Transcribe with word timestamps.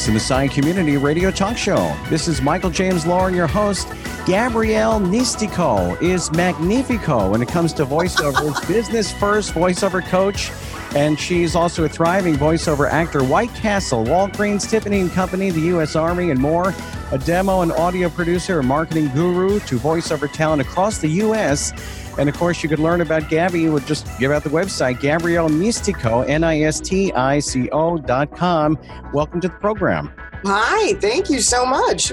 It's 0.00 0.06
the 0.06 0.12
Messiah 0.14 0.48
Community 0.48 0.96
Radio 0.96 1.30
Talk 1.30 1.58
Show. 1.58 1.94
This 2.08 2.26
is 2.26 2.40
Michael 2.40 2.70
James 2.70 3.04
Lauren, 3.04 3.34
your 3.34 3.46
host. 3.46 3.86
Gabrielle 4.24 4.98
Nistico 4.98 6.00
is 6.00 6.32
magnifico 6.32 7.30
when 7.30 7.42
it 7.42 7.48
comes 7.48 7.74
to 7.74 7.84
voiceovers, 7.84 8.66
business 8.66 9.12
first 9.12 9.52
voiceover 9.52 10.02
coach. 10.02 10.52
And 10.96 11.20
she's 11.20 11.54
also 11.54 11.84
a 11.84 11.88
thriving 11.90 12.36
voiceover 12.36 12.90
actor. 12.90 13.22
White 13.22 13.54
Castle, 13.54 14.02
Walgreens, 14.02 14.66
Tiffany 14.70 15.00
and 15.00 15.12
Company, 15.12 15.50
the 15.50 15.60
U.S. 15.72 15.94
Army, 15.94 16.30
and 16.30 16.40
more. 16.40 16.74
A 17.12 17.18
demo 17.18 17.60
and 17.60 17.70
audio 17.70 18.08
producer, 18.08 18.60
a 18.60 18.62
marketing 18.62 19.08
guru 19.08 19.60
to 19.60 19.78
voiceover 19.78 20.32
talent 20.32 20.62
across 20.62 20.96
the 20.96 21.08
U.S. 21.08 21.74
And 22.20 22.28
of 22.28 22.36
course, 22.36 22.62
you 22.62 22.68
could 22.68 22.78
learn 22.78 23.00
about 23.00 23.30
Gabby. 23.30 23.62
You 23.62 23.72
would 23.72 23.86
just 23.86 24.06
give 24.18 24.30
out 24.30 24.44
the 24.44 24.50
website, 24.50 25.00
Gabrielle 25.00 25.48
Nistico, 25.48 26.28
N 26.28 26.44
I 26.44 26.60
S 26.60 26.78
T 26.78 27.10
I 27.14 27.38
C 27.38 27.70
O 27.70 27.96
dot 27.96 28.36
com. 28.36 28.78
Welcome 29.14 29.40
to 29.40 29.48
the 29.48 29.54
program. 29.54 30.12
Hi, 30.44 30.92
thank 31.00 31.30
you 31.30 31.40
so 31.40 31.64
much. 31.64 32.12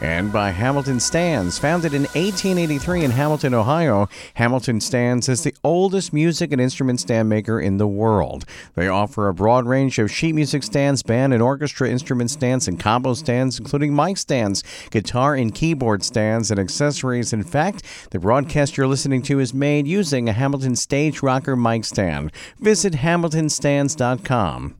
and 0.00 0.32
by 0.32 0.50
Hamilton 0.50 1.00
Stands. 1.00 1.58
Founded 1.58 1.92
in 1.92 2.02
1883 2.02 3.04
in 3.04 3.10
Hamilton, 3.10 3.54
Ohio, 3.54 4.08
Hamilton 4.34 4.80
Stands 4.80 5.28
is 5.28 5.42
the 5.42 5.54
oldest 5.62 6.12
music 6.12 6.52
and 6.52 6.60
instrument 6.60 7.00
stand 7.00 7.28
maker 7.28 7.60
in 7.60 7.76
the 7.76 7.86
world. 7.86 8.44
They 8.74 8.88
offer 8.88 9.28
a 9.28 9.34
broad 9.34 9.66
range 9.66 9.98
of 9.98 10.10
sheet 10.10 10.34
music 10.34 10.62
stands, 10.62 11.02
band 11.02 11.34
and 11.34 11.42
orchestra 11.42 11.88
instrument 11.88 12.30
stands, 12.30 12.66
and 12.66 12.80
combo 12.80 13.14
stands, 13.14 13.58
including 13.58 13.94
mic 13.94 14.16
stands, 14.16 14.62
guitar 14.90 15.34
and 15.34 15.54
keyboard 15.54 16.02
stands, 16.02 16.50
and 16.50 16.58
accessories. 16.58 17.32
In 17.32 17.42
fact, 17.42 17.84
the 18.10 18.18
broadcast 18.18 18.76
you're 18.76 18.86
listening 18.86 19.22
to 19.22 19.40
is 19.40 19.52
made 19.52 19.86
using 19.86 20.28
a 20.28 20.32
Hamilton 20.32 20.76
Stage 20.76 21.22
Rocker 21.22 21.56
mic 21.56 21.84
stand. 21.84 22.32
Visit 22.58 22.94
hamiltonstands.com. 22.94 24.79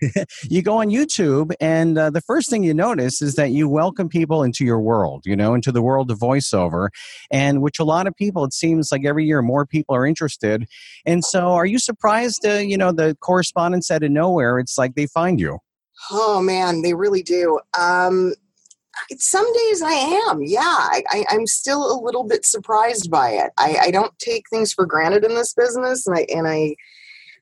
you 0.42 0.62
go 0.62 0.80
on 0.80 0.88
YouTube, 0.88 1.52
and 1.60 1.98
uh, 1.98 2.10
the 2.10 2.20
first 2.20 2.50
thing 2.50 2.62
you 2.62 2.74
notice 2.74 3.22
is 3.22 3.34
that 3.34 3.50
you 3.50 3.68
welcome 3.68 4.08
people 4.08 4.42
into 4.42 4.64
your 4.64 4.80
world, 4.80 5.22
you 5.24 5.36
know, 5.36 5.54
into 5.54 5.72
the 5.72 5.82
world 5.82 6.10
of 6.10 6.18
voiceover, 6.18 6.88
and 7.30 7.62
which 7.62 7.78
a 7.78 7.84
lot 7.84 8.06
of 8.06 8.14
people, 8.16 8.44
it 8.44 8.52
seems 8.52 8.90
like 8.92 9.04
every 9.04 9.24
year 9.24 9.42
more 9.42 9.66
people 9.66 9.94
are 9.94 10.06
interested. 10.06 10.66
And 11.04 11.24
so, 11.24 11.52
are 11.52 11.66
you 11.66 11.78
surprised, 11.78 12.46
uh, 12.46 12.54
you 12.54 12.76
know, 12.76 12.92
the 12.92 13.16
correspondence 13.20 13.90
out 13.90 14.02
of 14.02 14.10
nowhere, 14.10 14.58
it's 14.58 14.78
like 14.78 14.94
they 14.94 15.06
find 15.06 15.40
you? 15.40 15.58
Oh, 16.10 16.40
man, 16.42 16.82
they 16.82 16.94
really 16.94 17.22
do. 17.22 17.58
Um, 17.78 18.34
some 19.18 19.50
days 19.52 19.82
I 19.82 19.92
am, 19.92 20.42
yeah. 20.42 20.62
I, 20.62 21.24
am 21.30 21.46
still 21.46 21.92
a 21.92 22.00
little 22.02 22.24
bit 22.24 22.44
surprised 22.44 23.10
by 23.10 23.30
it. 23.30 23.50
I, 23.58 23.76
I 23.84 23.90
don't 23.90 24.16
take 24.18 24.44
things 24.48 24.72
for 24.72 24.86
granted 24.86 25.24
in 25.24 25.34
this 25.34 25.54
business, 25.54 26.06
and 26.06 26.16
I 26.16 26.26
and 26.34 26.48
I 26.48 26.76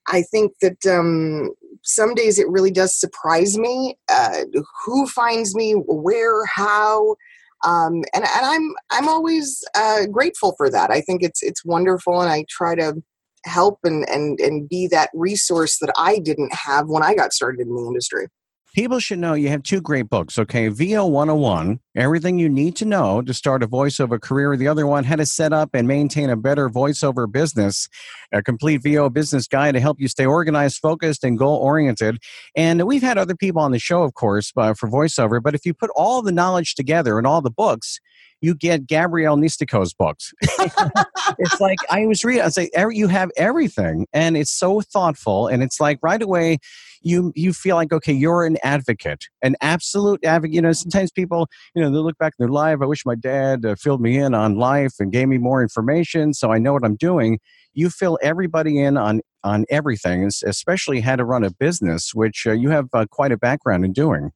I 0.06 0.22
think 0.22 0.52
that 0.60 0.84
um, 0.86 1.50
some 1.84 2.14
days 2.14 2.38
it 2.38 2.48
really 2.48 2.70
does 2.70 2.98
surprise 2.98 3.56
me 3.58 3.96
uh, 4.10 4.42
who 4.84 5.06
finds 5.06 5.54
me, 5.54 5.72
where, 5.72 6.44
how, 6.46 7.16
um, 7.64 8.02
and 8.14 8.24
and 8.24 8.46
I'm 8.46 8.74
I'm 8.90 9.08
always 9.08 9.64
uh, 9.74 10.06
grateful 10.06 10.54
for 10.56 10.70
that. 10.70 10.90
I 10.90 11.00
think 11.00 11.22
it's 11.22 11.42
it's 11.42 11.64
wonderful, 11.64 12.20
and 12.20 12.30
I 12.30 12.44
try 12.48 12.74
to 12.74 13.02
help 13.44 13.78
and 13.84 14.08
and 14.08 14.40
and 14.40 14.68
be 14.68 14.86
that 14.88 15.10
resource 15.14 15.78
that 15.78 15.92
I 15.96 16.18
didn't 16.18 16.52
have 16.54 16.88
when 16.88 17.02
I 17.02 17.14
got 17.14 17.32
started 17.32 17.66
in 17.66 17.74
the 17.74 17.82
industry 17.82 18.28
people 18.74 18.98
should 18.98 19.20
know 19.20 19.34
you 19.34 19.48
have 19.48 19.62
two 19.62 19.80
great 19.80 20.10
books, 20.10 20.36
okay? 20.36 20.68
VO 20.68 21.06
101, 21.06 21.78
everything 21.94 22.38
you 22.38 22.48
need 22.48 22.74
to 22.76 22.84
know 22.84 23.22
to 23.22 23.32
start 23.32 23.62
a 23.62 23.68
voiceover 23.68 24.20
career. 24.20 24.56
The 24.56 24.66
other 24.66 24.86
one, 24.86 25.04
how 25.04 25.16
to 25.16 25.24
set 25.24 25.52
up 25.52 25.70
and 25.74 25.86
maintain 25.86 26.28
a 26.28 26.36
better 26.36 26.68
voiceover 26.68 27.30
business, 27.30 27.88
a 28.32 28.42
complete 28.42 28.82
VO 28.82 29.08
business 29.10 29.46
guide 29.46 29.74
to 29.74 29.80
help 29.80 30.00
you 30.00 30.08
stay 30.08 30.26
organized, 30.26 30.78
focused, 30.78 31.22
and 31.22 31.38
goal 31.38 31.56
oriented. 31.56 32.18
And 32.56 32.84
we've 32.84 33.02
had 33.02 33.16
other 33.16 33.36
people 33.36 33.62
on 33.62 33.70
the 33.70 33.78
show, 33.78 34.02
of 34.02 34.14
course, 34.14 34.52
uh, 34.56 34.74
for 34.74 34.90
voiceover, 34.90 35.40
but 35.40 35.54
if 35.54 35.64
you 35.64 35.72
put 35.72 35.90
all 35.94 36.20
the 36.20 36.32
knowledge 36.32 36.74
together 36.74 37.16
and 37.16 37.26
all 37.26 37.40
the 37.40 37.50
books, 37.50 38.00
you 38.40 38.54
get 38.54 38.86
Gabrielle 38.86 39.36
Nistico's 39.36 39.94
books. 39.94 40.32
it's 40.42 41.60
like 41.60 41.78
I 41.90 42.04
was 42.04 42.24
reading. 42.24 42.42
I 42.42 42.48
say 42.48 42.68
you 42.90 43.08
have 43.08 43.30
everything, 43.36 44.06
and 44.12 44.36
it's 44.36 44.50
so 44.50 44.82
thoughtful, 44.82 45.46
and 45.46 45.62
it's 45.62 45.80
like 45.80 45.98
right 46.02 46.20
away 46.20 46.58
you 47.04 47.32
you 47.36 47.52
feel 47.52 47.76
like 47.76 47.92
okay, 47.92 48.12
you're 48.12 48.44
an 48.44 48.56
advocate, 48.62 49.24
an 49.42 49.56
absolute 49.60 50.24
advocate. 50.24 50.54
You 50.54 50.62
know, 50.62 50.72
sometimes 50.72 51.10
people 51.10 51.48
you 51.74 51.82
know 51.82 51.90
they 51.90 51.98
look 51.98 52.18
back 52.18 52.34
in 52.38 52.44
their 52.44 52.52
life. 52.52 52.78
I 52.82 52.86
wish 52.86 53.04
my 53.06 53.14
dad 53.14 53.64
uh, 53.64 53.74
filled 53.76 54.00
me 54.00 54.18
in 54.18 54.34
on 54.34 54.56
life 54.56 54.94
and 54.98 55.12
gave 55.12 55.28
me 55.28 55.38
more 55.38 55.62
information, 55.62 56.34
so 56.34 56.50
I 56.50 56.58
know 56.58 56.72
what 56.72 56.84
I'm 56.84 56.96
doing. 56.96 57.38
You 57.74 57.90
fill 57.90 58.18
everybody 58.22 58.80
in 58.80 58.96
on 58.96 59.20
on 59.44 59.66
everything, 59.68 60.28
especially 60.44 61.00
how 61.00 61.16
to 61.16 61.24
run 61.24 61.44
a 61.44 61.50
business, 61.50 62.14
which 62.14 62.46
uh, 62.46 62.52
you 62.52 62.70
have 62.70 62.88
uh, 62.94 63.06
quite 63.10 63.32
a 63.32 63.36
background 63.36 63.84
in 63.84 63.92
doing. 63.92 64.32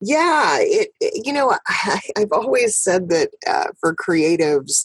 Yeah, 0.00 0.58
it, 0.60 0.90
it, 1.00 1.26
you 1.26 1.32
know, 1.32 1.56
I, 1.68 2.00
have 2.16 2.32
always 2.32 2.76
said 2.76 3.08
that 3.10 3.30
uh, 3.46 3.68
for 3.80 3.94
creatives, 3.94 4.84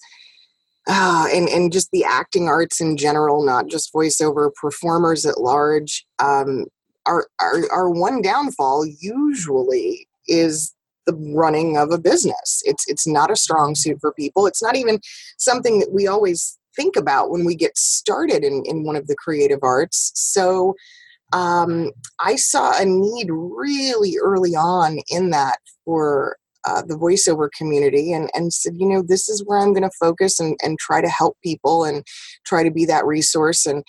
uh, 0.88 1.28
and 1.32 1.48
and 1.50 1.72
just 1.72 1.90
the 1.92 2.04
acting 2.04 2.48
arts 2.48 2.82
in 2.82 2.98
general, 2.98 3.46
not 3.46 3.68
just 3.68 3.94
voiceover 3.94 4.54
performers 4.54 5.26
at 5.26 5.40
large, 5.40 6.06
um, 6.20 6.66
our, 7.06 7.28
our 7.40 7.72
our 7.72 7.90
one 7.90 8.22
downfall 8.22 8.86
usually 9.00 10.08
is 10.28 10.74
the 11.06 11.14
running 11.36 11.78
of 11.78 11.92
a 11.92 11.98
business. 11.98 12.62
It's 12.66 12.86
it's 12.88 13.08
not 13.08 13.32
a 13.32 13.36
strong 13.36 13.76
suit 13.76 13.98
for 14.00 14.14
people. 14.14 14.48
It's 14.48 14.64
not 14.64 14.76
even 14.76 15.00
something 15.38 15.80
that 15.80 15.92
we 15.92 16.08
always 16.08 16.58
think 16.76 16.96
about 16.96 17.30
when 17.30 17.46
we 17.46 17.56
get 17.56 17.78
started 17.78 18.44
in, 18.44 18.64
in 18.66 18.84
one 18.84 18.96
of 18.96 19.08
the 19.08 19.16
creative 19.16 19.60
arts. 19.62 20.12
So 20.16 20.76
um, 21.32 21.92
I 22.20 22.36
saw 22.36 22.80
a 22.80 22.86
need 22.86 23.28
really 23.30 24.18
early 24.22 24.56
on 24.56 25.00
in 25.10 25.32
that 25.32 25.58
for 25.86 26.38
uh, 26.66 26.82
the 26.88 26.96
voiceover 26.96 27.50
community 27.58 28.14
and, 28.14 28.30
and 28.34 28.54
said, 28.54 28.74
you 28.78 28.88
know, 28.88 29.04
this 29.06 29.28
is 29.28 29.44
where 29.46 29.60
I'm 29.60 29.74
going 29.74 29.84
to 29.84 29.98
focus 30.00 30.40
and, 30.40 30.58
and 30.64 30.80
try 30.80 31.02
to 31.02 31.10
help 31.10 31.38
people 31.44 31.84
and 31.84 32.04
try 32.46 32.64
to 32.64 32.72
be 32.72 32.86
that 32.86 33.06
resource. 33.06 33.66
And, 33.66 33.84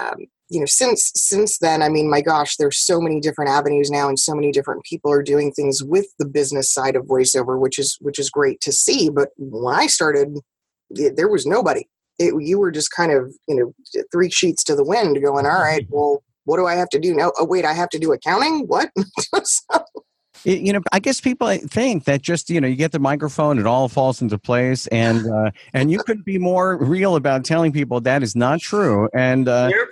um, 0.00 0.26
you 0.50 0.60
know, 0.60 0.66
since, 0.66 1.10
since 1.14 1.58
then, 1.58 1.82
I 1.82 1.88
mean, 1.88 2.10
my 2.10 2.20
gosh, 2.20 2.56
there's 2.56 2.78
so 2.78 3.00
many 3.00 3.20
different 3.20 3.50
avenues 3.50 3.90
now 3.90 4.08
and 4.08 4.18
so 4.18 4.34
many 4.34 4.52
different 4.52 4.84
people 4.84 5.12
are 5.12 5.22
doing 5.22 5.52
things 5.52 5.82
with 5.82 6.06
the 6.18 6.26
business 6.26 6.72
side 6.72 6.96
of 6.96 7.04
voiceover, 7.04 7.58
which 7.58 7.78
is, 7.78 7.96
which 8.00 8.18
is 8.18 8.30
great 8.30 8.60
to 8.62 8.72
see. 8.72 9.08
But 9.08 9.30
when 9.38 9.74
I 9.74 9.86
started, 9.86 10.38
there 10.90 11.28
was 11.28 11.46
nobody 11.46 11.86
it, 12.20 12.34
you 12.38 12.58
were 12.58 12.70
just 12.70 12.90
kind 12.92 13.10
of 13.10 13.34
you 13.48 13.56
know 13.56 14.02
three 14.12 14.30
sheets 14.30 14.62
to 14.64 14.76
the 14.76 14.84
wind 14.84 15.20
going 15.22 15.46
all 15.46 15.60
right 15.60 15.86
well 15.90 16.22
what 16.44 16.58
do 16.58 16.66
i 16.66 16.74
have 16.74 16.88
to 16.90 17.00
do 17.00 17.14
now 17.14 17.32
oh 17.38 17.44
wait 17.44 17.64
i 17.64 17.72
have 17.72 17.88
to 17.88 17.98
do 17.98 18.12
accounting 18.12 18.66
what 18.66 18.90
so, 19.42 19.84
it, 20.44 20.60
you 20.60 20.72
know, 20.72 20.80
I 20.90 21.00
guess 21.00 21.20
people 21.20 21.54
think 21.54 22.04
that 22.04 22.22
just 22.22 22.48
you 22.48 22.62
know 22.62 22.66
you 22.68 22.74
get 22.74 22.92
the 22.92 22.98
microphone, 22.98 23.58
it 23.58 23.66
all 23.66 23.90
falls 23.90 24.22
into 24.22 24.38
place, 24.38 24.86
and 24.86 25.30
uh, 25.30 25.50
and 25.74 25.90
you 25.90 26.02
could 26.02 26.24
be 26.24 26.38
more 26.38 26.78
real 26.78 27.16
about 27.16 27.44
telling 27.44 27.72
people 27.72 28.00
that 28.00 28.22
is 28.22 28.34
not 28.34 28.60
true. 28.60 29.10
And 29.12 29.48
uh, 29.48 29.68
yep. 29.70 29.88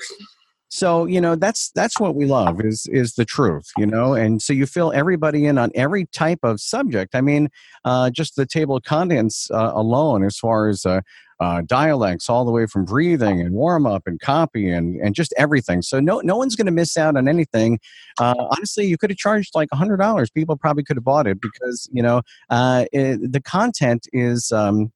So 0.68 1.06
you 1.06 1.20
know 1.20 1.34
that's 1.34 1.70
that's 1.70 1.98
what 1.98 2.14
we 2.14 2.26
love 2.26 2.60
is 2.60 2.86
is 2.92 3.14
the 3.14 3.24
truth, 3.24 3.70
you 3.78 3.86
know. 3.86 4.14
And 4.14 4.42
so 4.42 4.52
you 4.52 4.66
fill 4.66 4.92
everybody 4.92 5.46
in 5.46 5.56
on 5.58 5.70
every 5.74 6.06
type 6.06 6.40
of 6.42 6.60
subject. 6.60 7.14
I 7.14 7.20
mean, 7.22 7.48
uh, 7.84 8.10
just 8.10 8.36
the 8.36 8.46
table 8.46 8.76
of 8.76 8.84
contents 8.84 9.50
uh, 9.50 9.72
alone, 9.74 10.24
as 10.24 10.36
far 10.36 10.68
as 10.68 10.84
uh, 10.84 11.00
uh, 11.40 11.62
dialects 11.64 12.28
all 12.28 12.44
the 12.44 12.50
way 12.50 12.66
from 12.66 12.84
breathing 12.84 13.40
and 13.40 13.52
warm 13.52 13.86
up 13.86 14.02
and 14.06 14.20
copy 14.20 14.68
and, 14.68 15.00
and 15.00 15.14
just 15.14 15.32
everything. 15.38 15.82
So 15.82 16.00
no 16.00 16.20
no 16.20 16.36
one's 16.36 16.56
going 16.56 16.66
to 16.66 16.72
miss 16.72 16.96
out 16.96 17.16
on 17.16 17.28
anything. 17.28 17.78
Uh, 18.20 18.34
honestly, 18.50 18.86
you 18.86 18.98
could 18.98 19.10
have 19.10 19.18
charged 19.18 19.54
like 19.54 19.68
a 19.72 19.76
hundred 19.76 19.98
dollars. 19.98 20.30
People 20.30 20.56
probably 20.56 20.84
could 20.84 20.96
have 20.96 21.04
bought 21.04 21.26
it 21.26 21.40
because 21.40 21.88
you 21.92 22.02
know 22.02 22.22
uh, 22.50 22.84
it, 22.92 23.32
the 23.32 23.40
content 23.40 24.06
is. 24.12 24.52
Um, 24.52 24.92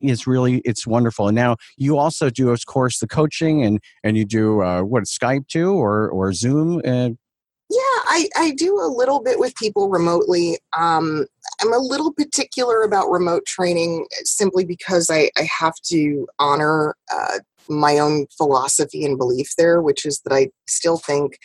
is 0.00 0.26
really 0.26 0.58
it's 0.64 0.86
wonderful 0.86 1.28
and 1.28 1.34
now 1.34 1.56
you 1.76 1.96
also 1.96 2.28
do 2.30 2.50
of 2.50 2.64
course 2.66 2.98
the 2.98 3.06
coaching 3.06 3.64
and 3.64 3.80
and 4.04 4.16
you 4.16 4.24
do 4.24 4.62
uh, 4.62 4.82
what 4.82 5.04
skype 5.04 5.46
too 5.48 5.72
or 5.72 6.08
or 6.10 6.32
zoom 6.32 6.80
uh, 6.86 7.10
yeah, 7.68 7.80
I, 7.80 8.28
I 8.36 8.50
do 8.52 8.78
a 8.80 8.86
little 8.86 9.20
bit 9.20 9.40
with 9.40 9.56
people 9.56 9.88
remotely. 9.88 10.58
Um, 10.78 11.26
I'm 11.60 11.72
a 11.72 11.78
little 11.78 12.12
particular 12.12 12.82
about 12.82 13.10
remote 13.10 13.44
training 13.44 14.06
simply 14.22 14.64
because 14.64 15.10
I, 15.10 15.30
I 15.36 15.48
have 15.58 15.74
to 15.86 16.28
honor 16.38 16.94
uh, 17.12 17.38
my 17.68 17.98
own 17.98 18.26
philosophy 18.36 19.04
and 19.04 19.18
belief 19.18 19.54
there, 19.58 19.82
which 19.82 20.06
is 20.06 20.20
that 20.20 20.32
I 20.32 20.50
still 20.68 20.96
think 20.96 21.38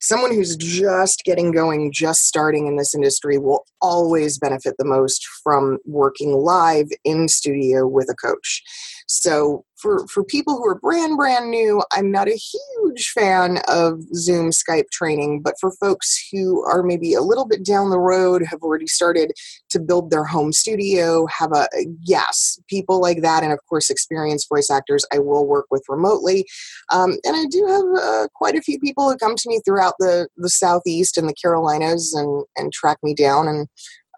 someone 0.00 0.32
who's 0.32 0.56
just 0.56 1.24
getting 1.24 1.52
going, 1.52 1.92
just 1.92 2.26
starting 2.26 2.66
in 2.66 2.76
this 2.76 2.94
industry, 2.94 3.38
will 3.38 3.64
always 3.80 4.38
benefit 4.38 4.74
the 4.78 4.84
most 4.84 5.26
from 5.42 5.78
working 5.84 6.32
live 6.32 6.88
in 7.04 7.28
studio 7.28 7.86
with 7.86 8.08
a 8.10 8.14
coach. 8.14 8.62
So 9.06 9.64
for 9.76 10.06
for 10.08 10.24
people 10.24 10.56
who 10.56 10.66
are 10.66 10.80
brand 10.80 11.16
brand 11.16 11.50
new, 11.50 11.82
I'm 11.92 12.10
not 12.10 12.28
a 12.28 12.36
huge 12.36 13.10
fan 13.10 13.58
of 13.68 14.02
Zoom 14.14 14.50
Skype 14.50 14.90
training, 14.90 15.42
but 15.42 15.54
for 15.60 15.70
folks 15.72 16.28
who 16.32 16.64
are 16.64 16.82
maybe 16.82 17.14
a 17.14 17.20
little 17.20 17.46
bit 17.46 17.64
down 17.64 17.90
the 17.90 18.00
road, 18.00 18.42
have 18.42 18.62
already 18.62 18.88
started 18.88 19.32
to 19.70 19.78
build 19.78 20.10
their 20.10 20.24
home 20.24 20.52
studio, 20.52 21.26
have 21.26 21.52
a 21.52 21.68
yes, 22.02 22.58
people 22.68 23.00
like 23.00 23.22
that, 23.22 23.44
and 23.44 23.52
of 23.52 23.60
course 23.68 23.90
experienced 23.90 24.48
voice 24.48 24.70
actors, 24.70 25.04
I 25.12 25.20
will 25.20 25.46
work 25.46 25.66
with 25.70 25.84
remotely. 25.88 26.44
Um, 26.92 27.16
and 27.24 27.36
I 27.36 27.44
do 27.48 27.64
have 27.66 28.04
uh, 28.04 28.28
quite 28.34 28.56
a 28.56 28.62
few 28.62 28.80
people 28.80 29.10
who 29.10 29.16
come 29.16 29.36
to 29.36 29.48
me 29.48 29.60
throughout 29.64 29.94
the 30.00 30.28
the 30.36 30.50
southeast 30.50 31.16
and 31.16 31.28
the 31.28 31.34
Carolinas 31.34 32.12
and 32.12 32.44
and 32.56 32.72
track 32.72 32.98
me 33.04 33.14
down 33.14 33.46
and 33.46 33.68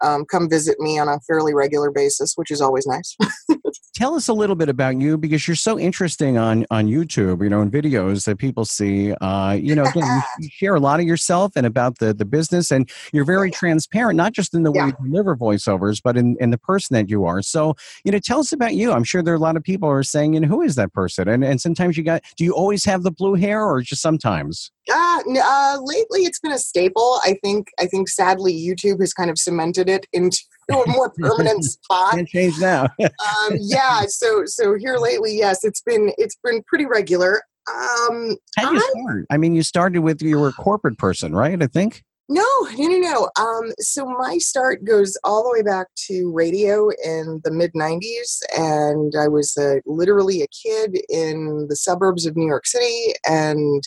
um, 0.01 0.25
come 0.25 0.49
visit 0.49 0.79
me 0.79 0.97
on 0.97 1.07
a 1.07 1.19
fairly 1.27 1.53
regular 1.53 1.91
basis, 1.91 2.33
which 2.35 2.51
is 2.51 2.61
always 2.61 2.87
nice. 2.87 3.15
Tell 3.93 4.15
us 4.15 4.27
a 4.27 4.33
little 4.33 4.55
bit 4.55 4.69
about 4.69 4.99
you 4.99 5.17
because 5.17 5.47
you're 5.47 5.55
so 5.55 5.79
interesting 5.79 6.37
on 6.37 6.65
on 6.71 6.87
YouTube, 6.87 7.43
you 7.43 7.49
know, 7.49 7.61
in 7.61 7.71
videos 7.71 8.25
that 8.25 8.37
people 8.37 8.65
see. 8.65 9.13
Uh, 9.13 9.57
you 9.59 9.75
know, 9.75 9.83
again, 9.83 10.23
you 10.39 10.49
share 10.51 10.75
a 10.75 10.79
lot 10.79 10.99
of 10.99 11.05
yourself 11.05 11.53
and 11.55 11.65
about 11.65 11.99
the 11.99 12.13
the 12.13 12.25
business, 12.25 12.71
and 12.71 12.89
you're 13.13 13.25
very 13.25 13.51
transparent, 13.51 14.17
not 14.17 14.33
just 14.33 14.53
in 14.53 14.63
the 14.63 14.71
way 14.71 14.79
yeah. 14.79 14.87
you 14.87 15.09
deliver 15.09 15.35
voiceovers, 15.35 16.01
but 16.03 16.17
in 16.17 16.37
in 16.39 16.49
the 16.51 16.57
person 16.57 16.93
that 16.95 17.09
you 17.09 17.25
are. 17.25 17.41
So, 17.41 17.75
you 18.03 18.11
know, 18.11 18.19
tell 18.19 18.39
us 18.39 18.51
about 18.51 18.75
you. 18.75 18.91
I'm 18.91 19.03
sure 19.03 19.21
there 19.21 19.33
are 19.33 19.37
a 19.37 19.39
lot 19.39 19.57
of 19.57 19.63
people 19.63 19.89
who 19.89 19.95
are 19.95 20.03
saying, 20.03 20.33
you 20.33 20.39
know, 20.39 20.47
who 20.47 20.61
is 20.61 20.75
that 20.75 20.93
person? 20.93 21.27
And 21.27 21.43
and 21.43 21.59
sometimes 21.59 21.97
you 21.97 22.03
got, 22.03 22.23
do 22.37 22.43
you 22.43 22.53
always 22.53 22.85
have 22.85 23.03
the 23.03 23.11
blue 23.11 23.35
hair, 23.35 23.63
or 23.63 23.81
just 23.81 24.01
sometimes? 24.01 24.71
Uh, 24.91 25.21
uh, 25.37 25.77
lately 25.81 26.21
it's 26.21 26.39
been 26.39 26.51
a 26.51 26.59
staple. 26.59 27.19
I 27.23 27.37
think 27.43 27.69
I 27.79 27.85
think 27.85 28.09
sadly 28.09 28.53
YouTube 28.53 28.99
has 29.01 29.13
kind 29.13 29.29
of 29.29 29.37
cemented 29.37 29.89
it 29.89 30.07
into 30.13 30.39
a 30.69 30.87
more 30.87 31.11
permanent 31.17 31.63
spot. 31.65 32.13
Can't 32.13 32.27
change 32.27 32.59
now. 32.59 32.83
um, 32.99 33.57
yeah. 33.59 34.03
So 34.07 34.43
so 34.45 34.75
here 34.77 34.97
lately, 34.97 35.35
yes, 35.35 35.63
it's 35.63 35.81
been 35.81 36.11
it's 36.17 36.37
been 36.43 36.63
pretty 36.67 36.85
regular. 36.85 37.41
Um, 37.69 38.37
How 38.57 38.71
you 38.71 38.79
start? 38.79 39.25
I 39.29 39.37
mean, 39.37 39.53
you 39.53 39.63
started 39.63 39.99
with 39.99 40.21
you 40.21 40.39
were 40.39 40.49
a 40.49 40.53
corporate 40.53 40.97
person, 40.97 41.33
right? 41.33 41.61
I 41.61 41.67
think. 41.67 42.03
No, 42.31 42.45
no, 42.77 42.87
no, 42.87 42.97
no. 42.99 43.43
Um, 43.43 43.71
so 43.79 44.05
my 44.05 44.37
start 44.37 44.85
goes 44.85 45.17
all 45.23 45.41
the 45.41 45.49
way 45.49 45.63
back 45.63 45.87
to 46.07 46.31
radio 46.31 46.89
in 47.03 47.41
the 47.43 47.51
mid 47.51 47.73
'90s, 47.73 48.39
and 48.55 49.13
I 49.19 49.27
was 49.27 49.57
literally 49.87 50.43
a 50.43 50.47
kid 50.47 50.99
in 51.09 51.65
the 51.69 51.75
suburbs 51.75 52.27
of 52.27 52.35
New 52.35 52.45
York 52.45 52.67
City, 52.67 53.13
and 53.27 53.83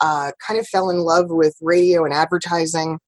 uh, 0.00 0.30
kind 0.46 0.60
of 0.60 0.68
fell 0.68 0.90
in 0.90 0.98
love 0.98 1.26
with 1.30 1.56
radio 1.60 2.04
and 2.04 2.14
advertising. 2.14 2.98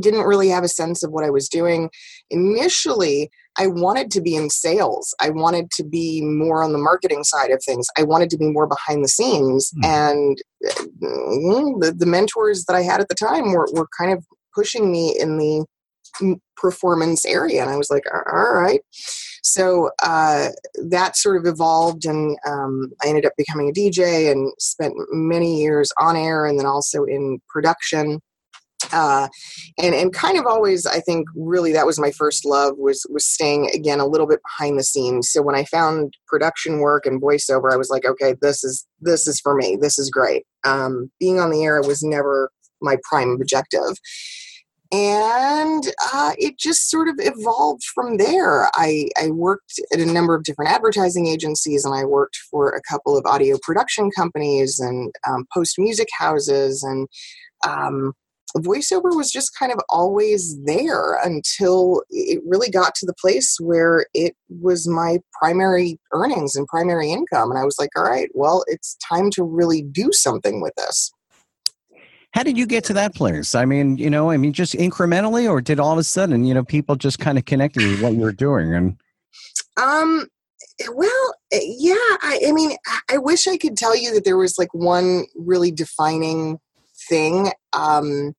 Didn't 0.00 0.22
really 0.22 0.48
have 0.48 0.64
a 0.64 0.68
sense 0.68 1.02
of 1.02 1.10
what 1.10 1.24
I 1.24 1.30
was 1.30 1.48
doing. 1.48 1.90
Initially, 2.30 3.30
I 3.58 3.66
wanted 3.66 4.10
to 4.12 4.20
be 4.20 4.34
in 4.34 4.48
sales. 4.48 5.14
I 5.20 5.30
wanted 5.30 5.70
to 5.72 5.84
be 5.84 6.22
more 6.22 6.62
on 6.62 6.72
the 6.72 6.78
marketing 6.78 7.24
side 7.24 7.50
of 7.50 7.62
things. 7.62 7.88
I 7.98 8.02
wanted 8.02 8.30
to 8.30 8.38
be 8.38 8.48
more 8.48 8.66
behind 8.66 9.04
the 9.04 9.08
scenes. 9.08 9.70
Mm. 9.82 9.84
And 9.84 10.42
uh, 10.66 10.84
the, 11.80 11.94
the 11.96 12.06
mentors 12.06 12.64
that 12.64 12.74
I 12.74 12.82
had 12.82 13.00
at 13.00 13.08
the 13.08 13.14
time 13.14 13.52
were, 13.52 13.68
were 13.72 13.88
kind 13.98 14.12
of 14.12 14.24
pushing 14.54 14.90
me 14.90 15.16
in 15.18 15.38
the 15.38 15.66
performance 16.56 17.24
area. 17.24 17.62
And 17.62 17.70
I 17.70 17.76
was 17.76 17.90
like, 17.90 18.04
all 18.14 18.54
right. 18.54 18.80
So 19.42 19.90
uh, 20.02 20.48
that 20.88 21.16
sort 21.16 21.36
of 21.36 21.46
evolved, 21.46 22.04
and 22.04 22.36
um, 22.46 22.92
I 23.02 23.08
ended 23.08 23.26
up 23.26 23.32
becoming 23.36 23.68
a 23.68 23.72
DJ 23.72 24.30
and 24.30 24.52
spent 24.58 24.94
many 25.10 25.60
years 25.60 25.90
on 25.98 26.16
air 26.16 26.46
and 26.46 26.58
then 26.58 26.66
also 26.66 27.04
in 27.04 27.40
production. 27.48 28.20
Uh, 28.92 29.28
and 29.78 29.94
and 29.94 30.12
kind 30.12 30.38
of 30.38 30.46
always 30.46 30.86
I 30.86 31.00
think 31.00 31.26
really 31.34 31.72
that 31.72 31.86
was 31.86 31.98
my 31.98 32.10
first 32.10 32.44
love 32.44 32.74
was 32.78 33.06
was 33.10 33.24
staying 33.24 33.70
again 33.74 34.00
a 34.00 34.06
little 34.06 34.26
bit 34.26 34.40
behind 34.42 34.78
the 34.78 34.84
scenes. 34.84 35.30
So 35.30 35.42
when 35.42 35.54
I 35.54 35.64
found 35.64 36.14
production 36.26 36.78
work 36.78 37.06
and 37.06 37.20
voiceover, 37.20 37.72
I 37.72 37.76
was 37.76 37.90
like, 37.90 38.04
okay, 38.04 38.34
this 38.40 38.64
is 38.64 38.86
this 39.00 39.26
is 39.26 39.40
for 39.40 39.54
me. 39.54 39.76
This 39.80 39.98
is 39.98 40.10
great. 40.10 40.44
Um, 40.64 41.10
being 41.18 41.40
on 41.40 41.50
the 41.50 41.64
air 41.64 41.80
was 41.82 42.02
never 42.02 42.50
my 42.80 42.96
prime 43.08 43.30
objective 43.30 43.96
and 44.92 45.84
uh, 46.12 46.32
it 46.36 46.58
just 46.58 46.90
sort 46.90 47.08
of 47.08 47.14
evolved 47.18 47.82
from 47.82 48.18
there. 48.18 48.68
I, 48.74 49.08
I, 49.18 49.30
worked 49.30 49.80
at 49.90 50.00
a 50.00 50.06
number 50.06 50.34
of 50.34 50.44
different 50.44 50.70
advertising 50.70 51.26
agencies, 51.26 51.86
and 51.86 51.94
I 51.94 52.04
worked 52.04 52.36
for 52.50 52.68
a 52.68 52.82
couple 52.82 53.16
of 53.16 53.24
audio 53.24 53.56
production 53.62 54.10
companies 54.10 54.78
and 54.78 55.10
um, 55.26 55.46
post 55.52 55.78
music 55.78 56.08
houses, 56.16 56.82
and 56.82 57.08
um, 57.66 58.12
voiceover 58.60 59.16
was 59.16 59.30
just 59.30 59.56
kind 59.58 59.72
of 59.72 59.78
always 59.88 60.56
there 60.64 61.14
until 61.24 62.02
it 62.10 62.42
really 62.46 62.70
got 62.70 62.94
to 62.96 63.06
the 63.06 63.14
place 63.14 63.56
where 63.60 64.06
it 64.14 64.34
was 64.60 64.86
my 64.86 65.18
primary 65.32 65.98
earnings 66.12 66.54
and 66.54 66.66
primary 66.66 67.10
income. 67.10 67.50
And 67.50 67.58
I 67.58 67.64
was 67.64 67.76
like, 67.78 67.90
all 67.96 68.04
right, 68.04 68.30
well, 68.34 68.64
it's 68.66 68.96
time 68.96 69.30
to 69.32 69.42
really 69.42 69.82
do 69.82 70.10
something 70.12 70.60
with 70.60 70.74
this. 70.76 71.10
How 72.34 72.42
did 72.42 72.56
you 72.56 72.66
get 72.66 72.84
to 72.84 72.94
that 72.94 73.14
place? 73.14 73.54
I 73.54 73.66
mean, 73.66 73.98
you 73.98 74.08
know, 74.08 74.30
I 74.30 74.38
mean, 74.38 74.54
just 74.54 74.74
incrementally, 74.74 75.48
or 75.48 75.60
did 75.60 75.78
all 75.78 75.92
of 75.92 75.98
a 75.98 76.04
sudden, 76.04 76.44
you 76.44 76.54
know, 76.54 76.64
people 76.64 76.96
just 76.96 77.18
kind 77.18 77.36
of 77.36 77.44
connected 77.44 77.82
with 77.82 78.02
what 78.02 78.14
you 78.14 78.20
were 78.20 78.32
doing? 78.32 78.74
And 78.74 78.96
um, 79.76 80.26
well, 80.94 81.34
eh, 81.52 81.60
yeah. 81.62 81.94
I, 81.94 82.40
I 82.48 82.52
mean, 82.52 82.76
I 83.10 83.18
wish 83.18 83.46
I 83.46 83.58
could 83.58 83.76
tell 83.76 83.96
you 83.96 84.14
that 84.14 84.24
there 84.24 84.38
was 84.38 84.58
like 84.58 84.72
one 84.72 85.26
really 85.36 85.70
defining 85.70 86.58
thing. 87.08 87.52
Um, 87.72 88.34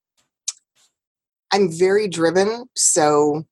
I'm 1.53 1.71
very 1.71 2.07
driven, 2.07 2.65
so 2.75 3.45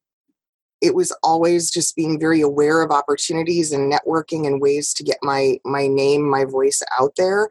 it 0.82 0.96
was 0.96 1.16
always 1.22 1.70
just 1.70 1.96
being 1.96 2.20
very 2.20 2.42
aware 2.42 2.82
of 2.82 2.90
opportunities 2.90 3.72
and 3.72 3.94
networking 3.94 4.48
and 4.48 4.60
ways 4.60 4.92
to 4.96 5.04
get 5.04 5.18
my 5.22 5.60
my 5.64 5.86
name 5.86 6.28
my 6.28 6.44
voice 6.44 6.82
out 7.00 7.14
there. 7.16 7.48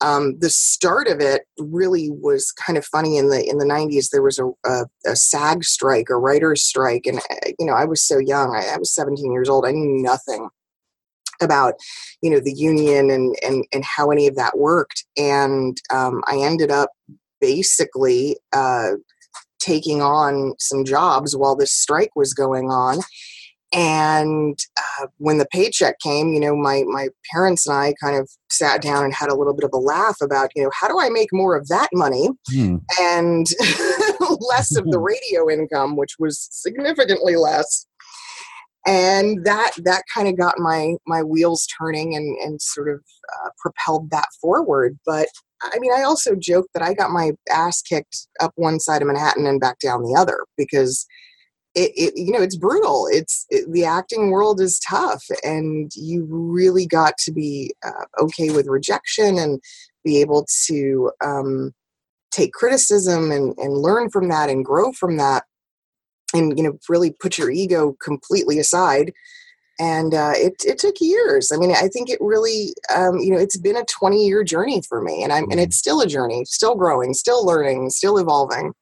Um, 0.00 0.38
the 0.38 0.48
start 0.48 1.06
of 1.06 1.20
it 1.20 1.42
really 1.58 2.08
was 2.10 2.50
kind 2.50 2.78
of 2.78 2.86
funny 2.86 3.18
in 3.18 3.28
the 3.28 3.46
in 3.46 3.58
the 3.58 3.66
90s 3.66 4.08
there 4.10 4.22
was 4.22 4.38
a, 4.38 4.46
a, 4.64 4.86
a 5.04 5.14
sag 5.14 5.62
strike 5.62 6.08
a 6.08 6.16
writer's 6.16 6.62
strike 6.62 7.04
and 7.04 7.18
uh, 7.18 7.50
you 7.58 7.66
know 7.66 7.74
i 7.74 7.84
was 7.84 8.00
so 8.02 8.16
young 8.16 8.56
I, 8.56 8.74
I, 8.74 8.78
was 8.78 8.94
17 8.94 9.30
years 9.30 9.50
old 9.50 9.66
i 9.66 9.72
knew 9.72 10.02
nothing 10.02 10.48
about 11.42 11.74
you 12.22 12.30
know 12.30 12.40
the 12.40 12.54
union 12.54 13.10
and 13.10 13.36
and, 13.42 13.66
and 13.74 13.84
how 13.84 14.10
any 14.10 14.26
of 14.26 14.36
that 14.36 14.56
worked 14.56 15.04
and 15.18 15.76
um, 15.90 16.22
i 16.26 16.38
ended 16.38 16.70
up 16.70 16.92
basically 17.42 18.38
uh, 18.54 18.92
taking 19.60 20.02
on 20.02 20.54
some 20.58 20.84
jobs 20.84 21.36
while 21.36 21.56
this 21.56 21.72
strike 21.72 22.10
was 22.16 22.34
going 22.34 22.70
on. 22.70 23.00
And 23.72 24.58
uh, 24.76 25.06
when 25.18 25.38
the 25.38 25.46
paycheck 25.46 26.00
came 26.00 26.32
you 26.32 26.40
know 26.40 26.56
my 26.56 26.82
my 26.88 27.06
parents 27.32 27.68
and 27.68 27.76
i 27.76 27.94
kind 28.02 28.16
of 28.16 28.28
sat 28.50 28.82
down 28.82 29.04
and 29.04 29.14
had 29.14 29.30
a 29.30 29.36
little 29.36 29.54
bit 29.54 29.62
of 29.62 29.70
a 29.72 29.78
laugh 29.78 30.16
about 30.20 30.50
you 30.56 30.64
know 30.64 30.72
how 30.74 30.88
do 30.88 30.98
i 30.98 31.08
make 31.08 31.28
more 31.32 31.54
of 31.54 31.68
that 31.68 31.88
money 31.92 32.30
hmm. 32.48 32.78
and 33.00 33.46
less 34.40 34.76
of 34.76 34.90
the 34.90 34.98
radio 34.98 35.48
income 35.48 35.96
which 35.96 36.16
was 36.18 36.48
significantly 36.50 37.36
less. 37.36 37.86
And 38.86 39.44
that 39.44 39.72
that 39.84 40.04
kind 40.12 40.26
of 40.26 40.38
got 40.38 40.58
my 40.58 40.94
my 41.06 41.22
wheels 41.22 41.66
turning 41.78 42.16
and 42.16 42.36
and 42.38 42.62
sort 42.62 42.88
of 42.88 43.02
uh, 43.44 43.50
propelled 43.58 44.10
that 44.10 44.28
forward. 44.40 44.98
But 45.04 45.28
i 45.62 45.78
mean 45.78 45.92
i 45.92 46.02
also 46.02 46.34
joke 46.34 46.66
that 46.74 46.82
i 46.82 46.94
got 46.94 47.10
my 47.10 47.32
ass 47.50 47.82
kicked 47.82 48.28
up 48.40 48.52
one 48.56 48.78
side 48.80 49.02
of 49.02 49.08
manhattan 49.08 49.46
and 49.46 49.60
back 49.60 49.78
down 49.78 50.02
the 50.02 50.16
other 50.18 50.44
because 50.56 51.06
it, 51.74 51.92
it 51.94 52.12
you 52.16 52.32
know 52.32 52.42
it's 52.42 52.56
brutal. 52.56 53.06
It's 53.10 53.46
it, 53.48 53.70
the 53.72 53.84
acting 53.84 54.30
world 54.30 54.60
is 54.60 54.80
tough 54.80 55.24
and 55.44 55.90
you 55.94 56.26
really 56.28 56.86
got 56.86 57.16
to 57.18 57.32
be 57.32 57.74
uh, 57.86 58.06
okay 58.18 58.50
with 58.50 58.66
rejection 58.66 59.38
and 59.38 59.60
be 60.04 60.20
able 60.20 60.46
to 60.66 61.12
um, 61.24 61.72
take 62.30 62.52
criticism 62.52 63.30
and, 63.30 63.56
and 63.58 63.74
learn 63.74 64.10
from 64.10 64.28
that 64.28 64.50
and 64.50 64.64
grow 64.64 64.92
from 64.92 65.16
that 65.18 65.44
and 66.34 66.56
you 66.58 66.64
know 66.64 66.78
really 66.88 67.12
put 67.20 67.38
your 67.38 67.50
ego 67.50 67.96
completely 68.02 68.58
aside 68.58 69.12
and 69.80 70.14
uh, 70.14 70.32
it, 70.36 70.54
it 70.64 70.78
took 70.78 70.96
years 71.00 71.50
i 71.52 71.56
mean 71.56 71.72
i 71.72 71.88
think 71.88 72.08
it 72.08 72.18
really 72.20 72.74
um, 72.94 73.18
you 73.18 73.30
know 73.30 73.38
it's 73.38 73.56
been 73.56 73.76
a 73.76 73.84
20 73.84 74.24
year 74.24 74.44
journey 74.44 74.82
for 74.88 75.00
me 75.00 75.22
and 75.22 75.32
i'm 75.32 75.50
and 75.50 75.58
it's 75.58 75.76
still 75.76 76.00
a 76.00 76.06
journey 76.06 76.44
still 76.44 76.76
growing 76.76 77.14
still 77.14 77.44
learning 77.44 77.90
still 77.90 78.18
evolving 78.18 78.72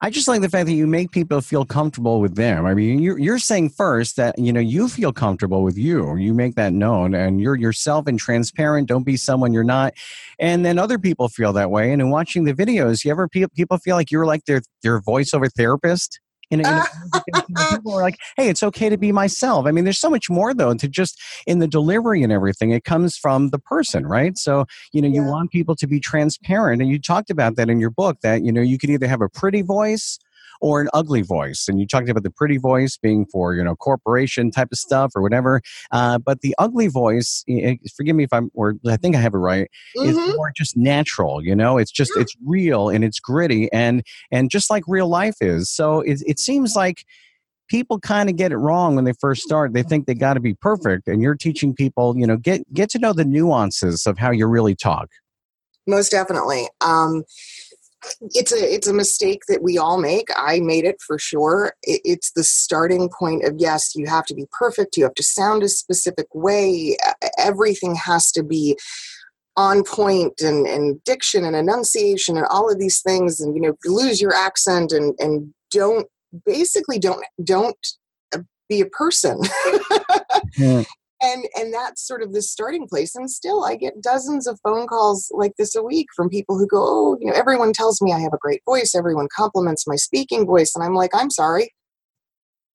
I 0.00 0.10
just 0.10 0.28
like 0.28 0.40
the 0.40 0.48
fact 0.48 0.66
that 0.66 0.72
you 0.72 0.86
make 0.86 1.10
people 1.10 1.40
feel 1.40 1.64
comfortable 1.64 2.20
with 2.20 2.36
them. 2.36 2.66
I 2.66 2.74
mean, 2.74 3.00
you're, 3.00 3.18
you're 3.18 3.38
saying 3.38 3.70
first 3.70 4.16
that 4.16 4.38
you 4.38 4.52
know 4.52 4.60
you 4.60 4.88
feel 4.88 5.12
comfortable 5.12 5.62
with 5.62 5.76
you. 5.76 6.16
You 6.16 6.32
make 6.32 6.54
that 6.54 6.72
known, 6.72 7.14
and 7.14 7.40
you're 7.40 7.56
yourself 7.56 8.06
and 8.06 8.18
transparent. 8.18 8.88
Don't 8.88 9.04
be 9.04 9.16
someone 9.16 9.52
you're 9.52 9.64
not. 9.64 9.92
And 10.38 10.64
then 10.64 10.78
other 10.78 10.98
people 10.98 11.28
feel 11.28 11.52
that 11.54 11.70
way. 11.70 11.92
And 11.92 12.00
in 12.00 12.10
watching 12.10 12.44
the 12.44 12.54
videos, 12.54 13.04
you 13.04 13.10
ever 13.10 13.28
people 13.28 13.78
feel 13.78 13.96
like 13.96 14.10
you're 14.10 14.26
like 14.26 14.44
their 14.46 14.62
their 14.82 15.00
voiceover 15.00 15.50
therapist? 15.52 16.20
In 16.52 16.60
a, 16.60 16.68
in 16.68 17.34
a 17.34 17.38
uh. 17.56 17.70
people 17.76 17.94
are 17.94 18.02
like, 18.02 18.16
hey, 18.36 18.48
it's 18.48 18.62
okay 18.62 18.88
to 18.88 18.98
be 18.98 19.10
myself. 19.10 19.66
I 19.66 19.72
mean, 19.72 19.84
there's 19.84 19.98
so 19.98 20.10
much 20.10 20.28
more 20.30 20.54
though 20.54 20.74
to 20.74 20.88
just 20.88 21.20
in 21.46 21.58
the 21.58 21.66
delivery 21.66 22.22
and 22.22 22.32
everything. 22.32 22.70
It 22.70 22.84
comes 22.84 23.16
from 23.16 23.48
the 23.48 23.58
person, 23.58 24.06
right? 24.06 24.36
So 24.36 24.66
you 24.92 25.02
know, 25.02 25.08
you 25.08 25.24
want 25.24 25.50
people 25.50 25.74
to 25.76 25.86
be 25.86 25.98
transparent, 25.98 26.82
and 26.82 26.90
you 26.90 26.98
talked 26.98 27.30
about 27.30 27.56
that 27.56 27.68
in 27.70 27.80
your 27.80 27.90
book. 27.90 28.18
That 28.22 28.44
you 28.44 28.52
know, 28.52 28.60
you 28.62 28.78
could 28.78 28.90
either 28.90 29.08
have 29.08 29.22
a 29.22 29.28
pretty 29.28 29.62
voice 29.62 30.18
or 30.62 30.80
an 30.80 30.88
ugly 30.94 31.22
voice. 31.22 31.66
And 31.68 31.78
you 31.80 31.86
talked 31.86 32.08
about 32.08 32.22
the 32.22 32.30
pretty 32.30 32.56
voice 32.56 32.96
being 32.96 33.26
for, 33.26 33.54
you 33.54 33.62
know, 33.62 33.74
corporation 33.74 34.50
type 34.50 34.68
of 34.70 34.78
stuff 34.78 35.12
or 35.14 35.20
whatever. 35.20 35.60
Uh, 35.90 36.18
but 36.18 36.40
the 36.40 36.54
ugly 36.56 36.86
voice, 36.86 37.44
forgive 37.94 38.14
me 38.14 38.24
if 38.24 38.32
I'm, 38.32 38.50
or 38.54 38.76
I 38.86 38.96
think 38.96 39.16
I 39.16 39.20
have 39.20 39.34
it 39.34 39.38
right, 39.38 39.68
mm-hmm. 39.96 40.08
is 40.08 40.16
more 40.16 40.52
just 40.56 40.76
natural, 40.76 41.44
you 41.44 41.54
know, 41.54 41.78
it's 41.78 41.90
just, 41.90 42.12
it's 42.16 42.34
real 42.46 42.88
and 42.88 43.04
it's 43.04 43.18
gritty 43.18 43.70
and, 43.72 44.04
and 44.30 44.50
just 44.50 44.70
like 44.70 44.84
real 44.86 45.08
life 45.08 45.36
is. 45.40 45.68
So 45.68 46.00
it, 46.00 46.22
it 46.24 46.38
seems 46.38 46.74
like, 46.74 47.04
people 47.68 47.98
kind 47.98 48.28
of 48.28 48.36
get 48.36 48.52
it 48.52 48.58
wrong 48.58 48.96
when 48.96 49.04
they 49.04 49.14
first 49.14 49.40
start 49.40 49.72
they 49.72 49.84
think 49.84 50.06
they 50.06 50.14
got 50.14 50.34
to 50.34 50.40
be 50.40 50.52
perfect 50.52 51.08
and 51.08 51.22
you're 51.22 51.36
teaching 51.36 51.72
people 51.72 52.14
you 52.18 52.26
know 52.26 52.36
get 52.36 52.60
get 52.74 52.90
to 52.90 52.98
know 52.98 53.14
the 53.14 53.24
nuances 53.24 54.04
of 54.06 54.18
how 54.18 54.30
you 54.30 54.46
really 54.46 54.74
talk 54.74 55.08
most 55.86 56.10
definitely 56.10 56.68
um, 56.82 57.22
it's 58.20 58.52
a 58.52 58.74
it's 58.74 58.86
a 58.86 58.92
mistake 58.92 59.42
that 59.48 59.62
we 59.62 59.78
all 59.78 59.98
make. 59.98 60.28
I 60.36 60.60
made 60.60 60.84
it 60.84 61.00
for 61.00 61.18
sure. 61.18 61.74
It's 61.82 62.32
the 62.32 62.44
starting 62.44 63.08
point 63.08 63.44
of 63.44 63.54
yes 63.58 63.94
you 63.94 64.06
have 64.06 64.24
to 64.26 64.34
be 64.34 64.46
perfect. 64.52 64.96
You 64.96 65.04
have 65.04 65.14
to 65.14 65.22
sound 65.22 65.62
a 65.62 65.68
specific 65.68 66.26
way. 66.34 66.96
Everything 67.38 67.94
has 67.94 68.32
to 68.32 68.42
be 68.42 68.76
on 69.56 69.84
point 69.84 70.40
and, 70.40 70.66
and 70.66 71.02
diction 71.04 71.44
and 71.44 71.54
enunciation 71.54 72.38
and 72.38 72.46
all 72.46 72.70
of 72.70 72.78
these 72.78 73.02
things 73.02 73.38
and 73.38 73.54
you 73.54 73.60
know 73.60 73.74
lose 73.84 74.20
your 74.20 74.34
accent 74.34 74.92
and 74.92 75.14
and 75.18 75.52
don't 75.70 76.06
basically 76.46 76.98
don't 76.98 77.24
don't 77.44 77.86
uh, 78.34 78.40
be 78.68 78.80
a 78.80 78.86
person. 78.86 79.40
Yeah 80.58 80.84
and 81.22 81.46
and 81.54 81.72
that's 81.72 82.06
sort 82.06 82.22
of 82.22 82.32
the 82.32 82.42
starting 82.42 82.86
place 82.86 83.14
and 83.14 83.30
still 83.30 83.64
i 83.64 83.76
get 83.76 84.00
dozens 84.02 84.46
of 84.46 84.58
phone 84.62 84.86
calls 84.86 85.30
like 85.34 85.52
this 85.56 85.74
a 85.74 85.82
week 85.82 86.06
from 86.14 86.28
people 86.28 86.58
who 86.58 86.66
go 86.66 86.78
oh 86.78 87.16
you 87.20 87.26
know 87.26 87.36
everyone 87.36 87.72
tells 87.72 88.02
me 88.02 88.12
i 88.12 88.18
have 88.18 88.32
a 88.32 88.38
great 88.38 88.62
voice 88.66 88.94
everyone 88.94 89.28
compliments 89.34 89.86
my 89.86 89.96
speaking 89.96 90.44
voice 90.46 90.72
and 90.74 90.84
i'm 90.84 90.94
like 90.94 91.10
i'm 91.14 91.30
sorry 91.30 91.72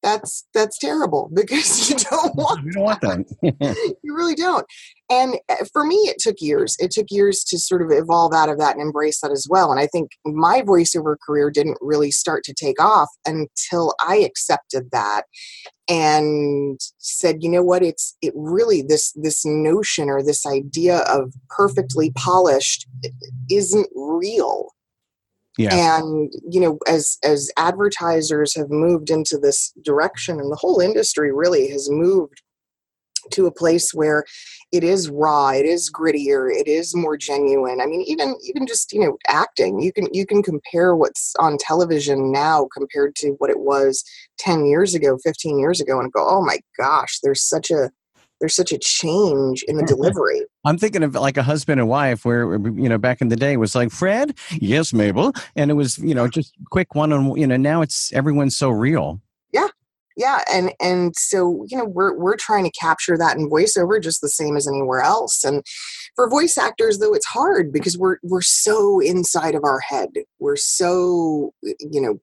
that's 0.03 0.45
that's 0.53 0.77
terrible 0.77 1.29
because 1.33 1.89
you 1.89 1.95
don't 1.97 2.35
want 2.35 2.63
you 2.65 2.71
don't 2.71 2.83
want 2.83 3.01
that. 3.01 3.95
you 4.03 4.15
really 4.15 4.35
don't. 4.35 4.65
And 5.09 5.37
uh, 5.49 5.65
for 5.71 5.85
me 5.85 5.95
it 5.95 6.17
took 6.19 6.37
years. 6.39 6.75
It 6.79 6.91
took 6.91 7.07
years 7.09 7.43
to 7.45 7.57
sort 7.57 7.81
of 7.81 7.91
evolve 7.91 8.33
out 8.33 8.49
of 8.49 8.59
that 8.59 8.75
and 8.75 8.81
embrace 8.81 9.21
that 9.21 9.31
as 9.31 9.47
well. 9.49 9.71
And 9.71 9.79
i 9.79 9.87
think 9.87 10.11
my 10.25 10.61
voiceover 10.61 11.15
career 11.25 11.49
didn't 11.49 11.77
really 11.81 12.11
start 12.11 12.43
to 12.45 12.53
take 12.53 12.81
off 12.81 13.09
until 13.25 13.93
i 14.01 14.17
accepted 14.17 14.89
that 14.91 15.23
and 15.89 16.79
said 16.97 17.37
you 17.41 17.49
know 17.49 17.63
what? 17.63 17.83
It's 17.83 18.15
it 18.21 18.33
really 18.35 18.81
this 18.81 19.11
this 19.13 19.45
notion 19.45 20.09
or 20.09 20.21
this 20.21 20.45
idea 20.45 20.99
of 20.99 21.33
perfectly 21.49 22.11
polished 22.11 22.87
isn't 23.49 23.87
real 23.95 24.73
yeah. 25.57 25.99
and 25.99 26.31
you 26.49 26.59
know 26.59 26.77
as 26.87 27.17
as 27.23 27.51
advertisers 27.57 28.55
have 28.55 28.69
moved 28.69 29.09
into 29.09 29.37
this 29.37 29.73
direction 29.83 30.39
and 30.39 30.51
the 30.51 30.57
whole 30.57 30.79
industry 30.79 31.33
really 31.33 31.69
has 31.69 31.89
moved 31.89 32.41
to 33.31 33.45
a 33.45 33.51
place 33.51 33.93
where 33.93 34.23
it 34.71 34.83
is 34.83 35.09
raw 35.09 35.49
it 35.49 35.65
is 35.65 35.91
grittier 35.91 36.49
it 36.49 36.67
is 36.67 36.95
more 36.95 37.17
genuine 37.17 37.81
i 37.81 37.85
mean 37.85 38.01
even 38.01 38.35
even 38.43 38.65
just 38.65 38.93
you 38.93 39.01
know 39.01 39.17
acting 39.27 39.81
you 39.81 39.91
can 39.91 40.07
you 40.13 40.25
can 40.25 40.41
compare 40.41 40.95
what's 40.95 41.33
on 41.39 41.57
television 41.57 42.31
now 42.31 42.67
compared 42.73 43.15
to 43.15 43.31
what 43.39 43.49
it 43.49 43.59
was 43.59 44.03
10 44.39 44.65
years 44.65 44.93
ago 44.93 45.17
15 45.23 45.59
years 45.59 45.81
ago 45.81 45.99
and 45.99 46.11
go 46.13 46.25
oh 46.27 46.41
my 46.41 46.59
gosh 46.77 47.19
there's 47.21 47.43
such 47.43 47.69
a 47.69 47.91
there's 48.39 48.56
such 48.56 48.72
a 48.72 48.77
change 48.77 49.63
in 49.67 49.77
the 49.77 49.86
delivery. 49.86 50.41
I'm 50.65 50.77
thinking 50.77 51.03
of 51.03 51.15
like 51.15 51.38
a 51.38 51.44
husband 51.44 51.79
and 51.79 51.89
wife 51.89 52.25
where 52.25 52.56
uh, 52.56 52.58
you 52.58 52.89
know 52.89 52.98
back 52.98 53.22
in 53.22 53.29
the 53.29 53.36
day 53.36 53.58
was 53.58 53.75
like 53.75 53.91
Fred, 53.91 54.38
yes, 54.51 54.94
Mabel, 54.94 55.34
and 55.56 55.72
it 55.72 55.75
was 55.75 55.98
you 56.00 56.13
know 56.13 56.27
just 56.27 56.53
quick 56.70 56.96
one 56.96 57.13
on 57.13 57.36
you 57.38 57.48
know 57.48 57.58
now 57.58 57.82
it's 57.82 58.12
everyone's 58.13 58.58
so 58.58 58.70
real. 58.70 59.22
Yeah. 59.51 59.67
Yeah, 60.15 60.44
and 60.51 60.74
and 60.82 61.15
so 61.15 61.63
you 61.70 61.77
know 61.77 61.86
we're 61.86 62.17
we're 62.17 62.38
trying 62.38 62.63
to 62.63 62.72
capture 62.72 63.17
that 63.17 63.38
in 63.38 63.50
voiceover 63.50 64.01
just 64.01 64.22
the 64.22 64.29
same 64.29 64.58
as 64.58 64.67
anywhere 64.67 65.01
else 65.01 65.44
and 65.44 65.63
for 66.17 66.29
voice 66.29 66.57
actors 66.57 66.97
though 66.97 67.13
it's 67.13 67.25
hard 67.25 67.71
because 67.71 67.97
we're 67.97 68.17
we're 68.24 68.41
so 68.41 69.00
inside 69.00 69.55
of 69.55 69.63
our 69.63 69.79
head. 69.79 70.09
We're 70.39 70.57
so 70.57 71.53
you 71.79 72.01
know 72.01 72.19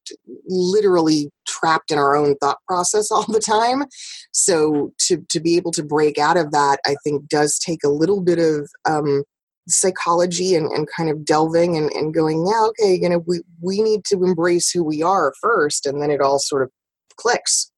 literally 0.46 1.30
trapped 1.46 1.90
in 1.90 1.96
our 1.98 2.14
own 2.14 2.36
thought 2.36 2.58
process 2.68 3.10
all 3.10 3.24
the 3.24 3.40
time. 3.40 3.84
So 4.32 4.92
to 5.06 5.24
to 5.30 5.40
be 5.40 5.56
able 5.56 5.70
to 5.72 5.82
break 5.82 6.18
out 6.18 6.36
of 6.36 6.50
that 6.52 6.78
i 6.86 6.96
think 7.04 7.28
does 7.28 7.58
take 7.58 7.84
a 7.84 7.88
little 7.88 8.20
bit 8.20 8.38
of 8.38 8.68
um 8.84 9.22
psychology 9.68 10.54
and, 10.54 10.70
and 10.72 10.88
kind 10.94 11.08
of 11.08 11.24
delving 11.24 11.76
and, 11.76 11.90
and 11.92 12.12
going 12.12 12.46
yeah 12.46 12.66
okay 12.68 12.98
you 13.00 13.08
know 13.08 13.22
we, 13.26 13.40
we 13.62 13.80
need 13.80 14.04
to 14.04 14.22
embrace 14.22 14.70
who 14.70 14.84
we 14.84 15.02
are 15.02 15.32
first 15.40 15.86
and 15.86 16.02
then 16.02 16.10
it 16.10 16.20
all 16.20 16.38
sort 16.38 16.62
of 16.62 16.70
clicks 17.16 17.70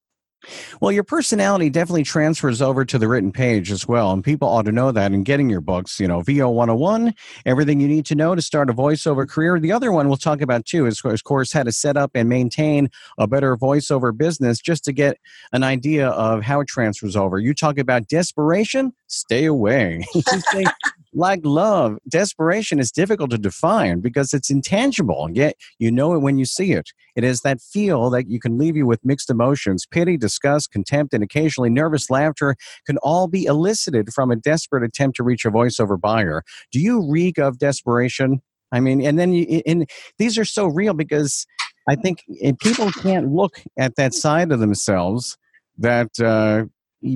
well, 0.80 0.92
your 0.92 1.04
personality 1.04 1.70
definitely 1.70 2.04
transfers 2.04 2.62
over 2.62 2.84
to 2.84 2.98
the 2.98 3.08
written 3.08 3.32
page 3.32 3.70
as 3.70 3.86
well. 3.86 4.12
And 4.12 4.22
people 4.22 4.48
ought 4.48 4.64
to 4.66 4.72
know 4.72 4.92
that 4.92 5.12
in 5.12 5.22
getting 5.22 5.50
your 5.50 5.60
books, 5.60 6.00
you 6.00 6.08
know, 6.08 6.22
VO 6.22 6.50
101, 6.50 7.14
everything 7.44 7.80
you 7.80 7.88
need 7.88 8.06
to 8.06 8.14
know 8.14 8.34
to 8.34 8.42
start 8.42 8.70
a 8.70 8.74
voiceover 8.74 9.28
career. 9.28 9.58
The 9.58 9.72
other 9.72 9.92
one 9.92 10.08
we'll 10.08 10.16
talk 10.16 10.40
about 10.40 10.64
too 10.66 10.86
is, 10.86 11.02
of 11.04 11.24
course, 11.24 11.52
how 11.52 11.62
to 11.62 11.72
set 11.72 11.96
up 11.96 12.10
and 12.14 12.28
maintain 12.28 12.90
a 13.18 13.26
better 13.26 13.56
voiceover 13.56 14.16
business 14.16 14.58
just 14.58 14.84
to 14.84 14.92
get 14.92 15.18
an 15.52 15.62
idea 15.62 16.08
of 16.08 16.42
how 16.42 16.60
it 16.60 16.68
transfers 16.68 17.16
over. 17.16 17.38
You 17.38 17.54
talk 17.54 17.78
about 17.78 18.08
desperation, 18.08 18.92
stay 19.06 19.44
away. 19.44 20.04
like 21.16 21.40
love, 21.44 21.96
desperation 22.08 22.78
is 22.78 22.92
difficult 22.92 23.30
to 23.30 23.38
define 23.38 24.00
because 24.00 24.34
it's 24.34 24.50
intangible, 24.50 25.28
yet 25.32 25.56
you 25.78 25.90
know 25.90 26.12
it 26.12 26.18
when 26.18 26.36
you 26.36 26.44
see 26.44 26.72
it. 26.72 26.90
It 27.16 27.24
is 27.24 27.40
that 27.40 27.60
feel 27.60 28.10
that 28.10 28.28
you 28.28 28.38
can 28.38 28.58
leave 28.58 28.76
you 28.76 28.86
with 28.86 29.02
mixed 29.02 29.30
emotions. 29.30 29.86
Pity, 29.90 30.18
disgust, 30.18 30.70
contempt, 30.70 31.14
and 31.14 31.24
occasionally 31.24 31.70
nervous 31.70 32.10
laughter 32.10 32.54
can 32.86 32.98
all 32.98 33.28
be 33.28 33.46
elicited 33.46 34.12
from 34.12 34.30
a 34.30 34.36
desperate 34.36 34.84
attempt 34.84 35.16
to 35.16 35.24
reach 35.24 35.46
a 35.46 35.50
voiceover 35.50 35.98
buyer. 35.98 36.42
Do 36.70 36.78
you 36.78 37.10
reek 37.10 37.38
of 37.38 37.58
desperation? 37.58 38.42
I 38.70 38.80
mean, 38.80 39.00
and 39.00 39.18
then 39.18 39.32
you, 39.32 39.62
and 39.66 39.88
these 40.18 40.36
are 40.36 40.44
so 40.44 40.66
real 40.66 40.92
because 40.92 41.46
I 41.88 41.94
think 41.94 42.24
people 42.60 42.92
can't 42.92 43.32
look 43.32 43.62
at 43.78 43.96
that 43.96 44.12
side 44.12 44.52
of 44.52 44.60
themselves 44.60 45.38
that 45.78 46.10
uh, 46.20 46.64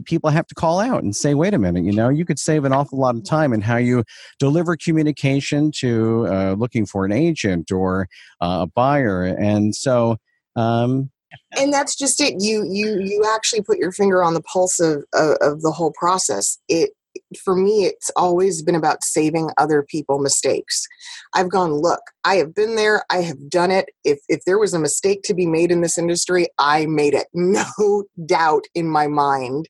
people 0.04 0.30
have 0.30 0.46
to 0.46 0.54
call 0.54 0.80
out 0.80 1.02
and 1.02 1.14
say, 1.14 1.34
wait 1.34 1.54
a 1.54 1.58
minute, 1.58 1.84
you 1.84 1.92
know, 1.92 2.08
you 2.08 2.25
could 2.25 2.38
save 2.38 2.64
an 2.64 2.72
awful 2.72 2.99
lot 2.99 3.16
of 3.16 3.25
time 3.25 3.52
in 3.52 3.60
how 3.60 3.76
you 3.76 4.04
deliver 4.38 4.76
communication 4.76 5.70
to 5.76 6.26
uh, 6.28 6.54
looking 6.58 6.87
for 6.87 7.04
an 7.04 7.12
agent 7.12 7.72
or 7.72 8.08
uh, 8.40 8.60
a 8.62 8.66
buyer. 8.66 9.25
And 9.25 9.75
so, 9.75 10.16
um, 10.56 11.10
and 11.56 11.72
that's 11.72 11.96
just 11.96 12.20
it. 12.20 12.34
You 12.38 12.66
you 12.68 13.00
you 13.00 13.25
actually 13.34 13.62
put 13.62 13.78
your 13.78 13.92
finger 13.92 14.22
on 14.22 14.34
the 14.34 14.42
pulse 14.42 14.80
of 14.80 15.04
of, 15.14 15.37
of 15.40 15.62
the 15.62 15.70
whole 15.70 15.92
process. 15.92 16.58
It 16.68 16.90
for 17.38 17.54
me, 17.54 17.84
it's 17.84 18.10
always 18.16 18.62
been 18.62 18.75
about 18.75 19.04
saving 19.04 19.50
other 19.58 19.82
people 19.82 20.18
mistakes. 20.18 20.87
I've 21.34 21.50
gone, 21.50 21.72
look, 21.72 22.00
I 22.25 22.37
have 22.37 22.54
been 22.54 22.76
there, 22.76 23.04
I 23.10 23.18
have 23.22 23.49
done 23.49 23.70
it. 23.70 23.87
If 24.04 24.18
if 24.28 24.40
there 24.46 24.58
was 24.58 24.75
a 24.75 24.78
mistake 24.78 25.22
to 25.25 25.34
be 25.34 25.46
made 25.46 25.70
in 25.70 25.80
this 25.80 25.99
industry, 25.99 26.49
I 26.58 26.87
made 26.87 27.14
it. 27.14 27.26
No 27.50 28.04
doubt 28.26 28.64
in 28.75 28.88
my 28.88 29.06
mind. 29.08 29.68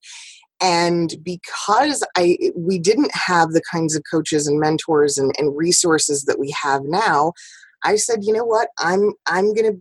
And 0.61 1.15
because 1.23 2.05
I 2.17 2.37
we 2.55 2.79
didn't 2.79 3.13
have 3.15 3.51
the 3.51 3.63
kinds 3.71 3.97
of 3.97 4.03
coaches 4.11 4.47
and 4.47 4.61
mentors 4.61 5.17
and, 5.17 5.33
and 5.39 5.57
resources 5.57 6.25
that 6.25 6.39
we 6.39 6.55
have 6.63 6.83
now, 6.85 7.33
I 7.85 7.97
said, 7.97 8.21
you 8.23 8.33
know 8.33 8.45
what, 8.45 8.69
I'm 8.79 9.13
I'm 9.27 9.55
gonna 9.55 9.73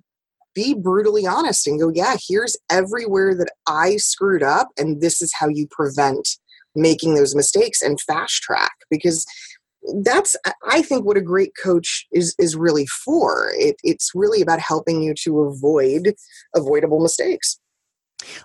be 0.55 0.73
brutally 0.73 1.27
honest 1.27 1.67
and 1.67 1.79
go, 1.79 1.91
yeah, 1.93 2.15
here's 2.27 2.55
everywhere 2.69 3.35
that 3.35 3.51
I 3.67 3.97
screwed 3.97 4.43
up, 4.43 4.69
and 4.77 5.01
this 5.01 5.21
is 5.21 5.33
how 5.37 5.47
you 5.47 5.67
prevent 5.69 6.38
making 6.75 7.15
those 7.15 7.35
mistakes 7.35 7.81
and 7.81 7.99
fast 8.01 8.41
track 8.41 8.73
because 8.89 9.25
that's 10.03 10.35
i 10.67 10.81
think 10.81 11.05
what 11.05 11.17
a 11.17 11.21
great 11.21 11.51
coach 11.61 12.07
is 12.11 12.35
is 12.37 12.55
really 12.55 12.85
for. 12.85 13.51
It, 13.55 13.77
it's 13.83 14.11
really 14.13 14.41
about 14.41 14.59
helping 14.59 15.01
you 15.01 15.13
to 15.23 15.41
avoid 15.41 16.15
avoidable 16.55 16.99
mistakes. 16.99 17.59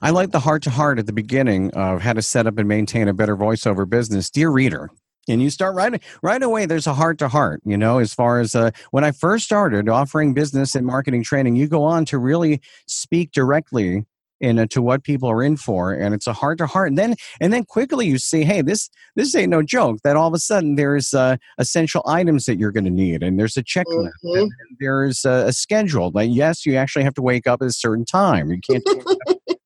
I 0.01 0.11
like 0.11 0.31
the 0.31 0.41
heart 0.41 0.63
to 0.65 0.71
heart 0.71 0.99
at 0.99 1.07
the 1.07 1.13
beginning 1.13 1.73
of 1.73 2.01
how 2.01 2.13
to 2.13 2.23
set 2.23 2.47
up 2.47 2.59
and 2.59 2.69
maintain 2.69 3.09
a 3.09 3.15
better 3.15 3.37
voiceover 3.37 3.89
business. 3.89 4.31
Dear 4.31 4.51
reader, 4.51 4.89
and 5.29 5.43
you 5.43 5.51
start 5.51 5.75
right 5.75 6.01
right 6.23 6.43
away? 6.43 6.67
There's 6.67 6.87
a 6.87 6.95
heart 6.95 7.19
to 7.19 7.29
heart 7.29 7.61
you 7.65 7.77
know 7.77 7.99
as 7.99 8.15
far 8.15 8.41
as 8.41 8.55
uh, 8.55 8.71
when 8.91 9.05
i 9.05 9.11
first 9.11 9.45
started 9.45 9.89
offering 9.89 10.35
business 10.35 10.75
and 10.75 10.87
marketing 10.87 11.23
training 11.23 11.57
you 11.57 11.67
go 11.67 11.83
on 11.83 12.05
to 12.07 12.19
really 12.19 12.61
speak 12.87 13.33
directly 13.33 14.05
in 14.45 14.69
to 14.69 14.83
what 14.83 15.03
people 15.03 15.31
are 15.31 15.43
in 15.43 15.57
for 15.57 15.93
and 15.93 16.15
it's 16.15 16.27
a 16.27 16.33
heart 16.33 16.59
to 16.59 16.67
heart 16.67 16.89
and 16.89 16.99
then 16.99 17.15
and 17.41 17.53
then 17.53 17.65
quickly 17.65 18.07
you 18.07 18.19
see 18.19 18.45
hey 18.45 18.63
this 18.63 18.91
this 19.17 19.35
ain't 19.35 19.51
no 19.51 19.63
joke 19.63 19.99
that 20.05 20.17
all 20.17 20.29
of 20.29 20.35
a 20.35 20.39
sudden 20.39 20.77
there's 20.77 21.15
uh, 21.15 21.37
essential 21.59 22.03
items 22.07 22.45
that 22.45 22.59
you're 22.59 22.73
going 22.73 22.85
to 22.85 22.91
need 22.91 23.23
and 23.23 23.39
there's 23.39 23.57
a 23.57 23.63
checklist 23.63 24.11
mm-hmm. 24.25 24.41
and 24.41 24.53
there's 24.79 25.25
a, 25.25 25.47
a, 25.47 25.53
schedule 25.53 26.11
like 26.15 26.31
yes 26.33 26.67
you 26.67 26.77
actually 26.77 27.05
have 27.05 27.15
to 27.15 27.23
wake 27.23 27.47
up 27.47 27.63
at 27.63 27.69
a 27.69 27.73
certain 27.73 28.05
time 28.05 28.51
you 28.51 28.61
can't 28.61 28.85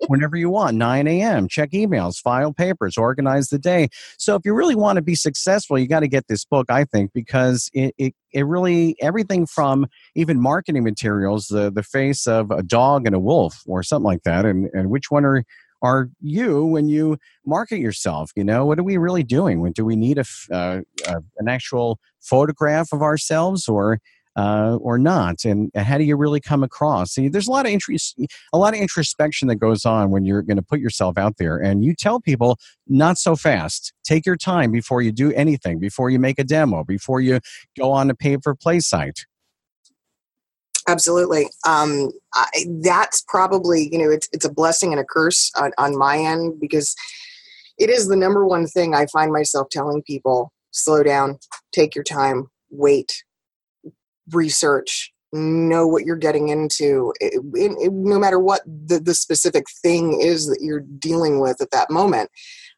whenever 0.08 0.36
you 0.36 0.50
want 0.50 0.76
9 0.76 1.06
a.m 1.06 1.48
check 1.48 1.70
emails 1.70 2.20
file 2.20 2.52
papers 2.52 2.96
organize 2.96 3.48
the 3.48 3.58
day. 3.58 3.88
So 4.18 4.34
if 4.34 4.42
you 4.44 4.54
really 4.54 4.74
want 4.74 4.96
to 4.96 5.02
be 5.02 5.14
successful 5.14 5.78
you 5.78 5.86
got 5.86 6.00
to 6.00 6.08
get 6.08 6.26
this 6.28 6.44
book 6.44 6.66
i 6.70 6.84
think 6.84 7.12
because 7.12 7.70
it, 7.72 7.94
it, 7.98 8.14
it 8.32 8.46
really 8.46 8.96
everything 9.00 9.46
from 9.46 9.86
even 10.14 10.40
marketing 10.40 10.84
materials 10.84 11.48
the, 11.48 11.70
the 11.70 11.82
face 11.82 12.26
of 12.26 12.50
a 12.50 12.62
dog 12.62 13.06
and 13.06 13.14
a 13.14 13.20
wolf 13.20 13.62
or 13.66 13.82
something 13.82 14.04
like 14.04 14.22
that 14.24 14.44
and, 14.44 14.68
and 14.72 14.90
which 14.90 15.10
one 15.10 15.24
are 15.24 15.44
are 15.80 16.10
you 16.20 16.64
when 16.64 16.88
you 16.88 17.16
market 17.46 17.78
yourself 17.78 18.32
you 18.34 18.44
know? 18.44 18.64
What 18.64 18.78
are 18.78 18.84
we 18.84 18.96
really 18.96 19.22
doing? 19.22 19.60
When 19.60 19.72
do 19.72 19.84
we 19.84 19.96
need 19.96 20.18
a, 20.18 20.24
uh, 20.52 20.80
uh, 21.06 21.20
an 21.38 21.48
actual 21.48 21.98
photograph 22.20 22.92
of 22.92 23.02
ourselves 23.02 23.68
or 23.68 24.00
uh, 24.38 24.78
or 24.80 24.98
not 24.98 25.44
and 25.44 25.68
how 25.74 25.98
do 25.98 26.04
you 26.04 26.16
really 26.16 26.40
come 26.40 26.62
across? 26.62 27.10
See, 27.12 27.28
there's 27.28 27.48
a 27.48 27.50
lot 27.50 27.66
of 27.66 27.72
interest 27.72 28.16
a 28.52 28.58
lot 28.58 28.72
of 28.72 28.80
introspection 28.80 29.48
that 29.48 29.56
goes 29.56 29.84
on 29.84 30.12
when 30.12 30.24
you're 30.24 30.42
going 30.42 30.58
to 30.58 30.62
put 30.62 30.78
yourself 30.78 31.18
out 31.18 31.38
there 31.38 31.56
and 31.56 31.84
you 31.84 31.92
tell 31.92 32.20
people 32.20 32.56
not 32.86 33.18
so 33.18 33.34
fast. 33.34 33.92
Take 34.04 34.24
your 34.24 34.36
time 34.36 34.70
before 34.70 35.02
you 35.02 35.10
do 35.10 35.32
anything 35.32 35.80
before 35.80 36.08
you 36.08 36.20
make 36.20 36.38
a 36.38 36.44
demo 36.44 36.84
before 36.84 37.20
you 37.20 37.40
go 37.76 37.90
on 37.90 38.10
a 38.10 38.14
pay 38.14 38.36
for 38.40 38.54
play 38.54 38.78
site. 38.78 39.26
Absolutely. 40.86 41.48
Um, 41.66 42.12
I, 42.32 42.46
that's 42.80 43.24
probably 43.26 43.88
you 43.90 43.98
know 43.98 44.10
it's, 44.10 44.28
it's 44.32 44.44
a 44.44 44.52
blessing 44.52 44.92
and 44.92 45.00
a 45.00 45.04
curse 45.04 45.50
on, 45.56 45.72
on 45.78 45.98
my 45.98 46.16
end 46.16 46.60
because 46.60 46.94
it 47.76 47.90
is 47.90 48.06
the 48.06 48.16
number 48.16 48.46
one 48.46 48.66
thing 48.66 48.94
i 48.94 49.06
find 49.06 49.32
myself 49.32 49.68
telling 49.70 50.02
people 50.02 50.52
slow 50.70 51.02
down. 51.02 51.38
Take 51.72 51.94
your 51.96 52.04
time. 52.04 52.50
Wait 52.70 53.24
research 54.32 55.12
know 55.32 55.86
what 55.86 56.04
you're 56.04 56.16
getting 56.16 56.48
into 56.48 57.12
it, 57.20 57.34
it, 57.54 57.72
it, 57.78 57.92
no 57.92 58.18
matter 58.18 58.38
what 58.38 58.62
the, 58.64 58.98
the 58.98 59.14
specific 59.14 59.64
thing 59.82 60.18
is 60.20 60.46
that 60.46 60.60
you're 60.62 60.84
dealing 60.98 61.38
with 61.38 61.60
at 61.60 61.70
that 61.70 61.90
moment 61.90 62.30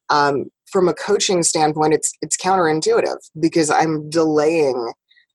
um, 0.09 0.46
from 0.70 0.88
a 0.88 0.94
coaching 0.94 1.42
standpoint 1.42 1.94
it's 1.94 2.12
it's 2.22 2.37
counterintuitive 2.37 3.18
because 3.38 3.70
i'm 3.70 4.09
delaying 4.11 4.92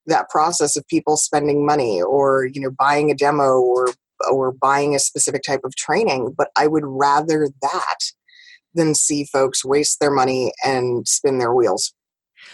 that 0.07 0.29
process 0.29 0.75
of 0.75 0.85
people 0.87 1.15
spending 1.15 1.65
money 1.65 2.01
or 2.01 2.45
you 2.51 2.59
know 2.59 2.71
buying 2.77 3.09
a 3.09 3.15
demo 3.15 3.59
or 3.59 3.87
or 4.29 4.51
buying 4.51 4.93
a 4.93 4.99
specific 4.99 5.41
type 5.41 5.61
of 5.63 5.75
training 5.75 6.33
but 6.37 6.49
i 6.57 6.67
would 6.67 6.83
rather 6.85 7.47
that 7.61 7.97
than 8.73 8.93
see 8.93 9.23
folks 9.23 9.63
waste 9.63 10.01
their 10.01 10.11
money 10.11 10.51
and 10.65 11.07
spin 11.07 11.37
their 11.37 11.53
wheels 11.53 11.93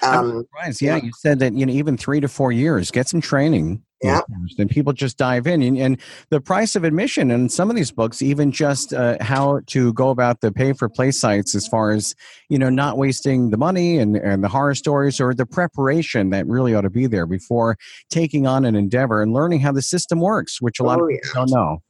um. 0.03 0.45
Yeah, 0.63 0.71
yeah, 0.79 0.95
you 0.97 1.11
said 1.17 1.39
that 1.39 1.53
you 1.53 1.65
know 1.65 1.73
even 1.73 1.97
three 1.97 2.19
to 2.19 2.27
four 2.27 2.51
years, 2.51 2.91
get 2.91 3.07
some 3.07 3.21
training. 3.21 3.83
Yeah, 4.03 4.21
and 4.57 4.67
people 4.67 4.93
just 4.93 5.17
dive 5.17 5.45
in, 5.45 5.61
and, 5.61 5.77
and, 5.77 5.97
the 6.31 6.41
price 6.41 6.75
of 6.75 6.83
admission 6.83 7.29
in 7.29 7.49
some 7.49 7.69
of 7.69 7.75
these 7.75 7.91
books, 7.91 8.23
even 8.23 8.51
just 8.51 8.93
uh, 8.93 9.17
how 9.21 9.61
to 9.67 9.93
go 9.93 10.09
about 10.09 10.41
the 10.41 10.51
pay 10.51 10.73
for 10.73 10.89
play 10.89 11.11
sites, 11.11 11.53
as 11.53 11.67
far 11.67 11.91
as 11.91 12.15
you 12.49 12.57
know, 12.57 12.71
not 12.71 12.97
wasting 12.97 13.51
the 13.51 13.57
money 13.57 13.99
and 13.99 14.17
and 14.17 14.43
the 14.43 14.49
horror 14.49 14.73
stories 14.73 15.21
or 15.21 15.35
the 15.35 15.45
preparation 15.45 16.31
that 16.31 16.47
really 16.47 16.73
ought 16.73 16.81
to 16.81 16.89
be 16.89 17.05
there 17.05 17.27
before 17.27 17.77
taking 18.09 18.47
on 18.47 18.65
an 18.65 18.75
endeavor 18.75 19.21
and 19.21 19.33
learning 19.33 19.59
how 19.59 19.71
the 19.71 19.83
system 19.83 20.19
works, 20.19 20.59
which 20.59 20.79
a 20.79 20.83
lot 20.83 20.99
oh, 20.99 21.03
of 21.03 21.09
people 21.09 21.27
yeah. 21.27 21.33
don't 21.35 21.51
know. 21.51 21.83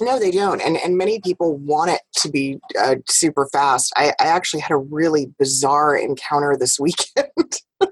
No, 0.00 0.18
they 0.18 0.30
don't, 0.30 0.60
and 0.60 0.76
and 0.76 0.96
many 0.96 1.20
people 1.20 1.56
want 1.56 1.90
it 1.90 2.00
to 2.18 2.30
be 2.30 2.58
uh, 2.78 2.96
super 3.08 3.48
fast. 3.52 3.92
I, 3.96 4.12
I 4.20 4.26
actually 4.26 4.60
had 4.60 4.72
a 4.72 4.76
really 4.76 5.32
bizarre 5.38 5.96
encounter 5.96 6.56
this 6.56 6.78
weekend. 6.78 7.28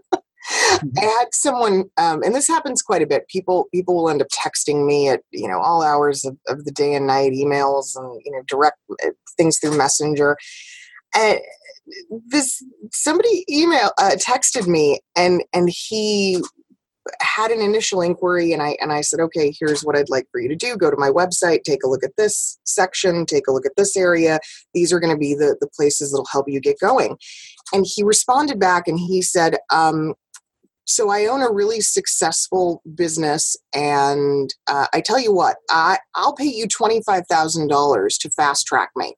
Mm-hmm. 0.48 0.98
I 0.98 1.04
had 1.04 1.28
someone, 1.32 1.84
um, 1.96 2.22
and 2.22 2.34
this 2.34 2.46
happens 2.46 2.82
quite 2.82 3.02
a 3.02 3.06
bit. 3.06 3.26
People 3.28 3.66
people 3.72 3.96
will 3.96 4.08
end 4.08 4.22
up 4.22 4.28
texting 4.28 4.86
me 4.86 5.08
at 5.08 5.22
you 5.32 5.48
know 5.48 5.58
all 5.58 5.82
hours 5.82 6.24
of, 6.24 6.36
of 6.48 6.64
the 6.64 6.70
day 6.70 6.94
and 6.94 7.06
night, 7.06 7.32
emails 7.32 7.96
and 7.96 8.20
you 8.24 8.30
know 8.30 8.42
direct 8.46 8.78
uh, 9.04 9.10
things 9.36 9.58
through 9.58 9.76
Messenger. 9.76 10.36
And 11.16 11.40
this 12.28 12.62
somebody 12.92 13.44
email 13.50 13.90
uh, 13.98 14.16
texted 14.16 14.66
me, 14.66 15.00
and 15.16 15.42
and 15.52 15.68
he 15.68 16.42
had 17.20 17.50
an 17.50 17.60
initial 17.60 18.00
inquiry 18.00 18.52
and 18.52 18.62
I 18.62 18.76
and 18.80 18.92
I 18.92 19.00
said, 19.00 19.20
okay, 19.20 19.52
here's 19.58 19.82
what 19.82 19.96
I'd 19.96 20.10
like 20.10 20.26
for 20.30 20.40
you 20.40 20.48
to 20.48 20.56
do. 20.56 20.76
Go 20.76 20.90
to 20.90 20.96
my 20.96 21.10
website, 21.10 21.62
take 21.62 21.82
a 21.84 21.88
look 21.88 22.04
at 22.04 22.16
this 22.16 22.58
section, 22.64 23.26
take 23.26 23.46
a 23.46 23.52
look 23.52 23.66
at 23.66 23.76
this 23.76 23.96
area. 23.96 24.38
These 24.74 24.92
are 24.92 25.00
going 25.00 25.12
to 25.12 25.18
be 25.18 25.34
the, 25.34 25.56
the 25.60 25.68
places 25.76 26.12
that'll 26.12 26.26
help 26.30 26.48
you 26.48 26.60
get 26.60 26.78
going. 26.80 27.16
And 27.72 27.86
he 27.88 28.02
responded 28.02 28.58
back 28.58 28.88
and 28.88 28.98
he 28.98 29.22
said, 29.22 29.56
um, 29.72 30.14
so 30.84 31.10
I 31.10 31.26
own 31.26 31.42
a 31.42 31.50
really 31.50 31.80
successful 31.80 32.80
business, 32.94 33.56
and 33.74 34.48
uh, 34.68 34.86
I 34.94 35.00
tell 35.00 35.18
you 35.18 35.34
what, 35.34 35.56
I 35.68 35.98
I'll 36.14 36.32
pay 36.32 36.44
you 36.44 36.68
twenty 36.68 37.02
five 37.02 37.24
thousand 37.28 37.66
dollars 37.66 38.16
to 38.18 38.30
fast 38.30 38.68
track 38.68 38.90
me. 38.94 39.14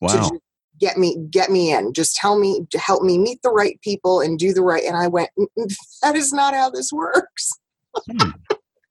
Wow 0.00 0.30
get 0.78 0.96
me 0.96 1.16
get 1.30 1.50
me 1.50 1.72
in. 1.72 1.92
Just 1.92 2.16
tell 2.16 2.38
me 2.38 2.66
help 2.74 3.02
me 3.02 3.18
meet 3.18 3.40
the 3.42 3.50
right 3.50 3.80
people 3.82 4.20
and 4.20 4.38
do 4.38 4.52
the 4.52 4.62
right 4.62 4.84
and 4.84 4.96
i 4.96 5.06
went 5.06 5.30
that 6.02 6.16
is 6.16 6.32
not 6.32 6.54
how 6.54 6.70
this 6.70 6.92
works. 6.92 7.50
Hmm. 8.10 8.30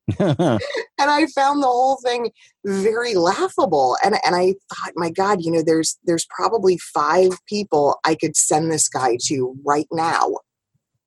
and 0.20 0.60
i 1.00 1.26
found 1.36 1.62
the 1.62 1.68
whole 1.68 1.98
thing 1.98 2.32
very 2.64 3.14
laughable 3.16 3.98
and 4.06 4.16
and 4.26 4.38
i 4.38 4.56
thought 4.74 4.94
my 4.96 5.10
god 5.10 5.44
you 5.44 5.52
know 5.52 5.62
there's 5.62 5.98
there's 6.06 6.26
probably 6.30 6.78
five 6.78 7.32
people 7.46 8.00
i 8.06 8.16
could 8.16 8.34
send 8.38 8.72
this 8.72 8.88
guy 8.88 9.18
to 9.22 9.54
right 9.66 9.88
now 9.92 10.32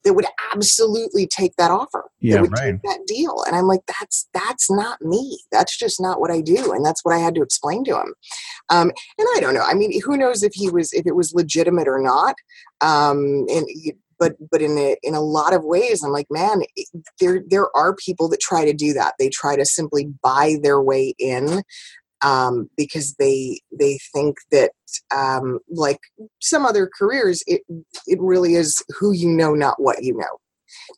that 0.04 0.14
would 0.14 0.26
absolutely 0.52 1.26
take 1.26 1.54
that 1.56 1.70
offer. 1.70 2.04
Yeah, 2.20 2.36
that 2.36 2.42
would 2.42 2.52
right. 2.52 2.72
take 2.72 2.82
that 2.82 3.06
deal. 3.06 3.42
And 3.46 3.56
I'm 3.56 3.66
like, 3.66 3.80
that's 3.86 4.28
that's 4.32 4.70
not 4.70 5.00
me. 5.02 5.38
That's 5.52 5.76
just 5.76 6.00
not 6.00 6.20
what 6.20 6.30
I 6.30 6.40
do. 6.40 6.72
And 6.72 6.84
that's 6.84 7.04
what 7.04 7.14
I 7.14 7.18
had 7.18 7.34
to 7.34 7.42
explain 7.42 7.84
to 7.84 7.96
him. 7.96 8.14
Um, 8.70 8.90
and 9.18 9.28
I 9.36 9.40
don't 9.40 9.54
know. 9.54 9.64
I 9.64 9.74
mean, 9.74 10.00
who 10.02 10.16
knows 10.16 10.42
if 10.42 10.52
he 10.54 10.70
was 10.70 10.92
if 10.92 11.06
it 11.06 11.16
was 11.16 11.34
legitimate 11.34 11.88
or 11.88 12.00
not. 12.00 12.34
Um, 12.80 13.46
and 13.50 13.66
but 14.20 14.34
but 14.50 14.62
in 14.62 14.78
a 14.78 14.96
in 15.02 15.14
a 15.14 15.20
lot 15.20 15.54
of 15.54 15.64
ways, 15.64 16.04
I'm 16.04 16.12
like, 16.12 16.26
man, 16.30 16.62
there 17.20 17.42
there 17.48 17.74
are 17.76 17.94
people 17.94 18.28
that 18.28 18.40
try 18.40 18.64
to 18.64 18.74
do 18.74 18.92
that. 18.92 19.14
They 19.18 19.30
try 19.30 19.56
to 19.56 19.64
simply 19.64 20.12
buy 20.22 20.56
their 20.62 20.80
way 20.80 21.14
in 21.18 21.62
um, 22.22 22.68
because 22.76 23.14
they 23.18 23.60
they 23.78 23.98
think 24.14 24.36
that 24.52 24.72
um, 25.14 25.58
like 25.70 26.00
some 26.40 26.64
other 26.64 26.90
careers, 26.98 27.42
it 27.46 27.62
it 28.06 28.18
really 28.20 28.54
is 28.54 28.82
who 28.98 29.12
you 29.12 29.28
know, 29.28 29.54
not 29.54 29.80
what 29.80 30.02
you 30.02 30.16
know, 30.16 30.38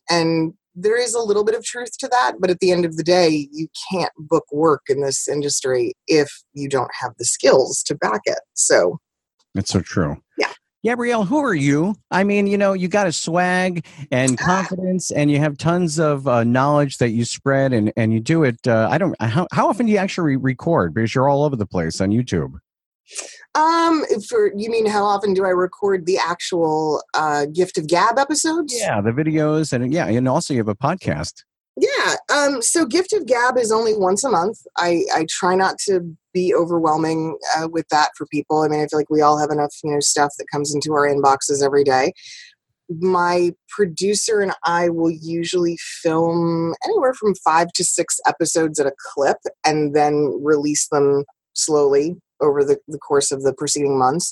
and 0.09 0.53
there 0.75 0.99
is 0.99 1.13
a 1.13 1.21
little 1.21 1.43
bit 1.43 1.55
of 1.55 1.63
truth 1.63 1.97
to 1.99 2.07
that. 2.07 2.33
But 2.39 2.49
at 2.49 2.59
the 2.59 2.71
end 2.71 2.85
of 2.85 2.97
the 2.97 3.03
day, 3.03 3.47
you 3.51 3.67
can't 3.91 4.11
book 4.17 4.45
work 4.51 4.81
in 4.87 5.01
this 5.01 5.27
industry 5.27 5.93
if 6.07 6.29
you 6.53 6.67
don't 6.67 6.91
have 6.99 7.13
the 7.17 7.25
skills 7.25 7.83
to 7.83 7.95
back 7.95 8.21
it. 8.25 8.39
So 8.53 8.99
that's 9.53 9.71
so 9.71 9.81
true. 9.81 10.17
Yeah. 10.37 10.51
Gabrielle, 10.83 11.23
who 11.23 11.37
are 11.37 11.53
you? 11.53 11.95
I 12.11 12.25
mean, 12.25 12.45
you 12.45 12.57
know, 12.57 12.73
you 12.73 12.89
got 12.89 13.07
a 13.07 13.13
swag 13.13 13.85
and 14.11 14.37
confidence, 14.39 15.11
and 15.11 15.31
you 15.31 15.39
have 15.39 15.57
tons 15.57 15.97
of 15.97 16.27
uh, 16.27 16.43
knowledge 16.43 16.97
that 16.97 17.11
you 17.11 17.23
spread, 17.23 17.71
and 17.71 17.93
and 17.95 18.13
you 18.13 18.19
do 18.19 18.43
it. 18.43 18.67
Uh, 18.67 18.89
I 18.91 18.97
don't. 18.97 19.15
How, 19.21 19.47
how 19.51 19.69
often 19.69 19.85
do 19.85 19.91
you 19.91 19.97
actually 19.97 20.35
record? 20.35 20.93
Because 20.93 21.15
you're 21.15 21.29
all 21.29 21.43
over 21.43 21.55
the 21.55 21.65
place 21.65 22.01
on 22.01 22.09
YouTube. 22.09 22.59
Um, 23.55 24.03
for 24.27 24.51
you 24.55 24.69
mean 24.69 24.85
how 24.85 25.03
often 25.05 25.33
do 25.33 25.45
I 25.45 25.49
record 25.49 26.05
the 26.05 26.17
actual 26.17 27.03
uh, 27.13 27.45
Gift 27.45 27.77
of 27.77 27.87
Gab 27.87 28.17
episodes? 28.17 28.73
Yeah, 28.77 28.99
the 28.99 29.11
videos 29.11 29.71
and 29.73 29.93
yeah, 29.93 30.07
and 30.07 30.27
also 30.27 30.53
you 30.53 30.59
have 30.59 30.67
a 30.67 30.75
podcast. 30.75 31.43
Yeah. 31.75 32.15
Um, 32.31 32.61
so 32.61 32.85
Gift 32.85 33.13
of 33.13 33.25
Gab 33.25 33.57
is 33.57 33.71
only 33.71 33.97
once 33.97 34.23
a 34.23 34.29
month. 34.29 34.59
I, 34.77 35.05
I 35.13 35.25
try 35.27 35.55
not 35.55 35.79
to 35.87 36.15
be 36.31 36.53
overwhelming 36.53 37.37
uh, 37.57 37.67
with 37.67 37.87
that 37.89 38.09
for 38.15 38.27
people. 38.27 38.61
I 38.61 38.67
mean, 38.67 38.79
I 38.79 38.87
feel 38.87 38.99
like 38.99 39.09
we 39.09 39.21
all 39.21 39.39
have 39.39 39.49
enough, 39.49 39.73
you 39.83 39.91
know, 39.91 39.99
stuff 39.99 40.33
that 40.37 40.51
comes 40.51 40.73
into 40.73 40.93
our 40.93 41.07
inboxes 41.07 41.63
every 41.63 41.83
day. 41.83 42.13
My 42.89 43.51
producer 43.69 44.41
and 44.41 44.53
I 44.65 44.89
will 44.89 45.09
usually 45.09 45.77
film 46.03 46.75
anywhere 46.85 47.15
from 47.15 47.33
five 47.35 47.69
to 47.73 47.83
six 47.83 48.19
episodes 48.27 48.79
at 48.79 48.85
a 48.85 48.93
clip 49.13 49.37
and 49.65 49.95
then 49.95 50.39
release 50.43 50.87
them 50.89 51.23
slowly 51.53 52.15
over 52.39 52.63
the, 52.63 52.77
the 52.87 52.99
course 52.99 53.31
of 53.31 53.41
the 53.41 53.53
preceding 53.53 53.97
months. 53.97 54.31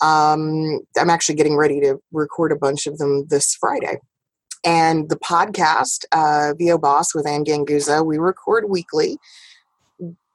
Um, 0.00 0.80
I'm 0.98 1.10
actually 1.10 1.36
getting 1.36 1.56
ready 1.56 1.80
to 1.80 1.98
record 2.10 2.50
a 2.50 2.56
bunch 2.56 2.88
of 2.88 2.98
them 2.98 3.26
this 3.28 3.54
Friday 3.54 3.98
and 4.64 5.08
the 5.08 5.16
podcast, 5.16 6.04
uh, 6.12 6.54
VO 6.58 6.78
Boss 6.78 7.14
with 7.14 7.26
Anne 7.26 7.44
Ganguzza, 7.44 8.04
we 8.04 8.18
record 8.18 8.68
weekly, 8.68 9.18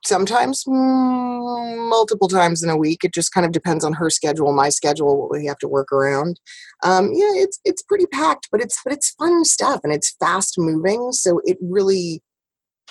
sometimes 0.05 0.63
mm, 0.65 1.89
multiple 1.89 2.27
times 2.27 2.63
in 2.63 2.69
a 2.69 2.77
week. 2.77 3.03
It 3.03 3.13
just 3.13 3.33
kind 3.33 3.45
of 3.45 3.51
depends 3.51 3.83
on 3.83 3.93
her 3.93 4.09
schedule, 4.09 4.53
my 4.53 4.69
schedule, 4.69 5.19
what 5.19 5.31
we 5.31 5.45
have 5.45 5.59
to 5.59 5.67
work 5.67 5.91
around. 5.91 6.39
Um, 6.83 7.11
yeah, 7.13 7.33
it's 7.35 7.59
it's 7.65 7.81
pretty 7.83 8.05
packed, 8.07 8.49
but 8.51 8.61
it's 8.61 8.79
but 8.83 8.93
it's 8.93 9.11
fun 9.11 9.45
stuff 9.45 9.81
and 9.83 9.93
it's 9.93 10.15
fast 10.19 10.55
moving, 10.57 11.11
so 11.11 11.41
it 11.45 11.57
really. 11.61 12.21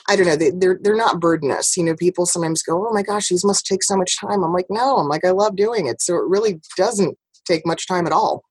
I 0.08 0.14
don't 0.14 0.26
know. 0.26 0.36
They, 0.36 0.50
they're 0.50 0.78
they're 0.80 0.96
not 0.96 1.20
burdenous. 1.20 1.76
You 1.76 1.82
know, 1.82 1.96
people 1.96 2.26
sometimes 2.26 2.62
go, 2.62 2.86
"Oh 2.86 2.92
my 2.92 3.02
gosh, 3.02 3.28
these 3.28 3.44
must 3.44 3.66
take 3.66 3.82
so 3.82 3.96
much 3.96 4.20
time." 4.20 4.44
I'm 4.44 4.52
like, 4.52 4.66
no. 4.70 4.98
I'm 4.98 5.08
like, 5.08 5.24
I 5.24 5.30
love 5.30 5.56
doing 5.56 5.86
it, 5.86 6.00
so 6.00 6.14
it 6.14 6.28
really 6.28 6.60
doesn't 6.76 7.16
take 7.46 7.66
much 7.66 7.88
time 7.88 8.06
at 8.06 8.12
all 8.12 8.42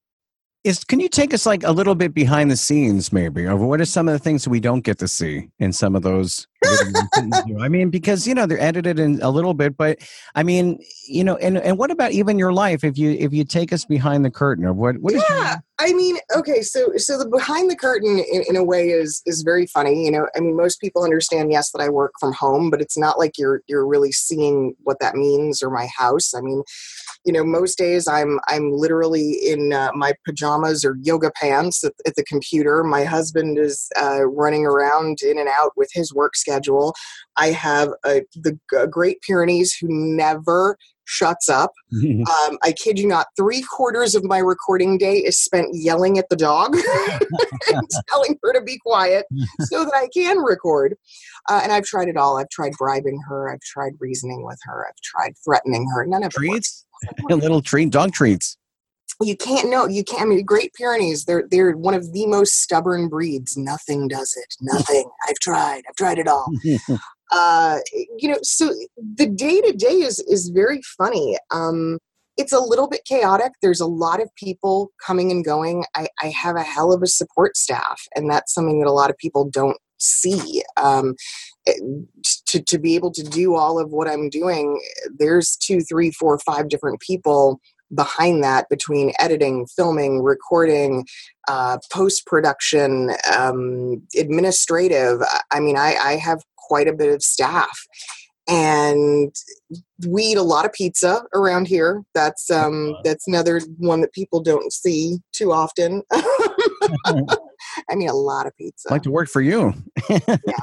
is 0.65 0.83
can 0.83 0.99
you 0.99 1.07
take 1.07 1.31
us 1.31 1.45
like 1.45 1.63
a 1.63 1.71
little 1.71 1.93
bit 1.93 2.13
behind 2.13 2.49
the 2.49 2.57
scenes 2.57 3.13
maybe 3.13 3.45
of 3.45 3.61
what 3.61 3.79
are 3.79 3.85
some 3.85 4.07
of 4.07 4.13
the 4.13 4.19
things 4.19 4.47
we 4.47 4.59
don't 4.59 4.83
get 4.83 4.97
to 4.97 5.07
see 5.07 5.47
in 5.59 5.71
some 5.71 5.95
of 5.95 6.01
those 6.01 6.47
i 7.61 7.67
mean 7.67 7.89
because 7.89 8.27
you 8.27 8.33
know 8.33 8.45
they're 8.45 8.59
edited 8.59 8.99
in 8.99 9.21
a 9.21 9.29
little 9.29 9.53
bit 9.53 9.75
but 9.77 9.97
i 10.35 10.43
mean 10.43 10.79
you 11.07 11.23
know 11.23 11.35
and 11.37 11.57
and 11.57 11.77
what 11.77 11.91
about 11.91 12.11
even 12.11 12.37
your 12.37 12.53
life 12.53 12.83
if 12.83 12.97
you 12.97 13.11
if 13.11 13.33
you 13.33 13.43
take 13.43 13.71
us 13.71 13.85
behind 13.85 14.23
the 14.25 14.31
curtain 14.31 14.65
or 14.65 14.73
what 14.73 14.97
what 14.97 15.13
yeah 15.13 15.57
i 15.79 15.93
mean 15.93 16.17
okay 16.35 16.61
so 16.61 16.91
so 16.95 17.17
the 17.17 17.27
behind 17.27 17.69
the 17.69 17.75
curtain 17.75 18.19
in, 18.31 18.43
in 18.49 18.55
a 18.55 18.63
way 18.63 18.89
is 18.89 19.21
is 19.25 19.41
very 19.41 19.65
funny 19.67 20.05
you 20.05 20.11
know 20.11 20.27
i 20.35 20.39
mean 20.39 20.55
most 20.55 20.79
people 20.79 21.03
understand 21.03 21.51
yes 21.51 21.71
that 21.71 21.81
i 21.81 21.89
work 21.89 22.13
from 22.19 22.33
home 22.33 22.69
but 22.69 22.81
it's 22.81 22.97
not 22.97 23.17
like 23.19 23.37
you're 23.37 23.61
you're 23.67 23.85
really 23.85 24.11
seeing 24.11 24.75
what 24.83 24.99
that 24.99 25.15
means 25.15 25.61
or 25.61 25.69
my 25.69 25.87
house. 25.97 26.33
I 26.33 26.41
mean 26.41 26.63
you 27.25 27.33
know 27.33 27.43
most 27.43 27.77
days 27.77 28.07
i'm 28.07 28.39
i'm 28.47 28.71
literally 28.71 29.33
in 29.47 29.73
uh, 29.73 29.91
my 29.95 30.13
pajamas 30.25 30.85
or 30.85 30.97
yoga 31.01 31.31
pants 31.39 31.83
at, 31.83 31.93
at 32.05 32.15
the 32.15 32.23
computer. 32.23 32.83
My 32.83 33.03
husband 33.03 33.57
is 33.57 33.89
uh, 34.01 34.25
running 34.25 34.65
around 34.65 35.19
in 35.21 35.37
and 35.37 35.49
out 35.49 35.71
with 35.75 35.89
his 35.93 36.13
work 36.13 36.35
schedule 36.35 36.54
i 37.37 37.47
have 37.47 37.89
a, 38.05 38.21
the 38.35 38.57
great 38.89 39.21
pyrenees 39.21 39.75
who 39.75 39.87
never 39.89 40.77
shuts 41.05 41.49
up. 41.49 41.71
um, 41.93 42.57
I 42.63 42.73
kid 42.75 42.99
you 42.99 43.07
not, 43.07 43.27
three 43.37 43.61
quarters 43.61 44.15
of 44.15 44.23
my 44.23 44.39
recording 44.39 44.97
day 44.97 45.17
is 45.17 45.37
spent 45.37 45.69
yelling 45.71 46.17
at 46.17 46.29
the 46.29 46.35
dog 46.35 46.75
and 47.73 47.87
telling 48.09 48.37
her 48.43 48.53
to 48.53 48.61
be 48.61 48.77
quiet 48.79 49.25
so 49.61 49.85
that 49.85 49.93
I 49.95 50.09
can 50.13 50.39
record. 50.39 50.95
Uh, 51.49 51.61
and 51.63 51.71
I've 51.71 51.85
tried 51.85 52.09
it 52.09 52.17
all. 52.17 52.37
I've 52.37 52.49
tried 52.49 52.73
bribing 52.77 53.21
her. 53.27 53.51
I've 53.51 53.61
tried 53.61 53.93
reasoning 53.99 54.43
with 54.43 54.59
her. 54.63 54.85
I've 54.87 55.01
tried 55.03 55.33
threatening 55.43 55.87
her. 55.93 56.05
None 56.05 56.23
of 56.23 56.33
treats, 56.33 56.85
little 57.29 57.61
treat, 57.61 57.91
dog 57.91 58.11
treats. 58.11 58.57
You 59.21 59.37
can't 59.37 59.69
know. 59.69 59.87
You 59.87 60.03
can't. 60.03 60.23
I 60.23 60.25
mean, 60.25 60.43
Great 60.43 60.73
Pyrenees. 60.73 61.25
They're 61.25 61.45
they're 61.49 61.77
one 61.77 61.93
of 61.93 62.11
the 62.11 62.27
most 62.27 62.61
stubborn 62.61 63.07
breeds. 63.07 63.55
Nothing 63.55 64.07
does 64.07 64.35
it. 64.35 64.55
Nothing. 64.61 65.09
I've 65.27 65.39
tried. 65.39 65.83
I've 65.87 65.95
tried 65.95 66.19
it 66.19 66.27
all 66.27 66.51
uh, 67.31 67.79
you 68.17 68.29
know, 68.29 68.37
so 68.43 68.73
the 69.15 69.27
day 69.27 69.61
to 69.61 69.73
day 69.73 70.01
is 70.01 70.19
is 70.27 70.49
very 70.49 70.81
funny. 70.97 71.37
Um, 71.51 71.99
it's 72.37 72.51
a 72.51 72.59
little 72.59 72.89
bit 72.89 73.05
chaotic. 73.05 73.53
There's 73.61 73.79
a 73.79 73.85
lot 73.85 74.21
of 74.21 74.29
people 74.35 74.91
coming 75.05 75.31
and 75.31 75.43
going. 75.43 75.85
I, 75.95 76.07
I 76.21 76.27
have 76.29 76.57
a 76.57 76.63
hell 76.63 76.91
of 76.91 77.01
a 77.01 77.07
support 77.07 77.55
staff, 77.55 78.01
and 78.15 78.29
that's 78.29 78.53
something 78.53 78.79
that 78.79 78.89
a 78.89 78.91
lot 78.91 79.09
of 79.09 79.17
people 79.17 79.49
don't 79.49 79.77
see. 79.97 80.61
Um, 80.75 81.15
eh, 81.65 81.73
to, 82.47 82.61
to 82.61 82.77
be 82.77 82.95
able 82.95 83.11
to 83.11 83.23
do 83.23 83.55
all 83.55 83.79
of 83.79 83.91
what 83.91 84.09
I'm 84.09 84.29
doing, 84.29 84.81
there's 85.17 85.55
two, 85.55 85.79
three, 85.79 86.11
four, 86.11 86.37
five 86.39 86.67
different 86.67 86.99
people 86.99 87.61
behind 87.93 88.43
that 88.43 88.67
between 88.69 89.13
editing, 89.19 89.65
filming, 89.67 90.21
recording, 90.21 91.05
uh, 91.47 91.77
post 91.91 92.25
production, 92.25 93.11
um, 93.37 94.01
administrative. 94.17 95.21
I 95.51 95.59
mean, 95.59 95.77
I, 95.77 95.95
I 95.95 96.15
have 96.17 96.41
quite 96.57 96.87
a 96.87 96.93
bit 96.93 97.13
of 97.13 97.21
staff. 97.21 97.79
And 98.47 99.33
we 100.07 100.23
eat 100.23 100.37
a 100.37 100.43
lot 100.43 100.65
of 100.65 100.73
pizza 100.73 101.23
around 101.33 101.67
here. 101.67 102.03
That's 102.13 102.51
um 102.51 102.95
that's 103.03 103.27
another 103.27 103.59
one 103.79 104.01
that 104.01 104.13
people 104.13 104.39
don't 104.39 104.71
see 104.71 105.17
too 105.31 105.51
often. 105.51 106.03
I 106.11 107.95
mean 107.95 108.07
a 108.07 108.13
lot 108.13 108.45
of 108.45 108.55
pizza. 108.55 108.89
I'd 108.89 108.91
like 108.91 109.03
to 109.03 109.11
work 109.11 109.29
for 109.29 109.41
you. 109.41 109.73
Yeah 110.19 110.59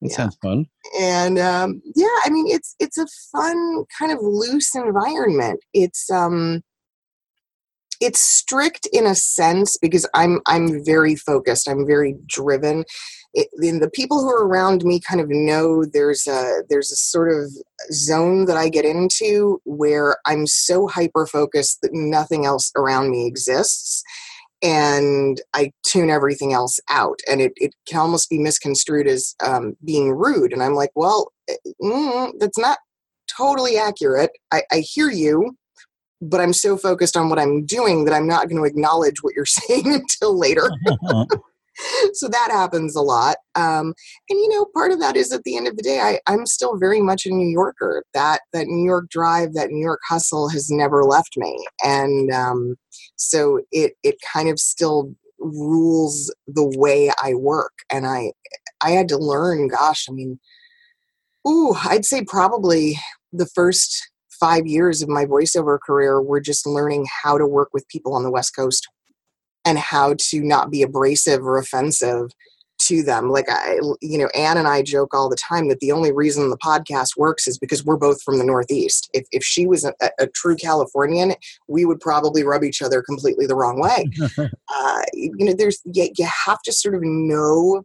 that 0.00 0.10
yeah. 0.10 0.16
sounds 0.16 0.36
fun. 0.42 0.66
And 1.00 1.38
um 1.38 1.82
yeah 1.94 2.06
i 2.24 2.30
mean 2.30 2.46
it's 2.48 2.74
it's 2.78 2.98
a 2.98 3.06
fun 3.32 3.84
kind 3.98 4.12
of 4.12 4.18
loose 4.22 4.74
environment. 4.74 5.60
It's 5.72 6.10
um 6.10 6.62
it's 8.00 8.22
strict 8.22 8.86
in 8.92 9.06
a 9.06 9.14
sense 9.14 9.76
because 9.76 10.06
i'm 10.14 10.40
i'm 10.46 10.84
very 10.84 11.16
focused. 11.16 11.68
I'm 11.68 11.86
very 11.86 12.16
driven. 12.26 12.84
It, 13.34 13.48
the 13.60 13.90
people 13.92 14.20
who 14.20 14.30
are 14.30 14.46
around 14.46 14.84
me 14.84 15.00
kind 15.00 15.20
of 15.20 15.28
know 15.28 15.84
there's 15.84 16.26
a 16.26 16.62
there's 16.70 16.90
a 16.90 16.96
sort 16.96 17.30
of 17.30 17.50
zone 17.92 18.46
that 18.46 18.56
I 18.56 18.70
get 18.70 18.86
into 18.86 19.60
where 19.64 20.16
I'm 20.26 20.46
so 20.46 20.86
hyper 20.86 21.26
focused 21.26 21.82
that 21.82 21.92
nothing 21.92 22.46
else 22.46 22.72
around 22.74 23.10
me 23.10 23.26
exists 23.26 24.02
and 24.62 25.40
I 25.54 25.72
tune 25.86 26.10
everything 26.10 26.52
else 26.52 26.80
out. 26.88 27.20
And 27.30 27.40
it, 27.40 27.52
it 27.56 27.72
can 27.86 27.98
almost 27.98 28.28
be 28.28 28.38
misconstrued 28.38 29.06
as 29.06 29.34
um, 29.44 29.76
being 29.84 30.10
rude. 30.10 30.52
And 30.52 30.62
I'm 30.62 30.74
like, 30.74 30.90
well, 30.94 31.32
eh, 31.48 31.56
mm, 31.82 32.32
that's 32.38 32.58
not 32.58 32.78
totally 33.36 33.78
accurate. 33.78 34.30
I, 34.52 34.62
I 34.72 34.78
hear 34.80 35.10
you, 35.10 35.56
but 36.20 36.40
I'm 36.40 36.52
so 36.52 36.76
focused 36.76 37.16
on 37.16 37.28
what 37.28 37.38
I'm 37.38 37.64
doing 37.64 38.04
that 38.04 38.14
I'm 38.14 38.26
not 38.26 38.48
going 38.48 38.60
to 38.60 38.68
acknowledge 38.68 39.22
what 39.22 39.34
you're 39.34 39.46
saying 39.46 39.92
until 39.92 40.38
later. 40.38 40.70
so 42.12 42.28
that 42.28 42.50
happens 42.50 42.96
a 42.96 43.02
lot. 43.02 43.36
Um, 43.54 43.94
and 44.28 44.38
you 44.38 44.48
know, 44.50 44.66
part 44.74 44.92
of 44.92 45.00
that 45.00 45.16
is 45.16 45.32
at 45.32 45.44
the 45.44 45.56
end 45.56 45.68
of 45.68 45.76
the 45.76 45.82
day, 45.82 46.00
I, 46.00 46.20
I'm 46.26 46.46
still 46.46 46.76
very 46.76 47.00
much 47.00 47.26
a 47.26 47.30
New 47.30 47.48
Yorker. 47.48 48.04
That 48.14 48.40
that 48.52 48.66
New 48.66 48.84
York 48.84 49.08
drive, 49.10 49.54
that 49.54 49.70
New 49.70 49.84
York 49.84 50.00
hustle 50.08 50.48
has 50.48 50.70
never 50.70 51.04
left 51.04 51.36
me, 51.36 51.66
and 51.84 52.32
um, 52.32 52.76
so 53.16 53.60
it 53.72 53.94
it 54.02 54.16
kind 54.32 54.48
of 54.48 54.58
still 54.58 55.14
rules 55.38 56.34
the 56.46 56.72
way 56.76 57.10
I 57.22 57.34
work. 57.34 57.72
And 57.90 58.06
I 58.06 58.32
I 58.80 58.90
had 58.90 59.08
to 59.08 59.18
learn. 59.18 59.68
Gosh, 59.68 60.06
I 60.08 60.12
mean, 60.12 60.38
ooh, 61.46 61.74
I'd 61.84 62.04
say 62.04 62.24
probably 62.24 62.98
the 63.32 63.46
first 63.54 64.10
five 64.40 64.66
years 64.66 65.02
of 65.02 65.08
my 65.08 65.24
voiceover 65.24 65.78
career 65.84 66.22
were 66.22 66.40
just 66.40 66.66
learning 66.66 67.06
how 67.22 67.36
to 67.36 67.46
work 67.46 67.70
with 67.72 67.88
people 67.88 68.14
on 68.14 68.22
the 68.22 68.30
West 68.30 68.54
Coast 68.54 68.88
and 69.68 69.78
how 69.78 70.14
to 70.18 70.40
not 70.40 70.70
be 70.70 70.82
abrasive 70.82 71.42
or 71.42 71.58
offensive 71.58 72.30
to 72.78 73.02
them. 73.02 73.28
Like 73.28 73.46
I, 73.50 73.78
you 74.00 74.16
know, 74.16 74.28
Anne 74.34 74.56
and 74.56 74.66
I 74.66 74.82
joke 74.82 75.12
all 75.12 75.28
the 75.28 75.36
time 75.36 75.68
that 75.68 75.80
the 75.80 75.92
only 75.92 76.10
reason 76.10 76.48
the 76.48 76.56
podcast 76.56 77.18
works 77.18 77.46
is 77.46 77.58
because 77.58 77.84
we're 77.84 77.98
both 77.98 78.22
from 78.22 78.38
the 78.38 78.44
Northeast. 78.44 79.10
If 79.12 79.26
if 79.30 79.44
she 79.44 79.66
was 79.66 79.84
a, 79.84 79.92
a 80.18 80.26
true 80.28 80.56
Californian, 80.56 81.34
we 81.66 81.84
would 81.84 82.00
probably 82.00 82.44
rub 82.44 82.64
each 82.64 82.80
other 82.80 83.02
completely 83.02 83.46
the 83.46 83.56
wrong 83.56 83.78
way. 83.80 84.08
uh, 84.38 85.02
you 85.12 85.44
know, 85.44 85.52
there's 85.52 85.80
you, 85.92 86.08
you 86.16 86.26
have 86.46 86.62
to 86.62 86.72
sort 86.72 86.94
of 86.94 87.02
know 87.02 87.82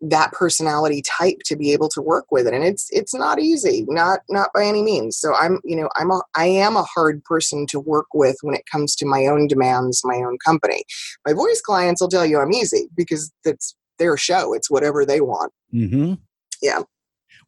that 0.00 0.32
personality 0.32 1.02
type 1.02 1.38
to 1.44 1.56
be 1.56 1.72
able 1.72 1.88
to 1.88 2.00
work 2.00 2.24
with 2.30 2.46
it 2.46 2.54
and 2.54 2.64
it's 2.64 2.88
it's 2.90 3.14
not 3.14 3.38
easy 3.38 3.84
not 3.88 4.20
not 4.30 4.48
by 4.54 4.64
any 4.64 4.82
means 4.82 5.16
so 5.16 5.34
i'm 5.34 5.60
you 5.62 5.76
know 5.76 5.90
i'm 5.96 6.10
a 6.10 6.20
i 6.36 6.46
am 6.46 6.74
a 6.76 6.82
hard 6.82 7.22
person 7.24 7.66
to 7.66 7.78
work 7.78 8.06
with 8.14 8.36
when 8.42 8.54
it 8.54 8.64
comes 8.70 8.96
to 8.96 9.04
my 9.04 9.26
own 9.26 9.46
demands 9.46 10.00
my 10.04 10.16
own 10.16 10.38
company 10.44 10.82
my 11.26 11.34
voice 11.34 11.60
clients 11.60 12.00
will 12.00 12.08
tell 12.08 12.24
you 12.24 12.40
i'm 12.40 12.52
easy 12.52 12.88
because 12.96 13.30
it's 13.44 13.76
their 13.98 14.16
show 14.16 14.54
it's 14.54 14.70
whatever 14.70 15.04
they 15.04 15.20
want 15.20 15.52
mm-hmm. 15.72 16.14
yeah 16.62 16.80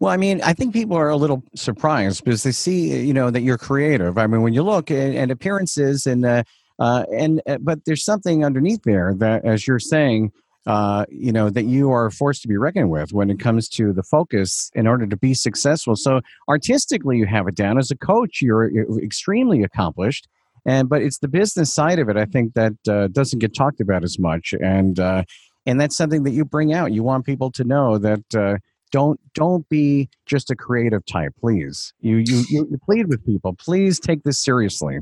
well, 0.03 0.11
I 0.11 0.17
mean, 0.17 0.43
I 0.43 0.53
think 0.53 0.73
people 0.73 0.97
are 0.97 1.11
a 1.11 1.17
little 1.17 1.45
surprised 1.55 2.25
because 2.25 2.43
they 2.43 2.51
see, 2.51 3.07
you 3.07 3.15
know, 3.15 3.31
that 3.31 3.43
you're 3.43 3.57
creative. 3.57 4.19
I 4.19 4.27
mean, 4.27 4.43
when 4.43 4.53
you 4.53 4.65
look 4.65 4.91
at, 4.91 5.15
at 5.15 5.31
appearances 5.31 6.07
and, 6.07 6.25
uh, 6.27 6.43
uh, 6.81 7.05
and, 7.15 7.41
uh, 7.47 7.59
but 7.61 7.85
there's 7.87 8.05
something 8.05 8.45
underneath 8.45 8.83
there 8.83 9.15
that, 9.19 9.45
as 9.45 9.65
you're 9.65 9.79
saying, 9.79 10.33
uh, 10.67 11.05
you 11.11 11.33
know 11.33 11.51
that 11.51 11.65
you 11.65 11.91
are 11.91 12.11
forced 12.11 12.43
to 12.43 12.49
be 12.49 12.57
reckoned 12.57 12.91
with 12.91 13.13
when 13.13 13.31
it 13.31 13.41
comes 13.41 13.69
to 13.69 13.93
the 13.93 14.03
focus 14.03 14.71
in 14.75 14.87
order 14.87 15.07
to 15.07 15.17
be 15.17 15.35
successful. 15.35 15.97
So 15.97 16.21
artistically, 16.49 17.19
you 17.19 17.27
have 17.27 17.49
it 17.49 17.55
down. 17.55 17.79
As 17.79 17.91
a 17.91 17.97
coach, 17.97 18.41
you're, 18.41 18.71
you're 18.71 19.03
extremely 19.03 19.63
accomplished, 19.63 20.29
and 20.65 20.89
but 20.89 21.03
it's 21.03 21.19
the 21.19 21.29
business 21.29 21.73
side 21.73 21.99
of 21.99 22.09
it 22.09 22.17
I 22.17 22.27
think 22.27 22.55
that 22.55 22.75
uh, 22.89 23.09
doesn't 23.09 23.41
get 23.41 23.55
talked 23.55 23.81
about 23.81 24.05
as 24.05 24.19
much, 24.19 24.55
and 24.61 24.99
uh, 25.01 25.25
and 25.67 25.81
that's 25.81 25.97
something 25.97 26.23
that 26.25 26.33
you 26.33 26.45
bring 26.45 26.73
out. 26.73 26.93
You 26.93 27.03
want 27.03 27.27
people 27.27 27.51
to 27.53 27.65
know 27.65 27.99
that. 27.99 28.35
Uh, 28.35 28.59
don't 28.93 29.19
don't 29.33 29.67
be 29.71 30.11
just 30.27 30.51
a 30.51 30.55
creative 30.55 31.03
type, 31.07 31.33
please. 31.41 31.95
You 32.01 32.19
you 32.19 32.45
you 32.51 32.79
plead 32.85 33.09
with 33.09 33.25
people. 33.25 33.55
Please 33.55 33.99
take 33.99 34.23
this 34.23 34.39
seriously. 34.39 34.99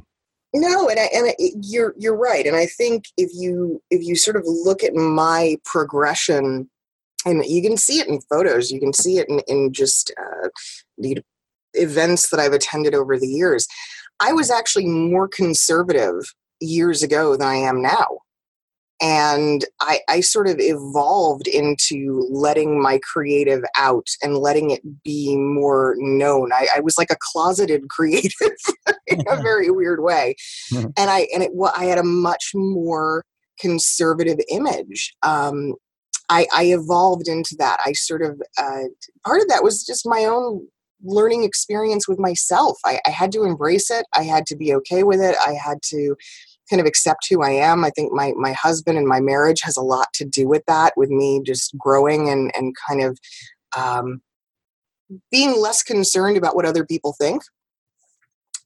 No, 0.53 0.89
and 0.89 0.99
I, 0.99 1.09
and 1.15 1.29
I, 1.29 1.35
you're 1.63 1.95
you're 1.97 2.17
right, 2.17 2.47
and 2.47 2.57
I 2.57 2.67
think 2.67 3.05
if 3.17 3.31
you 3.33 3.81
if 3.91 4.03
you 4.03 4.17
sort 4.17 4.37
of 4.37 4.43
look 4.47 4.83
at 4.83 4.95
my 4.95 5.57
progression, 5.65 6.69
and 7.25 7.45
you 7.47 7.63
can 7.63 7.77
see 7.77 8.01
it 8.01 8.09
in 8.09 8.21
photos, 8.23 8.71
you 8.71 8.81
can 8.81 8.93
see 8.93 9.19
it 9.19 9.29
in 9.29 9.41
in 9.47 9.73
just 9.73 10.13
uh, 10.21 10.49
the 10.99 11.19
events 11.75 12.31
that 12.31 12.41
I've 12.41 12.53
attended 12.53 12.95
over 12.95 13.17
the 13.19 13.29
years. 13.29 13.69
I 14.19 14.33
was 14.33 14.51
actually 14.51 14.87
more 14.87 15.29
conservative 15.29 16.35
years 16.61 17.03
ago 17.03 17.37
than 17.37 17.47
I 17.47 17.55
am 17.55 17.81
now 17.81 18.19
and 19.01 19.65
I, 19.81 20.01
I, 20.09 20.21
sort 20.21 20.47
of 20.47 20.57
evolved 20.59 21.47
into 21.47 22.27
letting 22.31 22.83
my 22.83 23.01
creative 23.13 23.63
out 23.77 24.07
and 24.23 24.37
letting 24.37 24.71
it 24.71 24.83
be 25.03 25.37
more 25.37 25.95
known. 25.99 26.53
I, 26.53 26.69
I 26.77 26.81
was 26.81 26.99
like 26.99 27.11
a 27.11 27.17
closeted 27.33 27.89
creative 27.91 28.33
in 29.07 29.23
a 29.27 29.37
very 29.43 29.71
weird 29.71 30.03
way, 30.03 30.35
and 30.73 31.11
I 31.11 31.29
and 31.33 31.43
it 31.43 31.51
I 31.75 31.85
had 31.85 31.99
a 31.99 32.05
much 32.05 32.51
more 32.55 33.25
conservative 33.59 34.39
image. 34.51 35.15
Um, 35.23 35.75
I, 36.29 36.47
I, 36.55 36.67
evolved 36.67 37.27
into 37.27 37.57
that. 37.59 37.81
I 37.85 37.93
sort 37.93 38.23
of 38.23 38.41
uh, 38.57 38.85
part 39.27 39.41
of 39.43 39.49
that 39.49 39.65
was 39.65 39.85
just 39.85 40.07
my 40.07 40.25
own 40.25 40.67
learning 41.03 41.45
experience 41.45 42.07
with 42.07 42.19
myself. 42.19 42.79
I, 42.85 43.01
I 43.07 43.11
had 43.11 43.33
to 43.33 43.45
embrace 43.45 43.91
it. 43.91 44.07
I 44.15 44.23
had 44.23 44.47
to 44.47 44.57
be 44.57 44.75
okay 44.77 45.03
with 45.03 45.21
it. 45.21 45.37
I 45.45 45.55
had 45.55 45.83
to 45.87 46.17
kind 46.71 46.81
of 46.81 46.87
accept 46.87 47.27
who 47.29 47.43
I 47.43 47.51
am. 47.51 47.85
I 47.85 47.91
think 47.91 48.13
my 48.13 48.33
my 48.37 48.53
husband 48.53 48.97
and 48.97 49.07
my 49.07 49.21
marriage 49.21 49.61
has 49.63 49.77
a 49.77 49.83
lot 49.83 50.07
to 50.15 50.25
do 50.25 50.49
with 50.49 50.63
that, 50.67 50.93
with 50.97 51.11
me 51.11 51.43
just 51.45 51.77
growing 51.77 52.31
and 52.31 52.51
and 52.55 52.75
kind 52.89 53.03
of 53.03 53.19
um, 53.77 54.23
being 55.31 55.61
less 55.61 55.83
concerned 55.83 56.37
about 56.37 56.55
what 56.55 56.67
other 56.67 56.87
people 56.87 57.15
think. 57.19 57.43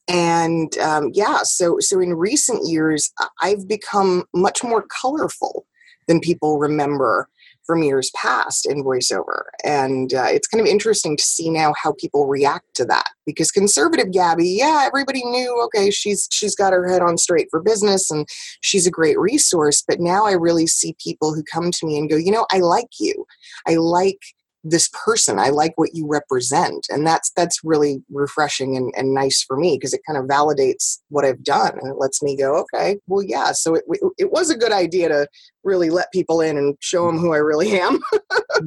And 0.06 0.76
um, 0.78 1.10
yeah, 1.14 1.40
so 1.44 1.78
so 1.80 2.00
in 2.00 2.14
recent 2.14 2.68
years, 2.68 3.10
I've 3.40 3.66
become 3.66 4.24
much 4.34 4.62
more 4.62 4.84
colorful 5.00 5.66
than 6.06 6.20
people 6.20 6.58
remember 6.58 7.28
from 7.66 7.82
years 7.82 8.10
past 8.14 8.66
in 8.66 8.84
voiceover. 8.84 9.42
And 9.64 10.12
uh, 10.12 10.26
it's 10.28 10.46
kind 10.46 10.60
of 10.60 10.66
interesting 10.66 11.16
to 11.16 11.22
see 11.22 11.50
now 11.50 11.74
how 11.82 11.94
people 11.98 12.26
react 12.26 12.74
to 12.74 12.84
that 12.86 13.08
because 13.26 13.50
conservative 13.50 14.12
Gabby, 14.12 14.48
yeah, 14.48 14.84
everybody 14.86 15.24
knew, 15.24 15.60
okay, 15.64 15.90
she's 15.90 16.28
she's 16.30 16.54
got 16.54 16.72
her 16.72 16.88
head 16.88 17.02
on 17.02 17.18
straight 17.18 17.48
for 17.50 17.60
business 17.60 18.10
and 18.10 18.26
she's 18.60 18.86
a 18.86 18.90
great 18.90 19.18
resource. 19.18 19.82
But 19.86 20.00
now 20.00 20.26
I 20.26 20.32
really 20.32 20.66
see 20.66 20.96
people 21.02 21.34
who 21.34 21.42
come 21.42 21.70
to 21.70 21.86
me 21.86 21.98
and 21.98 22.08
go, 22.08 22.16
you 22.16 22.30
know, 22.30 22.46
I 22.52 22.58
like 22.58 23.00
you. 23.00 23.26
I 23.66 23.76
like 23.76 24.20
this 24.64 24.88
person 25.04 25.38
i 25.38 25.50
like 25.50 25.72
what 25.76 25.90
you 25.92 26.06
represent 26.08 26.86
and 26.88 27.06
that's 27.06 27.30
that's 27.36 27.60
really 27.62 28.02
refreshing 28.10 28.76
and, 28.76 28.92
and 28.96 29.12
nice 29.12 29.42
for 29.42 29.58
me 29.58 29.76
because 29.76 29.92
it 29.92 30.00
kind 30.06 30.18
of 30.18 30.24
validates 30.24 30.98
what 31.10 31.24
i've 31.24 31.44
done 31.44 31.78
and 31.78 31.90
it 31.90 31.96
lets 31.98 32.22
me 32.22 32.34
go 32.36 32.56
okay 32.56 32.96
well 33.06 33.22
yeah 33.22 33.52
so 33.52 33.74
it, 33.74 33.84
it 34.18 34.32
was 34.32 34.50
a 34.50 34.56
good 34.56 34.72
idea 34.72 35.08
to 35.08 35.28
really 35.62 35.90
let 35.90 36.10
people 36.12 36.40
in 36.40 36.56
and 36.56 36.76
show 36.80 37.06
them 37.06 37.18
who 37.18 37.32
i 37.32 37.36
really 37.36 37.78
am. 37.78 38.00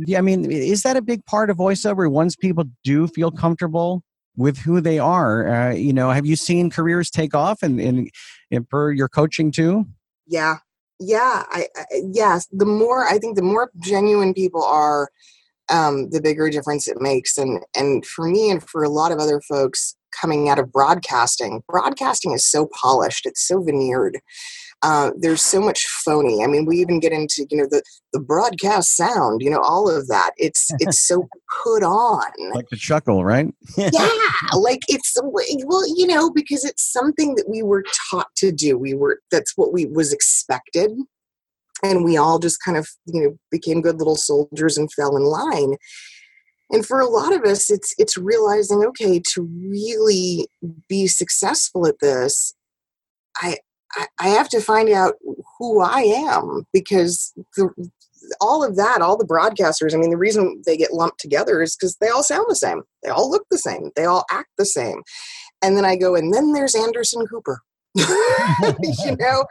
Yeah 0.05 0.19
i 0.19 0.21
mean 0.21 0.51
is 0.51 0.83
that 0.83 0.97
a 0.97 1.01
big 1.01 1.25
part 1.25 1.49
of 1.49 1.57
voiceover 1.57 2.10
once 2.12 2.36
people 2.36 2.65
do 2.83 3.07
feel 3.07 3.31
comfortable 3.31 4.03
with 4.36 4.57
who 4.60 4.79
they 4.81 4.99
are 4.99 5.47
uh, 5.47 5.73
you 5.73 5.93
know 5.93 6.12
have 6.12 6.25
you 6.25 6.36
seen 6.36 6.69
careers 6.69 7.10
take 7.10 7.33
off 7.33 7.63
and 7.63 7.79
and, 7.79 8.10
in, 8.51 8.63
per 8.65 8.91
your 8.91 9.10
coaching 9.10 9.51
too? 9.51 9.86
Yeah. 10.27 10.57
Yeah 10.99 11.43
I, 11.49 11.67
I 11.75 11.86
yes 12.12 12.47
the 12.51 12.65
more 12.65 13.07
i 13.07 13.17
think 13.17 13.36
the 13.36 13.41
more 13.41 13.71
genuine 13.79 14.33
people 14.33 14.63
are 14.63 15.10
um, 15.69 16.10
the 16.10 16.21
bigger 16.21 16.49
difference 16.49 16.88
it 16.88 16.99
makes. 16.99 17.38
And 17.38 17.63
and 17.75 18.06
for 18.06 18.27
me 18.27 18.49
and 18.49 18.63
for 18.63 18.84
a 18.84 18.89
lot 18.89 19.12
of 19.12 19.19
other 19.19 19.41
folks 19.41 19.95
coming 20.19 20.49
out 20.49 20.60
of 20.60 20.71
broadcasting, 20.71 21.63
broadcasting 21.67 22.32
is 22.32 22.49
so 22.49 22.67
polished, 22.73 23.25
it's 23.25 23.45
so 23.45 23.62
veneered. 23.62 24.19
Uh, 24.84 25.10
there's 25.17 25.41
so 25.41 25.60
much 25.60 25.88
phony. 25.88 26.43
I 26.43 26.47
mean, 26.47 26.65
we 26.65 26.77
even 26.77 26.99
get 26.99 27.12
into 27.12 27.47
you 27.49 27.58
know 27.58 27.67
the 27.69 27.82
the 28.13 28.19
broadcast 28.19 28.95
sound, 28.95 29.41
you 29.41 29.49
know, 29.49 29.62
all 29.62 29.89
of 29.89 30.08
that. 30.08 30.32
It's 30.38 30.67
it's 30.80 30.99
so 30.99 31.27
put 31.63 31.84
on, 31.84 32.32
like 32.53 32.69
the 32.69 32.77
chuckle, 32.77 33.25
right? 33.25 33.51
yeah, 33.77 34.10
like 34.53 34.82
it's 34.88 35.17
well, 35.23 35.97
you 35.97 36.06
know, 36.06 36.30
because 36.30 36.63
it's 36.63 36.91
something 36.91 37.36
that 37.36 37.49
we 37.49 37.63
were 37.63 37.84
taught 38.12 38.27
to 38.38 38.51
do. 38.51 38.77
We 38.77 38.93
were 38.93 39.19
that's 39.32 39.53
what 39.58 39.73
we 39.73 39.86
was 39.86 40.13
expected 40.13 40.91
and 41.83 42.03
we 42.03 42.17
all 42.17 42.39
just 42.39 42.63
kind 42.63 42.77
of 42.77 42.87
you 43.05 43.21
know 43.21 43.37
became 43.51 43.81
good 43.81 43.97
little 43.97 44.15
soldiers 44.15 44.77
and 44.77 44.91
fell 44.93 45.15
in 45.15 45.23
line. 45.23 45.75
And 46.69 46.85
for 46.85 46.99
a 46.99 47.07
lot 47.07 47.33
of 47.33 47.43
us 47.43 47.69
it's 47.69 47.93
it's 47.97 48.17
realizing 48.17 48.83
okay 48.85 49.21
to 49.33 49.43
really 49.43 50.47
be 50.89 51.07
successful 51.07 51.87
at 51.87 51.99
this 52.01 52.53
i 53.37 53.55
i 54.19 54.27
have 54.27 54.49
to 54.49 54.59
find 54.59 54.89
out 54.89 55.15
who 55.57 55.81
i 55.81 56.01
am 56.01 56.65
because 56.73 57.33
the, 57.55 57.69
all 58.41 58.63
of 58.63 58.75
that 58.75 59.01
all 59.01 59.17
the 59.17 59.25
broadcasters 59.25 59.93
i 59.93 59.97
mean 59.97 60.09
the 60.09 60.17
reason 60.17 60.61
they 60.65 60.75
get 60.75 60.93
lumped 60.93 61.19
together 61.19 61.61
is 61.61 61.75
because 61.75 61.95
they 61.97 62.09
all 62.09 62.23
sound 62.23 62.45
the 62.49 62.55
same. 62.55 62.81
They 63.03 63.09
all 63.09 63.29
look 63.29 63.45
the 63.49 63.57
same. 63.57 63.91
They 63.95 64.05
all 64.05 64.25
act 64.31 64.49
the 64.57 64.65
same. 64.65 65.01
And 65.61 65.77
then 65.77 65.85
i 65.85 65.95
go 65.95 66.15
and 66.15 66.33
then 66.33 66.51
there's 66.51 66.75
anderson 66.75 67.25
cooper 67.27 67.61
you 69.05 69.15
know 69.17 69.45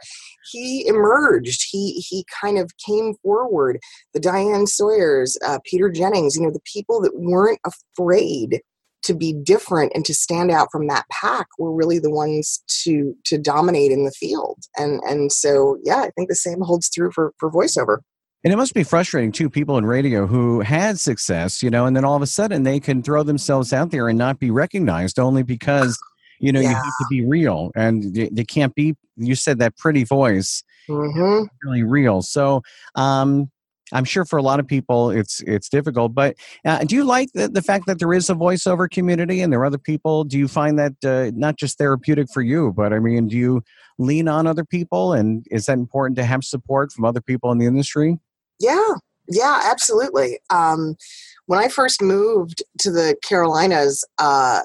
he 0.51 0.87
emerged. 0.87 1.67
He 1.69 2.03
he 2.07 2.25
kind 2.41 2.57
of 2.57 2.71
came 2.85 3.15
forward. 3.23 3.79
The 4.13 4.19
diane 4.19 4.67
sawyers 4.67 5.37
uh, 5.45 5.59
peter 5.65 5.89
jennings 5.89 6.35
you 6.35 6.43
know 6.43 6.51
the 6.51 6.59
people 6.71 7.01
that 7.01 7.15
weren't 7.15 7.59
afraid 7.65 8.61
to 9.03 9.13
be 9.13 9.31
different 9.31 9.91
and 9.95 10.03
to 10.05 10.13
stand 10.13 10.51
out 10.51 10.67
from 10.71 10.87
that 10.87 11.05
pack 11.09 11.47
were 11.57 11.73
really 11.73 11.99
the 11.99 12.11
ones 12.11 12.63
to 12.83 13.15
to 13.25 13.37
dominate 13.37 13.91
in 13.91 14.05
the 14.05 14.11
field. 14.11 14.59
And 14.77 15.01
and 15.03 15.31
so 15.31 15.77
yeah 15.83 16.01
i 16.01 16.09
think 16.11 16.29
the 16.29 16.35
same 16.35 16.61
holds 16.61 16.89
true 16.89 17.11
for 17.11 17.33
for 17.39 17.51
voiceover. 17.51 17.99
And 18.43 18.53
it 18.53 18.57
must 18.57 18.73
be 18.73 18.83
frustrating 18.83 19.31
too, 19.31 19.49
people 19.49 19.77
in 19.77 19.85
radio 19.85 20.27
who 20.27 20.61
had 20.61 20.99
success, 20.99 21.63
you 21.63 21.69
know, 21.69 21.85
and 21.85 21.95
then 21.95 22.05
all 22.05 22.15
of 22.15 22.21
a 22.21 22.27
sudden 22.27 22.63
they 22.63 22.79
can 22.79 23.01
throw 23.01 23.23
themselves 23.23 23.73
out 23.73 23.89
there 23.91 24.07
and 24.07 24.17
not 24.17 24.39
be 24.39 24.51
recognized 24.51 25.19
only 25.19 25.43
because 25.43 25.99
you 26.39 26.51
know 26.51 26.59
yeah. 26.59 26.69
you 26.69 26.75
have 26.75 26.83
to 26.83 27.05
be 27.09 27.25
real 27.25 27.71
and 27.75 28.13
they, 28.15 28.29
they, 28.29 28.43
can't 28.43 28.75
be 28.75 28.95
you 29.15 29.35
said 29.35 29.59
that 29.59 29.75
pretty 29.77 30.03
voice 30.03 30.63
mm-hmm. 30.89 31.43
really 31.63 31.83
real. 31.83 32.21
So 32.21 32.61
um 32.95 33.51
i'm 33.93 34.03
sure 34.03 34.25
for 34.25 34.35
a 34.35 34.41
lot 34.41 34.59
of 34.59 34.67
people 34.67 35.11
it's 35.11 35.39
it's 35.43 35.69
difficult 35.69 36.13
but 36.13 36.35
uh, 36.65 36.79
do 36.83 36.93
you 36.93 37.05
like 37.05 37.29
the, 37.33 37.47
the 37.47 37.61
fact 37.61 37.85
that 37.87 37.99
there 37.99 38.11
is 38.11 38.29
a 38.29 38.35
voiceover 38.35 38.89
community 38.89 39.39
and 39.39 39.53
there 39.53 39.61
are 39.61 39.65
other 39.65 39.77
people? 39.77 40.25
Do 40.25 40.37
you 40.37 40.49
find 40.49 40.77
that 40.77 40.93
uh, 41.05 41.31
not 41.35 41.55
just 41.55 41.77
therapeutic 41.77 42.27
for 42.33 42.41
you 42.41 42.73
but 42.75 42.91
i 42.91 42.99
mean 42.99 43.29
do 43.29 43.37
you 43.37 43.63
lean 43.97 44.27
on 44.27 44.45
other 44.45 44.65
people 44.65 45.13
and 45.13 45.45
is 45.51 45.67
that 45.67 45.77
important 45.77 46.17
to 46.17 46.25
have 46.25 46.43
support 46.43 46.91
from 46.91 47.05
other 47.05 47.21
people 47.21 47.49
in 47.53 47.59
the 47.59 47.65
industry? 47.65 48.19
Yeah. 48.59 48.95
Yeah 49.29 49.61
absolutely. 49.63 50.39
Um, 50.49 50.97
when 51.45 51.59
i 51.59 51.69
first 51.69 52.01
moved 52.01 52.63
to 52.79 52.91
the 52.91 53.15
carolinas 53.23 54.03
uh, 54.17 54.63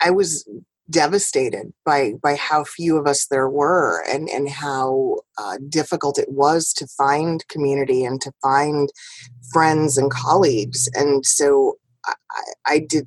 I 0.00 0.10
was 0.10 0.48
devastated 0.90 1.72
by 1.84 2.12
by 2.22 2.34
how 2.36 2.64
few 2.64 2.96
of 2.96 3.06
us 3.06 3.26
there 3.26 3.48
were 3.48 4.02
and 4.08 4.28
and 4.28 4.48
how 4.50 5.16
uh, 5.38 5.56
difficult 5.68 6.18
it 6.18 6.30
was 6.30 6.72
to 6.72 6.86
find 6.86 7.46
community 7.48 8.04
and 8.04 8.20
to 8.20 8.32
find 8.42 8.90
friends 9.52 9.96
and 9.96 10.10
colleagues 10.10 10.88
and 10.94 11.24
so 11.24 11.78
I, 12.06 12.14
I 12.66 12.78
did 12.80 13.06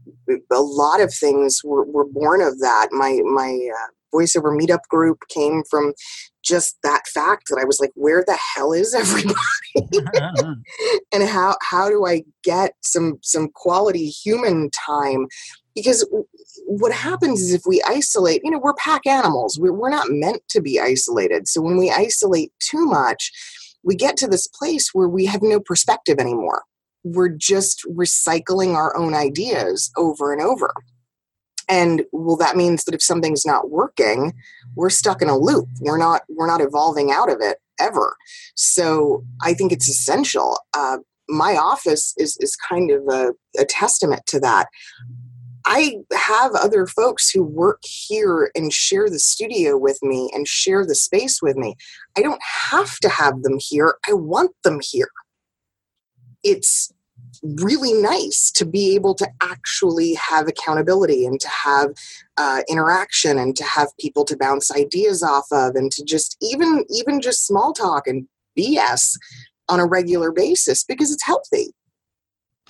a 0.51 0.59
lot 0.59 1.01
of 1.01 1.13
things 1.13 1.61
were, 1.63 1.85
were 1.85 2.05
born 2.05 2.41
of 2.41 2.59
that 2.59 2.89
my 2.91 3.19
my 3.23 3.69
uh, 3.73 3.91
voiceover 4.13 4.57
meetup 4.57 4.83
group 4.89 5.19
came 5.29 5.63
from 5.69 5.93
just 6.43 6.77
that 6.83 7.05
fact 7.07 7.49
that 7.49 7.59
I 7.61 7.65
was 7.65 7.79
like, 7.79 7.91
where 7.95 8.23
the 8.25 8.37
hell 8.55 8.71
is 8.71 8.93
everybody? 8.95 9.35
and 11.13 11.23
how 11.27 11.57
how 11.61 11.89
do 11.89 12.05
I 12.05 12.23
get 12.43 12.73
some 12.81 13.19
some 13.21 13.49
quality 13.49 14.07
human 14.07 14.69
time? 14.71 15.27
Because 15.77 16.07
what 16.65 16.91
happens 16.91 17.39
is 17.39 17.53
if 17.53 17.61
we 17.67 17.83
isolate, 17.83 18.41
you 18.43 18.49
know, 18.49 18.57
we're 18.57 18.73
pack 18.73 19.05
animals. 19.05 19.59
We're, 19.59 19.89
not 19.89 20.09
meant 20.09 20.41
to 20.49 20.59
be 20.59 20.79
isolated. 20.79 21.47
So 21.47 21.61
when 21.61 21.77
we 21.77 21.91
isolate 21.91 22.51
too 22.59 22.83
much, 22.85 23.31
we 23.83 23.95
get 23.95 24.17
to 24.17 24.27
this 24.27 24.47
place 24.47 24.89
where 24.91 25.07
we 25.07 25.25
have 25.25 25.43
no 25.43 25.59
perspective 25.59 26.17
anymore. 26.19 26.63
We're 27.03 27.29
just 27.29 27.85
recycling 27.87 28.73
our 28.73 28.97
own 28.97 29.13
ideas 29.13 29.91
over 29.97 30.33
and 30.33 30.41
over. 30.41 30.73
And 31.69 32.05
well, 32.11 32.37
that 32.37 32.57
means 32.57 32.85
that 32.85 32.95
if 32.95 33.03
something's 33.03 33.45
not 33.45 33.69
working, 33.69 34.33
we're 34.75 34.89
stuck 34.89 35.21
in 35.21 35.29
a 35.29 35.37
loop. 35.37 35.67
We're 35.79 35.97
not 35.97 36.23
we're 36.27 36.47
not 36.47 36.61
evolving 36.61 37.11
out 37.11 37.31
of 37.31 37.37
it. 37.41 37.57
ever. 37.79 38.17
So 38.55 39.23
I 39.43 39.53
think 39.53 39.71
it's 39.71 39.87
essential. 39.87 40.57
Uh, 40.73 40.97
my 41.29 41.55
office 41.55 42.13
is 42.17 42.37
is 42.39 42.55
kind 42.55 42.89
of 42.91 43.03
a, 43.07 43.33
a 43.59 43.65
testament 43.65 44.25
to 44.27 44.39
that. 44.39 44.67
I 45.69 45.97
have 46.13 46.55
other 46.55 46.87
folks 46.87 47.29
who 47.29 47.43
work 47.43 47.81
here 47.83 48.49
and 48.55 48.71
share 48.71 49.09
the 49.09 49.19
studio 49.19 49.77
with 49.77 49.99
me 50.01 50.31
and 50.33 50.47
share 50.47 50.85
the 50.85 50.95
space 50.95 51.41
with 51.41 51.57
me. 51.57 51.75
I 52.17 52.21
don't 52.21 52.41
have 52.41 52.97
to 52.99 53.09
have 53.09 53.43
them 53.43 53.57
here. 53.59 53.95
I 54.07 54.13
want 54.13 54.51
them 54.63 54.79
here. 54.81 55.09
It's 56.41 56.89
really 57.43 57.93
nice 57.93 58.49
to 58.51 58.65
be 58.65 58.95
able 58.95 59.13
to 59.15 59.27
actually 59.41 60.13
have 60.13 60.47
accountability 60.47 61.25
and 61.25 61.39
to 61.41 61.49
have 61.49 61.89
uh, 62.37 62.61
interaction 62.69 63.37
and 63.37 63.53
to 63.57 63.63
have 63.65 63.89
people 63.99 64.23
to 64.23 64.37
bounce 64.37 64.71
ideas 64.71 65.21
off 65.21 65.45
of 65.51 65.75
and 65.75 65.91
to 65.91 66.03
just 66.05 66.37
even 66.41 66.85
even 66.89 67.19
just 67.19 67.45
small 67.45 67.73
talk 67.73 68.07
and 68.07 68.27
bs 68.57 69.17
on 69.69 69.79
a 69.79 69.85
regular 69.85 70.31
basis 70.31 70.83
because 70.83 71.11
it's 71.11 71.25
healthy 71.25 71.73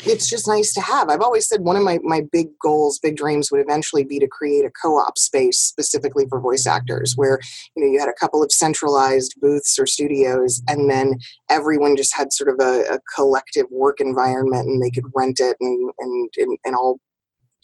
it's 0.06 0.30
just 0.30 0.48
nice 0.48 0.74
to 0.74 0.82
have. 0.82 1.10
I've 1.10 1.22
always 1.22 1.48
said 1.48 1.62
one 1.62 1.76
of 1.76 1.84
my, 1.84 2.00
my 2.04 2.22
big 2.32 2.48
goals, 2.62 3.00
big 3.00 3.18
dreams 3.18 3.52
would 3.52 3.62
eventually 3.62 4.04
be 4.04 4.20
to 4.20 4.28
create 4.28 4.64
a 4.64 4.72
co-op 4.82 5.18
space 5.18 5.60
specifically 5.60 6.26
for 6.30 6.40
voice 6.40 6.68
actors 6.68 7.14
where, 7.16 7.40
you 7.76 7.84
know, 7.84 7.92
you 7.92 8.00
had 8.00 8.10
a 8.10 8.20
couple 8.20 8.44
of 8.44 8.52
centralized 8.52 9.34
booths 9.42 9.80
or 9.80 9.88
studios 9.88 10.62
and 10.68 10.90
then 10.90 11.16
everyone 11.50 11.96
just 11.96 12.16
had 12.16 12.32
sort 12.32 12.50
of 12.50 12.58
a, 12.60 12.82
a 12.94 13.00
collective 13.16 13.66
work 13.72 14.00
environment 14.00 14.68
and 14.68 14.84
they 14.84 14.92
could 14.92 15.06
rent 15.16 15.40
it 15.40 15.58
and, 15.60 15.92
and, 16.00 16.30
and, 16.38 16.58
and 16.64 16.76
all, 16.76 17.00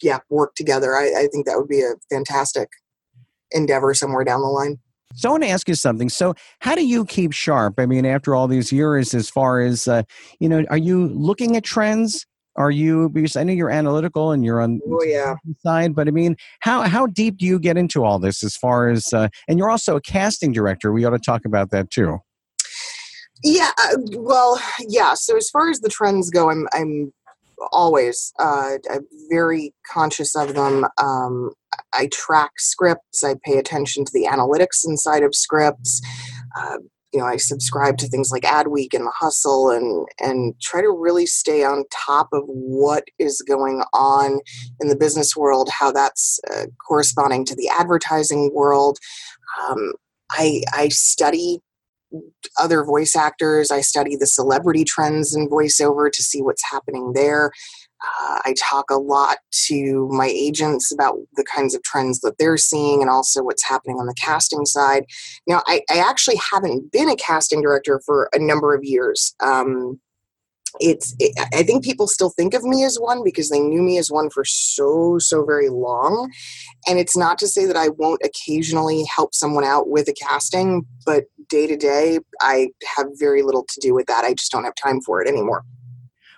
yeah, 0.02 0.18
work 0.28 0.54
together. 0.56 0.96
I, 0.96 1.12
I 1.16 1.28
think 1.30 1.46
that 1.46 1.56
would 1.56 1.68
be 1.68 1.82
a 1.82 1.94
fantastic 2.10 2.68
endeavor 3.52 3.94
somewhere 3.94 4.24
down 4.24 4.40
the 4.40 4.48
line. 4.48 4.78
So 5.14 5.28
I 5.28 5.32
want 5.32 5.44
to 5.44 5.48
ask 5.48 5.68
you 5.68 5.74
something. 5.74 6.08
So 6.08 6.34
how 6.60 6.74
do 6.74 6.86
you 6.86 7.04
keep 7.04 7.32
sharp? 7.32 7.74
I 7.78 7.86
mean, 7.86 8.04
after 8.04 8.34
all 8.34 8.48
these 8.48 8.72
years, 8.72 9.14
as 9.14 9.30
far 9.30 9.60
as 9.60 9.86
uh, 9.86 10.02
you 10.40 10.48
know, 10.48 10.64
are 10.70 10.76
you 10.76 11.08
looking 11.08 11.56
at 11.56 11.64
trends? 11.64 12.26
Are 12.56 12.70
you 12.70 13.08
because 13.08 13.34
I 13.36 13.42
know 13.42 13.52
you're 13.52 13.70
analytical 13.70 14.30
and 14.30 14.44
you're 14.44 14.60
on 14.60 14.80
oh, 14.88 15.02
yeah. 15.02 15.34
the 15.44 15.54
side, 15.60 15.94
but 15.94 16.06
I 16.06 16.12
mean, 16.12 16.36
how 16.60 16.82
how 16.82 17.06
deep 17.06 17.38
do 17.38 17.46
you 17.46 17.58
get 17.58 17.76
into 17.76 18.04
all 18.04 18.20
this? 18.20 18.44
As 18.44 18.56
far 18.56 18.88
as 18.88 19.12
uh, 19.12 19.28
and 19.48 19.58
you're 19.58 19.70
also 19.70 19.96
a 19.96 20.00
casting 20.00 20.52
director. 20.52 20.92
We 20.92 21.04
ought 21.04 21.10
to 21.10 21.18
talk 21.18 21.44
about 21.44 21.70
that 21.70 21.90
too. 21.90 22.18
Yeah, 23.42 23.72
uh, 23.78 23.96
well, 24.12 24.60
yeah. 24.88 25.14
So 25.14 25.36
as 25.36 25.50
far 25.50 25.68
as 25.68 25.80
the 25.80 25.88
trends 25.88 26.30
go, 26.30 26.48
I'm 26.48 26.68
I'm 26.72 27.12
always 27.72 28.32
uh, 28.38 28.78
I'm 28.90 29.06
very 29.30 29.74
conscious 29.90 30.34
of 30.36 30.54
them. 30.54 30.86
Um, 30.98 31.52
I 31.92 32.08
track 32.12 32.52
scripts. 32.58 33.24
I 33.24 33.36
pay 33.44 33.58
attention 33.58 34.04
to 34.04 34.12
the 34.12 34.28
analytics 34.30 34.86
inside 34.86 35.22
of 35.22 35.34
scripts. 35.34 36.00
Uh, 36.56 36.78
you 37.12 37.20
know, 37.20 37.26
I 37.26 37.36
subscribe 37.36 37.96
to 37.98 38.08
things 38.08 38.32
like 38.32 38.42
Adweek 38.42 38.92
and 38.92 39.06
The 39.06 39.12
Hustle, 39.14 39.70
and 39.70 40.06
and 40.18 40.60
try 40.60 40.80
to 40.80 40.90
really 40.90 41.26
stay 41.26 41.62
on 41.62 41.84
top 41.92 42.28
of 42.32 42.42
what 42.46 43.04
is 43.20 43.40
going 43.46 43.84
on 43.92 44.40
in 44.80 44.88
the 44.88 44.96
business 44.96 45.36
world, 45.36 45.68
how 45.70 45.92
that's 45.92 46.40
uh, 46.52 46.66
corresponding 46.86 47.44
to 47.46 47.54
the 47.54 47.68
advertising 47.68 48.50
world. 48.52 48.98
Um, 49.62 49.92
I 50.32 50.62
I 50.72 50.88
study 50.88 51.60
other 52.58 52.84
voice 52.84 53.16
actors. 53.16 53.70
I 53.70 53.80
study 53.80 54.16
the 54.16 54.26
celebrity 54.26 54.84
trends 54.84 55.34
in 55.34 55.48
voiceover 55.48 56.10
to 56.10 56.22
see 56.22 56.42
what's 56.42 56.62
happening 56.70 57.12
there. 57.14 57.50
Uh, 58.02 58.40
I 58.44 58.54
talk 58.58 58.90
a 58.90 58.96
lot 58.96 59.38
to 59.66 60.08
my 60.10 60.26
agents 60.26 60.92
about 60.92 61.16
the 61.36 61.44
kinds 61.44 61.74
of 61.74 61.82
trends 61.82 62.20
that 62.20 62.36
they're 62.38 62.56
seeing 62.56 63.00
and 63.00 63.10
also 63.10 63.42
what's 63.42 63.66
happening 63.66 63.96
on 63.96 64.06
the 64.06 64.14
casting 64.14 64.66
side. 64.66 65.04
Now, 65.46 65.62
I, 65.66 65.82
I 65.90 65.98
actually 65.98 66.38
haven't 66.52 66.92
been 66.92 67.08
a 67.08 67.16
casting 67.16 67.62
director 67.62 68.00
for 68.04 68.28
a 68.34 68.38
number 68.38 68.74
of 68.74 68.84
years. 68.84 69.34
Um, 69.40 70.00
it's 70.80 71.14
it, 71.18 71.32
i 71.54 71.62
think 71.62 71.84
people 71.84 72.06
still 72.06 72.30
think 72.30 72.54
of 72.54 72.62
me 72.64 72.84
as 72.84 72.96
one 72.96 73.22
because 73.24 73.50
they 73.50 73.60
knew 73.60 73.82
me 73.82 73.98
as 73.98 74.10
one 74.10 74.30
for 74.30 74.44
so 74.44 75.18
so 75.18 75.44
very 75.44 75.68
long. 75.68 76.30
And 76.86 76.98
it's 76.98 77.16
not 77.16 77.38
to 77.38 77.48
say 77.48 77.64
that 77.66 77.76
i 77.76 77.88
won't 77.88 78.20
occasionally 78.24 79.04
help 79.14 79.34
someone 79.34 79.64
out 79.64 79.88
with 79.88 80.08
a 80.08 80.12
casting 80.14 80.84
but 81.06 81.24
day 81.48 81.66
to 81.66 81.76
day 81.76 82.18
i 82.40 82.68
have 82.96 83.06
very 83.14 83.42
little 83.42 83.64
to 83.68 83.80
do 83.80 83.94
with 83.94 84.06
that. 84.06 84.24
I 84.24 84.34
just 84.34 84.50
don't 84.50 84.64
have 84.64 84.74
time 84.74 85.00
for 85.00 85.22
it 85.22 85.28
anymore 85.28 85.64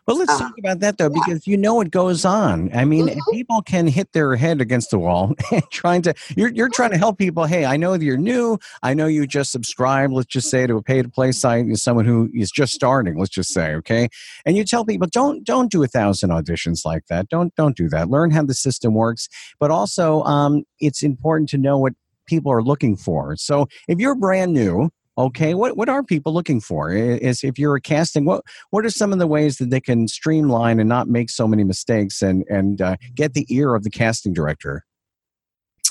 well, 0.07 0.19
let's 0.19 0.33
uh, 0.33 0.39
talk 0.39 0.53
about 0.59 0.81
that 0.81 0.99
though, 0.99 1.11
because 1.11 1.47
you 1.47 1.57
know 1.57 1.75
what 1.75 1.91
goes 1.91 2.25
on. 2.25 2.71
I 2.75 2.85
mean, 2.85 3.09
mm-hmm. 3.09 3.19
people 3.33 3.61
can 3.63 3.89
hit 3.89 4.13
their 4.13 4.37
head 4.37 4.61
against 4.61 4.91
the 4.91 4.99
wall 4.99 5.35
trying 5.73 6.03
to. 6.03 6.15
You're 6.37 6.51
you're 6.51 6.69
trying 6.69 6.91
to 6.93 6.99
help 6.99 7.19
people. 7.19 7.45
Hey, 7.45 7.65
I 7.65 7.77
know 7.77 7.97
that 7.97 8.05
you're 8.05 8.17
new. 8.17 8.59
I 8.83 8.95
know 8.95 9.07
you 9.07 9.27
just 9.27 9.51
subscribed. 9.51 10.13
Let's 10.13 10.29
just 10.29 10.49
say 10.49 10.67
to 10.67 10.77
a 10.77 10.83
pay 10.83 11.03
to 11.03 11.09
play 11.09 11.33
site 11.33 11.67
is 11.67 11.83
someone 11.83 12.05
who 12.05 12.31
is 12.33 12.51
just 12.51 12.73
starting. 12.73 13.19
Let's 13.19 13.31
just 13.31 13.53
say, 13.53 13.75
okay, 13.77 14.09
and 14.45 14.57
you 14.57 14.65
tell 14.65 14.85
people 14.85 15.09
don't 15.11 15.43
don't 15.45 15.71
do 15.71 15.83
a 15.83 15.89
thousand 15.89 16.31
auditions 16.31 16.85
like 16.85 17.07
that. 17.09 17.29
Don't 17.29 17.55
don't 17.57 17.77
do 17.77 17.89
that. 17.89 18.09
Learn 18.09 18.31
how 18.31 18.45
the 18.45 18.55
system 18.55 18.95
works. 18.95 19.29
But 19.59 19.73
also, 19.73 20.23
um, 20.23 20.65
it's 20.79 21.03
important 21.03 21.49
to 21.51 21.59
know 21.59 21.79
what 21.79 21.95
people 22.27 22.53
are 22.53 22.63
looking 22.63 22.97
for. 22.97 23.37
So 23.37 23.69
if 23.89 23.99
you're 23.99 24.15
brand 24.15 24.53
new 24.53 24.91
okay 25.19 25.55
what 25.55 25.77
what 25.77 25.89
are 25.89 26.03
people 26.03 26.33
looking 26.33 26.61
for? 26.61 26.93
Is 26.93 27.43
if 27.43 27.59
you're 27.59 27.77
a 27.77 27.81
casting 27.81 28.25
what 28.25 28.43
what 28.71 28.85
are 28.85 28.91
some 28.91 29.13
of 29.13 29.19
the 29.19 29.27
ways 29.27 29.59
that 29.59 29.71
they 29.71 29.81
can 29.81 30.09
streamline 30.09 30.81
and 30.81 30.89
not 30.89 31.09
make 31.09 31.31
so 31.31 31.47
many 31.47 31.65
mistakes 31.65 32.23
and 32.23 32.45
and 32.49 32.81
uh, 32.81 32.97
get 33.15 33.35
the 33.35 33.47
ear 33.49 33.75
of 33.75 33.83
the 33.83 33.91
casting 33.91 34.33
director? 34.33 34.85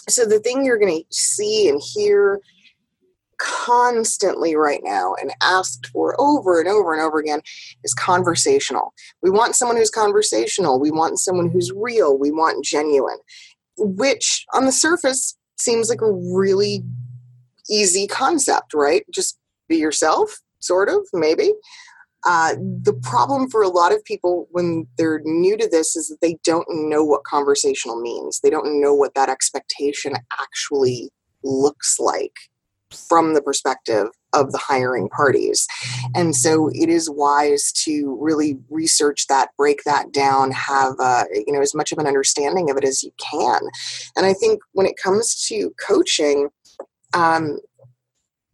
So 0.07 0.25
the 0.25 0.39
thing 0.39 0.65
you're 0.65 0.77
going 0.77 0.99
to 0.99 1.05
see 1.15 1.67
and 1.67 1.81
hear 1.81 2.39
constantly 3.37 4.55
right 4.55 4.79
now 4.83 5.13
and 5.19 5.33
asked 5.43 5.87
for 5.87 6.15
over 6.21 6.59
and 6.59 6.69
over 6.69 6.93
and 6.93 7.01
over 7.01 7.19
again 7.19 7.41
is 7.83 7.93
conversational. 7.93 8.93
We 9.21 9.29
want 9.29 9.55
someone 9.55 9.75
who's 9.75 9.89
conversational. 9.89 10.79
We 10.79 10.89
want 10.89 11.19
someone 11.19 11.49
who's 11.49 11.71
real. 11.75 12.17
We 12.17 12.31
want 12.31 12.63
genuine 12.63 13.17
which 13.77 14.45
on 14.53 14.65
the 14.65 14.71
surface 14.71 15.37
seems 15.57 15.89
like 15.89 16.01
a 16.01 16.11
really 16.11 16.83
easy 17.69 18.07
concept, 18.07 18.73
right? 18.73 19.03
Just 19.13 19.37
be 19.67 19.77
yourself, 19.77 20.39
sort 20.59 20.89
of, 20.89 21.07
maybe. 21.13 21.51
Uh, 22.25 22.55
the 22.81 22.93
problem 23.03 23.49
for 23.49 23.61
a 23.61 23.67
lot 23.67 23.93
of 23.93 24.03
people 24.03 24.47
when 24.51 24.87
they're 24.97 25.21
new 25.25 25.55
to 25.55 25.67
this 25.67 25.95
is 25.95 26.07
that 26.07 26.21
they 26.21 26.37
don't 26.43 26.67
know 26.69 27.03
what 27.03 27.23
conversational 27.23 28.01
means. 28.01 28.39
They 28.39 28.49
don't 28.49 28.81
know 28.81 28.95
what 28.95 29.13
that 29.13 29.29
expectation 29.29 30.13
actually 30.39 31.11
looks 31.43 31.99
like 31.99 32.33
from 33.09 33.33
the 33.33 33.41
perspective 33.41 34.07
of 34.33 34.51
the 34.51 34.57
hiring 34.57 35.09
parties. 35.09 35.67
And 36.15 36.35
so 36.35 36.69
it 36.73 36.89
is 36.89 37.09
wise 37.09 37.71
to 37.83 38.17
really 38.19 38.57
research 38.69 39.27
that, 39.27 39.49
break 39.57 39.83
that 39.85 40.11
down, 40.11 40.51
have 40.51 40.93
uh, 40.99 41.25
you 41.33 41.53
know 41.53 41.61
as 41.61 41.75
much 41.75 41.91
of 41.91 41.99
an 41.99 42.07
understanding 42.07 42.69
of 42.69 42.77
it 42.77 42.83
as 42.83 43.03
you 43.03 43.11
can. 43.17 43.61
And 44.15 44.25
I 44.25 44.33
think 44.33 44.61
when 44.73 44.85
it 44.85 44.97
comes 45.01 45.45
to 45.47 45.73
coaching, 45.85 46.49
um, 47.13 47.59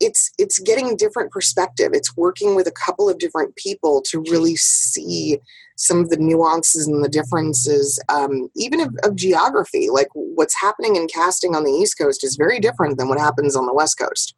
it's 0.02 0.32
it's 0.38 0.60
getting 0.60 0.98
different 0.98 1.32
perspective. 1.32 1.92
It's 1.94 2.18
working 2.18 2.56
with 2.56 2.68
a 2.68 2.72
couple 2.72 3.08
of 3.08 3.20
different 3.20 3.56
people 3.56 4.02
to 4.08 4.24
really 4.30 4.56
see 4.56 5.40
some 5.78 6.00
of 6.00 6.10
the 6.10 6.18
nuances 6.18 6.88
and 6.88 7.04
the 7.04 7.10
differences 7.10 8.00
um, 8.10 8.50
even 8.56 8.82
of, 8.82 8.96
of, 9.04 9.16
geography. 9.16 9.90
Like 9.90 10.10
what's 10.14 10.60
happening 10.60 10.96
in 10.96 11.08
casting 11.08 11.56
on 11.56 11.64
the 11.64 11.72
east 11.72 11.98
coast 11.98 12.24
is 12.24 12.36
very 12.36 12.60
different 12.60 12.98
than 12.98 13.08
what 13.08 13.20
happens 13.20 13.56
on 13.56 13.66
the 13.66 13.74
west 13.74 13.98
coast. 13.98 14.36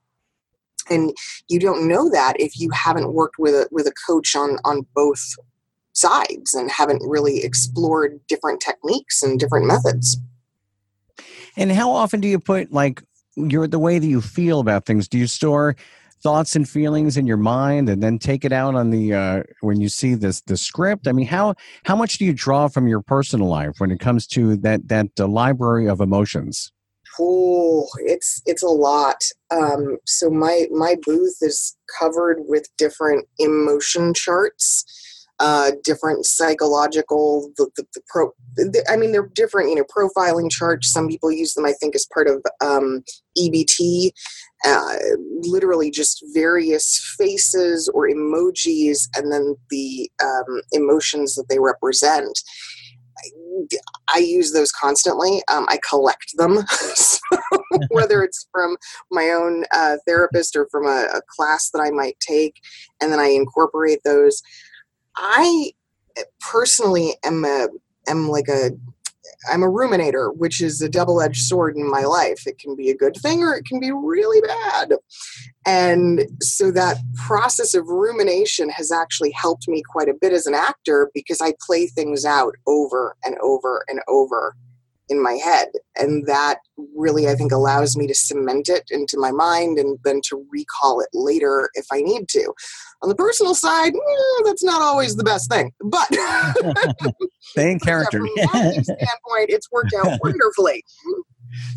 And 0.89 1.13
you 1.49 1.59
don't 1.59 1.87
know 1.87 2.09
that 2.09 2.39
if 2.39 2.59
you 2.59 2.69
haven't 2.71 3.13
worked 3.13 3.39
with 3.39 3.53
a 3.53 3.67
with 3.71 3.87
a 3.87 3.93
coach 4.05 4.35
on 4.35 4.57
on 4.65 4.85
both 4.93 5.23
sides 5.93 6.53
and 6.53 6.69
haven't 6.69 7.01
really 7.05 7.43
explored 7.43 8.19
different 8.27 8.59
techniques 8.59 9.23
and 9.23 9.39
different 9.39 9.65
methods. 9.65 10.17
And 11.55 11.71
how 11.71 11.91
often 11.91 12.19
do 12.19 12.27
you 12.27 12.39
put 12.39 12.73
like 12.73 13.03
your 13.35 13.67
the 13.67 13.79
way 13.79 13.99
that 13.99 14.07
you 14.07 14.21
feel 14.21 14.59
about 14.59 14.85
things 14.85 15.07
do 15.07 15.17
you 15.17 15.27
store 15.27 15.75
thoughts 16.23 16.55
and 16.55 16.69
feelings 16.69 17.17
in 17.17 17.27
your 17.27 17.37
mind 17.37 17.89
and 17.89 18.01
then 18.01 18.17
take 18.17 18.45
it 18.45 18.53
out 18.53 18.75
on 18.75 18.89
the 18.89 19.13
uh, 19.13 19.43
when 19.59 19.81
you 19.81 19.89
see 19.89 20.15
this 20.15 20.41
the 20.41 20.55
script? 20.55 21.07
I 21.07 21.11
mean 21.11 21.27
how 21.27 21.55
how 21.83 21.95
much 21.95 22.17
do 22.17 22.25
you 22.25 22.33
draw 22.33 22.69
from 22.69 22.87
your 22.87 23.01
personal 23.01 23.47
life 23.47 23.75
when 23.79 23.91
it 23.91 23.99
comes 23.99 24.25
to 24.27 24.55
that 24.57 24.87
that 24.87 25.09
uh, 25.19 25.27
library 25.27 25.87
of 25.87 25.99
emotions? 25.99 26.71
Oh 27.19 27.87
it's 27.97 28.41
it's 28.45 28.63
a 28.63 28.67
lot. 28.67 29.21
Um, 29.51 29.97
so 30.05 30.29
my 30.29 30.67
my 30.71 30.95
booth 31.05 31.37
is 31.41 31.75
covered 31.99 32.37
with 32.47 32.67
different 32.77 33.27
emotion 33.37 34.13
charts 34.13 34.85
uh, 35.43 35.71
different 35.83 36.25
psychological 36.25 37.51
the, 37.57 37.69
the, 37.75 37.83
the 37.93 38.01
pro 38.07 38.31
the, 38.55 38.81
i 38.89 38.95
mean 38.95 39.11
they're 39.11 39.29
different 39.35 39.69
you 39.69 39.75
know 39.75 39.83
profiling 39.83 40.49
charts 40.49 40.89
some 40.91 41.09
people 41.09 41.29
use 41.29 41.53
them 41.53 41.65
i 41.65 41.73
think 41.73 41.93
as 41.95 42.07
part 42.13 42.27
of 42.27 42.41
um, 42.61 43.03
ebt 43.37 44.11
uh, 44.65 44.95
literally 45.41 45.91
just 45.91 46.23
various 46.33 47.13
faces 47.17 47.91
or 47.93 48.07
emojis 48.07 49.09
and 49.17 49.33
then 49.33 49.55
the 49.69 50.09
um, 50.23 50.61
emotions 50.71 51.35
that 51.35 51.45
they 51.49 51.59
represent 51.59 52.39
I 54.13 54.17
use 54.17 54.51
those 54.51 54.71
constantly. 54.71 55.41
Um, 55.47 55.65
I 55.69 55.77
collect 55.87 56.35
them, 56.37 56.57
so 56.67 57.19
whether 57.89 58.23
it's 58.23 58.47
from 58.51 58.77
my 59.11 59.29
own 59.29 59.65
uh, 59.73 59.97
therapist 60.07 60.55
or 60.55 60.67
from 60.71 60.87
a, 60.87 61.07
a 61.13 61.21
class 61.35 61.69
that 61.71 61.79
I 61.79 61.91
might 61.91 62.17
take, 62.19 62.59
and 63.01 63.11
then 63.11 63.19
I 63.19 63.27
incorporate 63.27 63.99
those. 64.03 64.41
I 65.15 65.71
personally 66.39 67.15
am 67.23 67.45
a 67.45 67.67
am 68.07 68.29
like 68.29 68.47
a 68.47 68.71
I'm 69.51 69.63
a 69.63 69.67
ruminator, 69.67 70.35
which 70.35 70.61
is 70.61 70.81
a 70.81 70.89
double 70.89 71.21
edged 71.21 71.41
sword 71.41 71.75
in 71.75 71.89
my 71.89 72.03
life. 72.03 72.45
It 72.47 72.59
can 72.59 72.75
be 72.75 72.89
a 72.89 72.97
good 72.97 73.15
thing 73.17 73.43
or 73.43 73.55
it 73.55 73.65
can 73.65 73.79
be 73.79 73.91
really 73.91 74.41
bad. 74.41 74.93
And 75.65 76.25
so 76.41 76.71
that 76.71 76.97
process 77.15 77.73
of 77.73 77.87
rumination 77.87 78.69
has 78.69 78.91
actually 78.91 79.31
helped 79.31 79.67
me 79.67 79.81
quite 79.81 80.09
a 80.09 80.13
bit 80.13 80.33
as 80.33 80.45
an 80.45 80.53
actor 80.53 81.09
because 81.13 81.41
I 81.41 81.53
play 81.65 81.87
things 81.87 82.25
out 82.25 82.55
over 82.67 83.15
and 83.23 83.37
over 83.41 83.85
and 83.87 83.99
over 84.07 84.55
in 85.09 85.21
my 85.21 85.33
head. 85.33 85.69
And 85.95 86.25
that 86.27 86.59
really, 86.95 87.27
I 87.27 87.35
think, 87.35 87.51
allows 87.51 87.95
me 87.95 88.07
to 88.07 88.15
cement 88.15 88.69
it 88.69 88.83
into 88.89 89.19
my 89.19 89.31
mind 89.31 89.77
and 89.77 89.99
then 90.03 90.21
to 90.29 90.45
recall 90.49 91.01
it 91.01 91.09
later 91.13 91.69
if 91.75 91.85
I 91.91 92.01
need 92.01 92.27
to. 92.29 92.53
On 93.01 93.09
the 93.09 93.15
personal 93.15 93.53
side, 93.53 93.93
eh, 93.93 94.41
that's 94.45 94.63
not 94.63 94.81
always 94.81 95.15
the 95.15 95.23
best 95.23 95.51
thing, 95.51 95.71
but 95.83 96.07
same 97.41 97.79
character. 97.79 98.19
from 98.19 98.29
standpoint, 98.83 99.49
it's 99.49 99.69
worked 99.71 99.93
out 99.93 100.19
wonderfully. 100.23 100.83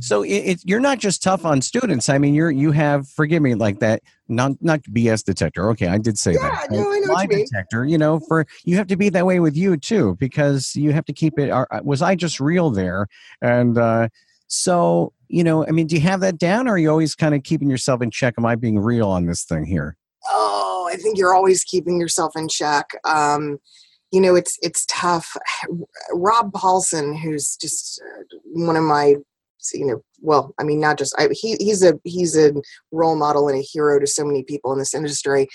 So 0.01 0.23
it, 0.23 0.29
it, 0.29 0.61
you're 0.65 0.81
not 0.81 0.99
just 0.99 1.23
tough 1.23 1.45
on 1.45 1.63
students. 1.63 2.09
I 2.09 2.19
mean, 2.19 2.35
you're 2.35 2.51
you 2.51 2.73
have 2.73 3.09
forgive 3.09 3.43
me 3.43 3.55
like 3.55 3.81
that 3.81 4.03
not 4.29 4.53
not 4.61 4.83
BS 4.83 5.25
detector. 5.25 5.71
Okay, 5.71 5.87
I 5.89 5.99
did 5.99 6.19
say 6.19 6.33
yeah, 6.33 6.51
that. 6.51 6.71
No, 6.71 6.93
I 6.93 6.99
know 6.99 7.13
Lie 7.13 7.27
detector. 7.27 7.85
You 7.85 7.99
know, 7.99 8.21
for 8.21 8.47
you 8.65 8.77
have 8.77 8.87
to 8.89 8.97
be 8.97 9.09
that 9.11 9.27
way 9.27 9.41
with 9.41 9.57
you 9.57 9.77
too 9.77 10.17
because 10.19 10.75
you 10.75 10.93
have 10.93 11.05
to 11.07 11.13
keep 11.13 11.39
it. 11.39 11.51
Are, 11.51 11.69
was 11.83 12.03
I 12.03 12.15
just 12.15 12.41
real 12.41 12.71
there? 12.71 13.07
And 13.41 13.79
uh, 13.79 14.09
so 14.49 15.13
you 15.29 15.45
know, 15.45 15.67
I 15.67 15.71
mean, 15.71 15.87
do 15.87 15.97
you 15.97 16.03
have 16.03 16.21
that 16.21 16.39
down, 16.39 16.69
or 16.69 16.73
are 16.73 16.79
you 16.79 16.91
always 16.91 17.15
kind 17.15 17.35
of 17.35 17.43
keeping 17.43 17.71
yourself 17.71 18.03
in 18.03 18.11
check? 18.11 18.35
Am 18.39 18.47
I 18.47 18.55
being 18.55 18.79
real 18.79 19.09
on 19.09 19.27
this 19.27 19.45
thing 19.45 19.65
here? 19.65 19.97
Oh, 20.29 20.89
I 20.93 20.97
think 20.97 21.19
you're 21.19 21.35
always 21.35 21.65
keeping 21.65 22.01
yourself 22.01 22.33
in 22.37 22.49
check. 22.49 22.87
Um, 23.05 23.59
you 24.13 24.21
know, 24.21 24.35
it's 24.35 24.59
it's 24.63 24.87
tough. 24.89 25.37
Rob 26.13 26.53
Paulsen 26.53 27.19
who's 27.19 27.57
just 27.57 28.01
uh, 28.03 28.23
one 28.53 28.77
of 28.77 28.85
my 28.85 29.17
you 29.75 29.87
know 29.87 30.03
well 30.21 30.55
i 30.59 30.65
mean 30.65 30.81
not 30.81 30.99
just 30.99 31.15
I, 31.19 31.29
he 31.33 31.57
he's 31.59 31.83
a 31.83 31.95
he's 32.05 32.37
a 32.37 32.53
role 32.93 33.17
model 33.17 33.49
and 33.49 33.59
a 33.59 33.63
hero 33.63 33.99
to 33.99 34.07
so 34.07 34.25
many 34.25 34.43
people 34.43 34.73
in 34.73 34.79
this 34.79 34.95
industry. 34.95 35.49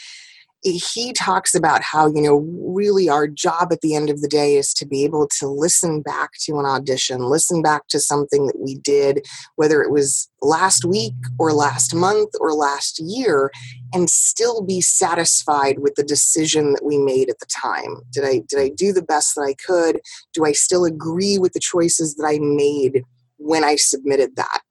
He 0.63 1.11
talks 1.13 1.55
about 1.55 1.81
how 1.81 2.05
you 2.13 2.21
know 2.21 2.45
really 2.75 3.09
our 3.09 3.27
job 3.27 3.69
at 3.71 3.81
the 3.81 3.95
end 3.95 4.11
of 4.11 4.21
the 4.21 4.27
day 4.27 4.57
is 4.57 4.75
to 4.75 4.85
be 4.85 5.03
able 5.03 5.27
to 5.39 5.47
listen 5.47 6.03
back 6.03 6.33
to 6.41 6.59
an 6.59 6.67
audition 6.67 7.21
listen 7.21 7.63
back 7.63 7.87
to 7.87 7.99
something 7.99 8.45
that 8.45 8.59
we 8.59 8.75
did 8.75 9.25
whether 9.55 9.81
it 9.81 9.89
was 9.89 10.29
last 10.43 10.85
week 10.85 11.15
or 11.39 11.51
last 11.51 11.95
month 11.95 12.29
or 12.39 12.53
last 12.53 12.99
year 12.99 13.49
and 13.91 14.07
still 14.07 14.61
be 14.61 14.81
satisfied 14.81 15.79
with 15.79 15.95
the 15.95 16.03
decision 16.03 16.73
that 16.73 16.85
we 16.85 16.99
made 16.99 17.29
at 17.31 17.39
the 17.39 17.47
time. 17.47 17.97
Did 18.11 18.23
i 18.23 18.43
did 18.47 18.59
i 18.59 18.69
do 18.69 18.93
the 18.93 19.01
best 19.01 19.33
that 19.33 19.41
i 19.41 19.55
could? 19.55 19.99
Do 20.35 20.45
i 20.45 20.51
still 20.51 20.85
agree 20.85 21.39
with 21.39 21.53
the 21.53 21.59
choices 21.59 22.13
that 22.15 22.25
i 22.27 22.37
made 22.39 23.03
when 23.41 23.63
I 23.63 23.75
submitted 23.75 24.35
that. 24.35 24.61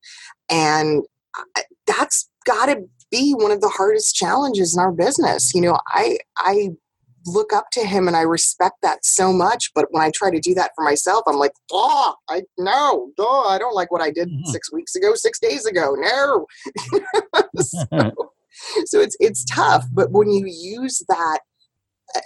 And 0.48 1.04
that's 1.86 2.28
got 2.44 2.66
to 2.66 2.82
be 3.10 3.32
one 3.32 3.50
of 3.50 3.60
the 3.60 3.68
hardest 3.68 4.14
challenges 4.14 4.74
in 4.74 4.80
our 4.80 4.92
business. 4.92 5.52
You 5.54 5.62
know, 5.62 5.78
I 5.88 6.18
I 6.36 6.70
look 7.26 7.52
up 7.52 7.66
to 7.72 7.86
him 7.86 8.06
and 8.06 8.16
I 8.16 8.22
respect 8.22 8.76
that 8.82 9.04
so 9.04 9.32
much. 9.32 9.70
But 9.74 9.86
when 9.90 10.02
I 10.02 10.10
try 10.14 10.30
to 10.30 10.40
do 10.40 10.54
that 10.54 10.70
for 10.74 10.84
myself, 10.84 11.24
I'm 11.26 11.36
like, 11.36 11.52
oh, 11.72 12.14
I 12.28 12.42
no, 12.58 13.10
oh, 13.18 13.48
I 13.48 13.58
don't 13.58 13.74
like 13.74 13.90
what 13.90 14.02
I 14.02 14.10
did 14.10 14.28
mm-hmm. 14.28 14.50
six 14.50 14.72
weeks 14.72 14.94
ago, 14.94 15.14
six 15.14 15.38
days 15.38 15.66
ago. 15.66 15.96
No. 15.98 16.46
so, 17.56 18.12
so 18.86 19.00
it's 19.00 19.16
it's 19.20 19.44
tough. 19.44 19.84
But 19.92 20.12
when 20.12 20.30
you 20.30 20.46
use 20.46 21.02
that 21.08 21.40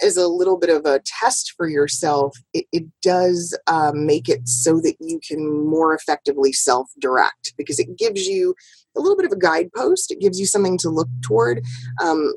as 0.01 0.17
a 0.17 0.27
little 0.27 0.57
bit 0.57 0.69
of 0.69 0.85
a 0.85 1.01
test 1.05 1.53
for 1.55 1.67
yourself, 1.67 2.37
it, 2.53 2.65
it 2.71 2.85
does 3.01 3.57
um, 3.67 4.05
make 4.05 4.29
it 4.29 4.47
so 4.47 4.79
that 4.81 4.95
you 4.99 5.19
can 5.27 5.65
more 5.67 5.93
effectively 5.93 6.53
self 6.53 6.89
direct 6.99 7.53
because 7.57 7.79
it 7.79 7.97
gives 7.97 8.27
you 8.27 8.55
a 8.95 8.99
little 8.99 9.17
bit 9.17 9.25
of 9.25 9.31
a 9.31 9.37
guidepost. 9.39 10.11
It 10.11 10.21
gives 10.21 10.39
you 10.39 10.45
something 10.45 10.77
to 10.79 10.89
look 10.89 11.09
toward. 11.21 11.63
Um, 12.01 12.33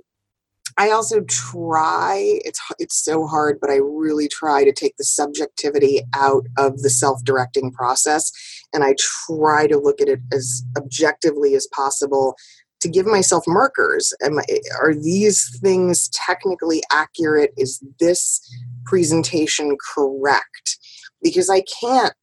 I 0.76 0.90
also 0.90 1.22
try, 1.22 2.38
it's, 2.44 2.60
it's 2.78 3.02
so 3.02 3.26
hard, 3.26 3.58
but 3.60 3.68
I 3.68 3.76
really 3.76 4.28
try 4.28 4.62
to 4.62 4.72
take 4.72 4.96
the 4.96 5.04
subjectivity 5.04 6.02
out 6.14 6.46
of 6.56 6.82
the 6.82 6.90
self 6.90 7.24
directing 7.24 7.72
process. 7.72 8.30
And 8.72 8.84
I 8.84 8.94
try 9.26 9.66
to 9.66 9.78
look 9.78 10.00
at 10.00 10.08
it 10.08 10.20
as 10.32 10.62
objectively 10.76 11.54
as 11.54 11.66
possible 11.74 12.36
to 12.80 12.88
give 12.88 13.06
myself 13.06 13.44
markers. 13.46 14.12
Am 14.22 14.38
I, 14.38 14.44
are 14.80 14.94
these 14.94 15.58
things 15.60 16.08
technically 16.10 16.82
accurate? 16.90 17.52
Is 17.56 17.82
this 17.98 18.40
presentation 18.84 19.76
correct? 19.94 20.78
Because 21.22 21.50
I 21.50 21.62
can't 21.80 22.14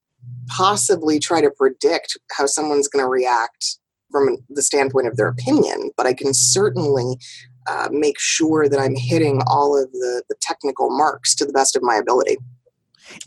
possibly 0.47 1.19
try 1.19 1.41
to 1.41 1.51
predict 1.51 2.17
how 2.31 2.45
someone's 2.45 2.87
going 2.87 3.03
to 3.03 3.09
react 3.09 3.77
from 4.11 4.37
the 4.49 4.61
standpoint 4.61 5.07
of 5.07 5.17
their 5.17 5.27
opinion, 5.27 5.91
but 5.97 6.05
I 6.05 6.13
can 6.13 6.33
certainly 6.33 7.17
uh, 7.67 7.89
make 7.91 8.19
sure 8.19 8.69
that 8.69 8.79
I'm 8.79 8.95
hitting 8.95 9.41
all 9.47 9.77
of 9.77 9.91
the, 9.91 10.23
the 10.29 10.35
technical 10.41 10.95
marks 10.95 11.35
to 11.35 11.45
the 11.45 11.53
best 11.53 11.75
of 11.75 11.83
my 11.83 11.95
ability 11.95 12.37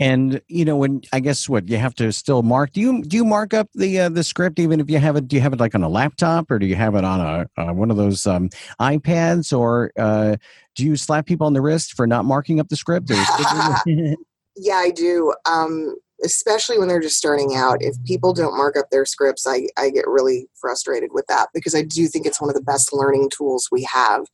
and 0.01 0.41
you 0.49 0.65
know 0.65 0.77
when 0.77 1.01
i 1.13 1.21
guess 1.21 1.49
what 1.49 1.69
you 1.69 1.77
have 1.77 1.95
to 1.95 2.13
still 2.13 2.43
mark 2.43 2.73
do 2.73 2.81
you 2.81 3.03
do 3.03 3.17
you 3.17 3.25
mark 3.25 3.55
up 3.55 3.69
the 3.75 4.01
uh, 4.01 4.09
the 4.09 4.25
script 4.25 4.59
even 4.59 4.81
if 4.81 4.91
you 4.91 4.99
have 4.99 5.17
it 5.17 5.29
do 5.29 5.37
you 5.37 5.43
have 5.43 5.53
it 5.53 5.61
like 5.61 5.75
on 5.75 5.83
a 5.83 5.89
laptop 5.89 6.51
or 6.51 6.59
do 6.59 6.67
you 6.67 6.75
have 6.75 6.95
it 6.95 7.05
on 7.05 7.21
a 7.21 7.61
uh, 7.61 7.73
one 7.73 7.91
of 7.91 7.97
those 7.97 8.27
um, 8.27 8.49
ipads 8.81 9.57
or 9.57 9.93
uh, 9.99 10.37
do 10.75 10.85
you 10.85 10.97
slap 10.97 11.27
people 11.27 11.47
on 11.47 11.53
the 11.53 11.61
wrist 11.61 11.95
for 11.95 12.07
not 12.07 12.25
marking 12.25 12.61
up 12.61 12.69
the 12.69 12.77
script 12.77 13.11
yeah 14.57 14.77
i 14.77 14.91
do 14.91 15.33
um, 15.47 15.95
especially 16.25 16.79
when 16.79 16.89
they're 16.89 17.01
just 17.01 17.17
starting 17.17 17.55
out 17.55 17.83
if 17.83 17.95
people 18.05 18.33
don't 18.33 18.57
mark 18.57 18.77
up 18.77 18.91
their 18.91 19.05
scripts 19.05 19.47
I, 19.47 19.69
I 19.77 19.91
get 19.91 20.07
really 20.07 20.49
frustrated 20.61 21.11
with 21.13 21.27
that 21.29 21.49
because 21.55 21.75
i 21.75 21.83
do 21.83 22.07
think 22.09 22.27
it's 22.27 22.41
one 22.41 22.51
of 22.51 22.55
the 22.55 22.63
best 22.63 22.93
learning 22.93 23.31
tools 23.31 23.69
we 23.71 23.83
have. 23.85 24.27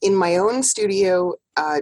In 0.00 0.14
my 0.14 0.36
own 0.36 0.62
studio 0.62 1.34
uh, 1.56 1.80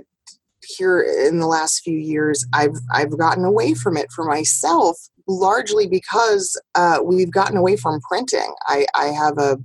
here 0.66 1.00
in 1.00 1.38
the 1.38 1.46
last 1.46 1.80
few 1.80 1.98
years 1.98 2.44
i've 2.52 2.76
i've 2.92 3.16
gotten 3.18 3.44
away 3.44 3.74
from 3.74 3.96
it 3.96 4.10
for 4.12 4.24
myself 4.24 4.96
largely 5.28 5.86
because 5.86 6.60
uh, 6.74 7.00
we've 7.02 7.32
gotten 7.32 7.56
away 7.56 7.76
from 7.76 8.00
printing. 8.08 8.54
I 8.66 8.86
i 8.94 9.06
have 9.06 9.38
a, 9.38 9.58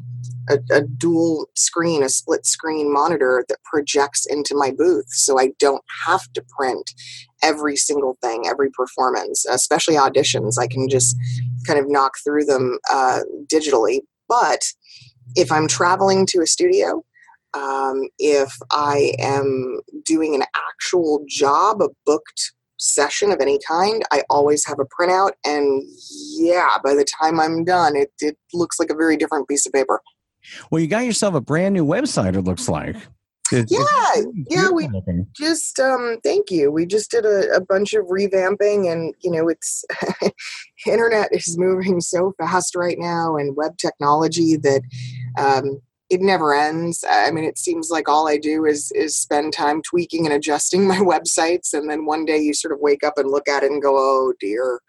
a, 0.49 0.57
a 0.71 0.81
dual 0.81 1.49
screen 1.55 2.03
a 2.03 2.09
split 2.09 2.45
screen 2.45 2.91
monitor 2.91 3.45
that 3.47 3.63
projects 3.63 4.25
into 4.25 4.55
my 4.55 4.71
booth 4.71 5.05
so 5.09 5.39
i 5.39 5.51
don't 5.59 5.83
have 6.05 6.23
to 6.33 6.43
print 6.57 6.91
every 7.43 7.75
single 7.75 8.17
thing 8.21 8.47
every 8.47 8.71
performance 8.71 9.45
especially 9.45 9.95
auditions. 9.95 10.55
I 10.59 10.67
can 10.67 10.89
just 10.89 11.15
kind 11.67 11.79
of 11.79 11.85
knock 11.87 12.13
through 12.23 12.45
them 12.45 12.79
uh, 12.89 13.19
digitally. 13.45 13.99
But 14.27 14.61
if 15.35 15.51
i'm 15.51 15.67
traveling 15.67 16.25
to 16.25 16.41
a 16.41 16.47
studio 16.47 17.03
um, 17.53 18.07
if 18.17 18.53
I 18.71 19.13
am 19.19 19.81
doing 20.05 20.35
an 20.35 20.43
actual 20.55 21.23
job, 21.27 21.81
a 21.81 21.89
booked 22.05 22.53
session 22.77 23.31
of 23.31 23.39
any 23.39 23.59
kind, 23.67 24.03
I 24.11 24.23
always 24.29 24.65
have 24.65 24.79
a 24.79 24.85
printout. 24.85 25.31
And 25.45 25.83
yeah, 26.37 26.77
by 26.83 26.93
the 26.93 27.05
time 27.21 27.39
I'm 27.39 27.63
done, 27.63 27.95
it, 27.95 28.11
it 28.19 28.37
looks 28.53 28.79
like 28.79 28.89
a 28.89 28.95
very 28.95 29.17
different 29.17 29.47
piece 29.47 29.65
of 29.65 29.73
paper. 29.73 30.01
Well, 30.71 30.81
you 30.81 30.87
got 30.87 31.05
yourself 31.05 31.35
a 31.35 31.41
brand 31.41 31.73
new 31.73 31.85
website, 31.85 32.35
it 32.35 32.41
looks 32.41 32.67
like. 32.67 32.95
Yeah, 33.51 34.23
yeah, 34.49 34.69
we 34.69 34.87
looking. 34.87 35.27
just 35.35 35.77
um 35.77 36.19
thank 36.23 36.49
you. 36.49 36.71
We 36.71 36.85
just 36.85 37.11
did 37.11 37.25
a, 37.25 37.53
a 37.53 37.59
bunch 37.59 37.93
of 37.93 38.05
revamping 38.05 38.89
and 38.89 39.13
you 39.19 39.29
know 39.29 39.49
it's 39.49 39.83
internet 40.87 41.29
is 41.31 41.57
moving 41.57 41.99
so 41.99 42.33
fast 42.37 42.75
right 42.75 42.97
now 42.97 43.35
and 43.35 43.57
web 43.57 43.77
technology 43.77 44.55
that 44.55 44.81
um 45.37 45.81
it 46.11 46.19
never 46.19 46.53
ends. 46.53 47.05
I 47.09 47.31
mean, 47.31 47.45
it 47.45 47.57
seems 47.57 47.89
like 47.89 48.09
all 48.09 48.27
I 48.27 48.37
do 48.37 48.65
is 48.65 48.91
is 48.91 49.15
spend 49.15 49.53
time 49.53 49.81
tweaking 49.81 50.25
and 50.25 50.35
adjusting 50.35 50.85
my 50.87 50.97
websites, 50.97 51.73
and 51.73 51.89
then 51.89 52.05
one 52.05 52.25
day 52.25 52.37
you 52.37 52.53
sort 52.53 52.73
of 52.73 52.79
wake 52.81 53.03
up 53.03 53.17
and 53.17 53.31
look 53.31 53.47
at 53.47 53.63
it 53.63 53.71
and 53.71 53.81
go, 53.81 53.95
"Oh 53.97 54.33
dear." 54.39 54.79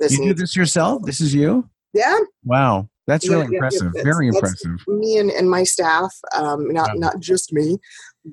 This 0.00 0.18
you 0.18 0.28
do 0.28 0.34
this 0.34 0.56
yourself? 0.56 1.02
This 1.04 1.20
is 1.20 1.32
you? 1.32 1.68
Yeah. 1.92 2.18
Wow, 2.44 2.88
that's 3.06 3.26
yeah, 3.26 3.34
really 3.34 3.48
yeah, 3.52 3.56
impressive. 3.56 3.92
Yeah, 3.94 4.02
Very 4.02 4.26
impressive. 4.28 4.78
Me 4.88 5.18
and, 5.18 5.30
and 5.30 5.48
my 5.48 5.62
staff, 5.62 6.12
um, 6.34 6.72
not 6.72 6.98
not 6.98 7.20
just 7.20 7.52
me, 7.52 7.76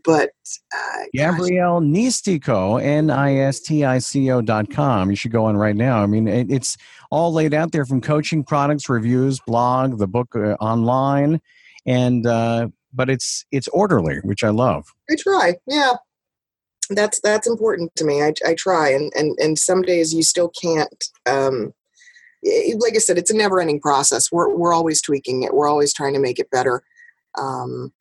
but 0.04 0.32
uh, 0.74 1.04
Gabrielle 1.14 1.82
Nistico, 1.82 2.82
N 2.82 3.12
I 3.12 3.36
S 3.36 3.60
T 3.60 3.84
I 3.84 4.00
C 4.00 4.32
O 4.32 4.42
dot 4.42 4.72
com. 4.72 5.10
You 5.10 5.16
should 5.18 5.32
go 5.32 5.46
on 5.46 5.58
right 5.58 5.76
now. 5.76 6.02
I 6.02 6.08
mean, 6.08 6.28
it, 6.28 6.50
it's 6.50 6.78
all 7.12 7.34
laid 7.34 7.54
out 7.54 7.74
there 7.74 7.86
from 7.86 8.00
coaching, 8.00 8.44
products, 8.44 8.88
reviews, 8.88 9.40
blog, 9.46 10.00
the 10.00 10.08
book 10.08 10.34
uh, 10.36 10.56
online 10.62 11.42
and 11.86 12.26
uh, 12.26 12.68
but 12.94 13.10
it's 13.10 13.46
it's 13.52 13.68
orderly, 13.70 14.18
which 14.24 14.44
I 14.44 14.50
love. 14.50 14.94
I 15.10 15.16
try, 15.16 15.56
yeah. 15.68 15.94
that's 16.90 17.20
that's 17.22 17.48
important 17.48 17.96
to 17.96 18.06
me. 18.06 18.22
I, 18.22 18.34
I 18.46 18.56
try, 18.56 18.90
and 18.90 19.12
and 19.16 19.38
and 19.40 19.58
some 19.58 19.82
days 19.82 20.14
you 20.14 20.24
still 20.24 20.52
can't. 20.62 21.04
Um, 21.26 21.74
like 22.44 22.96
I 22.96 23.00
said, 23.00 23.18
it's 23.18 23.32
a 23.32 23.36
never-ending 23.36 23.82
process. 23.82 24.32
We're 24.32 24.56
we're 24.56 24.74
always 24.74 25.02
tweaking 25.02 25.44
it. 25.44 25.54
We're 25.54 25.68
always 25.70 25.94
trying 25.94 26.14
to 26.14 26.20
make 26.20 26.40
it 26.40 26.50
better. 26.50 26.84
Um, 27.38 27.94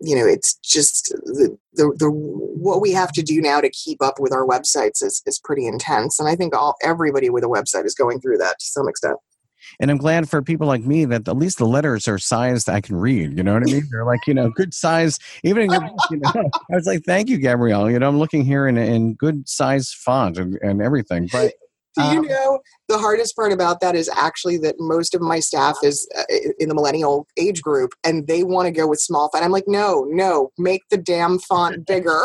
you 0.00 0.16
know, 0.16 0.26
it's 0.26 0.54
just 0.54 1.08
the, 1.24 1.56
the 1.74 1.94
the 1.98 2.10
what 2.10 2.80
we 2.80 2.92
have 2.92 3.12
to 3.12 3.22
do 3.22 3.40
now 3.40 3.60
to 3.60 3.68
keep 3.70 4.02
up 4.02 4.18
with 4.18 4.32
our 4.32 4.46
websites 4.46 5.02
is 5.02 5.22
is 5.26 5.38
pretty 5.38 5.66
intense, 5.66 6.18
and 6.18 6.28
I 6.28 6.36
think 6.36 6.54
all 6.54 6.76
everybody 6.82 7.28
with 7.28 7.44
a 7.44 7.48
website 7.48 7.84
is 7.84 7.94
going 7.94 8.20
through 8.20 8.38
that 8.38 8.58
to 8.58 8.66
some 8.66 8.88
extent. 8.88 9.18
And 9.78 9.90
I'm 9.90 9.98
glad 9.98 10.28
for 10.28 10.42
people 10.42 10.66
like 10.66 10.82
me 10.82 11.04
that 11.06 11.28
at 11.28 11.36
least 11.36 11.58
the 11.58 11.66
letters 11.66 12.08
are 12.08 12.18
sized 12.18 12.68
I 12.68 12.80
can 12.80 12.96
read. 12.96 13.36
You 13.36 13.42
know 13.42 13.54
what 13.54 13.62
I 13.62 13.72
mean? 13.72 13.88
They're 13.90 14.04
like, 14.04 14.26
you 14.26 14.34
know, 14.34 14.50
good 14.56 14.74
size. 14.74 15.18
Even 15.44 15.64
in 15.64 15.70
you 16.10 16.18
know, 16.18 16.32
I 16.70 16.74
was 16.74 16.86
like, 16.86 17.04
thank 17.04 17.28
you, 17.28 17.38
Gabrielle. 17.38 17.90
You 17.90 17.98
know, 17.98 18.08
I'm 18.08 18.18
looking 18.18 18.44
here 18.44 18.66
in, 18.66 18.76
in 18.76 19.14
good 19.14 19.48
size 19.48 19.92
font 19.92 20.38
and, 20.38 20.58
and 20.62 20.82
everything. 20.82 21.28
But 21.30 21.54
do 21.96 22.02
you 22.04 22.20
um, 22.20 22.26
know 22.26 22.60
the 22.88 22.98
hardest 22.98 23.34
part 23.34 23.52
about 23.52 23.80
that 23.80 23.94
is 23.94 24.08
actually 24.08 24.58
that 24.58 24.76
most 24.78 25.14
of 25.14 25.20
my 25.20 25.40
staff 25.40 25.76
is 25.82 26.08
uh, 26.16 26.22
in 26.58 26.68
the 26.68 26.74
millennial 26.74 27.26
age 27.36 27.62
group 27.62 27.92
and 28.04 28.26
they 28.26 28.42
want 28.42 28.66
to 28.66 28.72
go 28.72 28.86
with 28.86 29.00
small 29.00 29.28
font. 29.30 29.44
I'm 29.44 29.50
like, 29.50 29.66
no, 29.66 30.06
no, 30.08 30.50
make 30.58 30.82
the 30.90 30.96
damn 30.96 31.38
font 31.38 31.86
bigger 31.86 32.22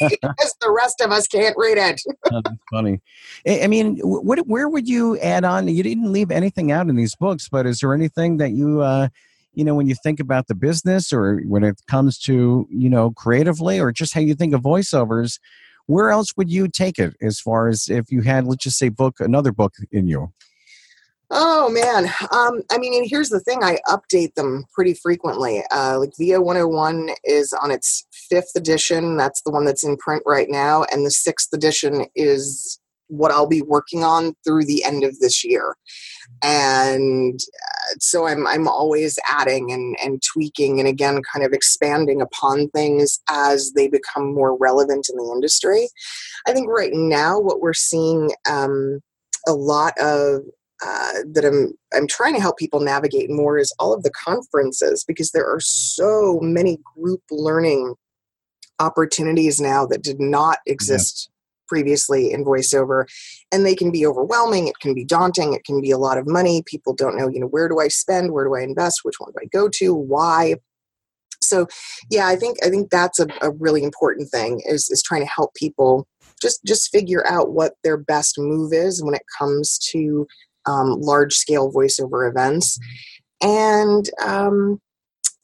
because 0.00 0.54
the 0.60 0.70
rest 0.70 1.00
of 1.00 1.10
us 1.10 1.26
can't 1.26 1.54
read 1.56 1.78
it. 1.78 2.00
oh, 2.32 2.40
that's 2.44 2.56
funny. 2.72 3.00
I 3.46 3.66
mean, 3.66 3.98
what, 3.98 4.46
where 4.46 4.68
would 4.68 4.88
you 4.88 5.18
add 5.18 5.44
on? 5.44 5.68
You 5.68 5.82
didn't 5.82 6.12
leave 6.12 6.30
anything 6.30 6.72
out 6.72 6.88
in 6.88 6.96
these 6.96 7.14
books, 7.14 7.48
but 7.48 7.66
is 7.66 7.80
there 7.80 7.94
anything 7.94 8.38
that 8.38 8.52
you, 8.52 8.80
uh, 8.80 9.08
you 9.54 9.64
know, 9.64 9.74
when 9.74 9.88
you 9.88 9.94
think 10.02 10.20
about 10.20 10.48
the 10.48 10.54
business 10.54 11.12
or 11.12 11.40
when 11.46 11.64
it 11.64 11.80
comes 11.86 12.18
to, 12.20 12.66
you 12.70 12.90
know, 12.90 13.10
creatively 13.12 13.80
or 13.80 13.92
just 13.92 14.14
how 14.14 14.20
you 14.20 14.34
think 14.34 14.52
of 14.52 14.62
voiceovers? 14.62 15.38
Where 15.86 16.10
else 16.10 16.28
would 16.36 16.50
you 16.50 16.68
take 16.68 16.98
it 16.98 17.14
as 17.20 17.40
far 17.40 17.68
as 17.68 17.88
if 17.88 18.10
you 18.10 18.22
had 18.22 18.46
let's 18.46 18.64
just 18.64 18.78
say 18.78 18.88
book 18.88 19.16
another 19.20 19.52
book 19.52 19.74
in 19.92 20.06
you? 20.06 20.32
Oh 21.30 21.68
man. 21.70 22.06
Um, 22.32 22.62
i 22.70 22.78
mean 22.78 22.94
and 22.94 23.08
here's 23.08 23.30
the 23.30 23.40
thing 23.40 23.64
i 23.64 23.78
update 23.88 24.34
them 24.34 24.64
pretty 24.72 24.94
frequently. 24.94 25.62
Uh, 25.72 25.98
like 25.98 26.12
vo 26.18 26.40
101 26.40 27.10
is 27.24 27.52
on 27.52 27.70
its 27.70 28.06
fifth 28.12 28.52
edition. 28.56 29.16
That's 29.16 29.42
the 29.42 29.50
one 29.50 29.64
that's 29.64 29.84
in 29.84 29.96
print 29.96 30.22
right 30.26 30.48
now. 30.48 30.84
And 30.92 31.04
the 31.04 31.10
sixth 31.10 31.52
edition 31.52 32.06
is 32.14 32.80
what 33.08 33.30
I'll 33.30 33.46
be 33.46 33.62
working 33.62 34.04
on 34.04 34.34
through 34.44 34.64
the 34.64 34.84
end 34.84 35.04
of 35.04 35.18
this 35.20 35.44
year. 35.44 35.76
And 36.42 37.38
so 38.00 38.26
I'm 38.26 38.46
I'm 38.46 38.68
always 38.68 39.18
adding 39.28 39.72
and, 39.72 39.96
and 40.02 40.22
tweaking 40.22 40.78
and 40.78 40.88
again 40.88 41.20
kind 41.32 41.44
of 41.44 41.52
expanding 41.52 42.20
upon 42.20 42.68
things 42.70 43.20
as 43.28 43.72
they 43.72 43.88
become 43.88 44.34
more 44.34 44.56
relevant 44.56 45.08
in 45.08 45.16
the 45.16 45.32
industry. 45.32 45.88
I 46.46 46.52
think 46.52 46.68
right 46.68 46.92
now 46.92 47.38
what 47.38 47.60
we're 47.60 47.74
seeing 47.74 48.30
um, 48.50 49.00
a 49.46 49.52
lot 49.52 49.94
of 49.98 50.42
uh, 50.84 51.12
that 51.32 51.44
I'm 51.44 51.72
I'm 51.94 52.06
trying 52.06 52.34
to 52.34 52.40
help 52.40 52.58
people 52.58 52.80
navigate 52.80 53.30
more 53.30 53.58
is 53.58 53.72
all 53.78 53.94
of 53.94 54.02
the 54.02 54.10
conferences 54.10 55.04
because 55.06 55.30
there 55.30 55.46
are 55.46 55.60
so 55.60 56.38
many 56.42 56.78
group 56.96 57.22
learning 57.30 57.94
opportunities 58.78 59.60
now 59.60 59.86
that 59.86 60.02
did 60.02 60.20
not 60.20 60.58
exist 60.66 61.30
previously 61.68 62.32
in 62.32 62.44
voiceover 62.44 63.04
and 63.52 63.64
they 63.64 63.74
can 63.74 63.90
be 63.90 64.06
overwhelming 64.06 64.68
it 64.68 64.78
can 64.80 64.94
be 64.94 65.04
daunting 65.04 65.52
it 65.52 65.64
can 65.64 65.80
be 65.80 65.90
a 65.90 65.98
lot 65.98 66.18
of 66.18 66.26
money 66.26 66.62
people 66.66 66.94
don't 66.94 67.16
know 67.16 67.28
you 67.28 67.40
know 67.40 67.46
where 67.46 67.68
do 67.68 67.80
i 67.80 67.88
spend 67.88 68.32
where 68.32 68.44
do 68.44 68.54
i 68.54 68.60
invest 68.60 69.00
which 69.02 69.16
one 69.18 69.30
do 69.32 69.38
i 69.42 69.46
go 69.46 69.68
to 69.68 69.94
why? 69.94 70.54
So 71.42 71.66
yeah 72.10 72.26
i 72.26 72.36
think 72.36 72.56
i 72.64 72.70
think 72.70 72.90
that's 72.90 73.20
a, 73.20 73.26
a 73.42 73.50
really 73.50 73.84
important 73.84 74.30
thing 74.30 74.62
is 74.66 74.88
is 74.90 75.02
trying 75.02 75.22
to 75.22 75.30
help 75.30 75.54
people 75.54 76.06
just 76.40 76.64
just 76.64 76.90
figure 76.90 77.26
out 77.26 77.52
what 77.52 77.74
their 77.84 77.96
best 77.96 78.38
move 78.38 78.72
is 78.72 79.02
when 79.02 79.14
it 79.14 79.22
comes 79.38 79.78
to 79.92 80.26
um, 80.66 81.00
large 81.00 81.34
scale 81.34 81.72
voiceover 81.72 82.28
events. 82.28 82.78
And 83.42 84.08
um, 84.24 84.80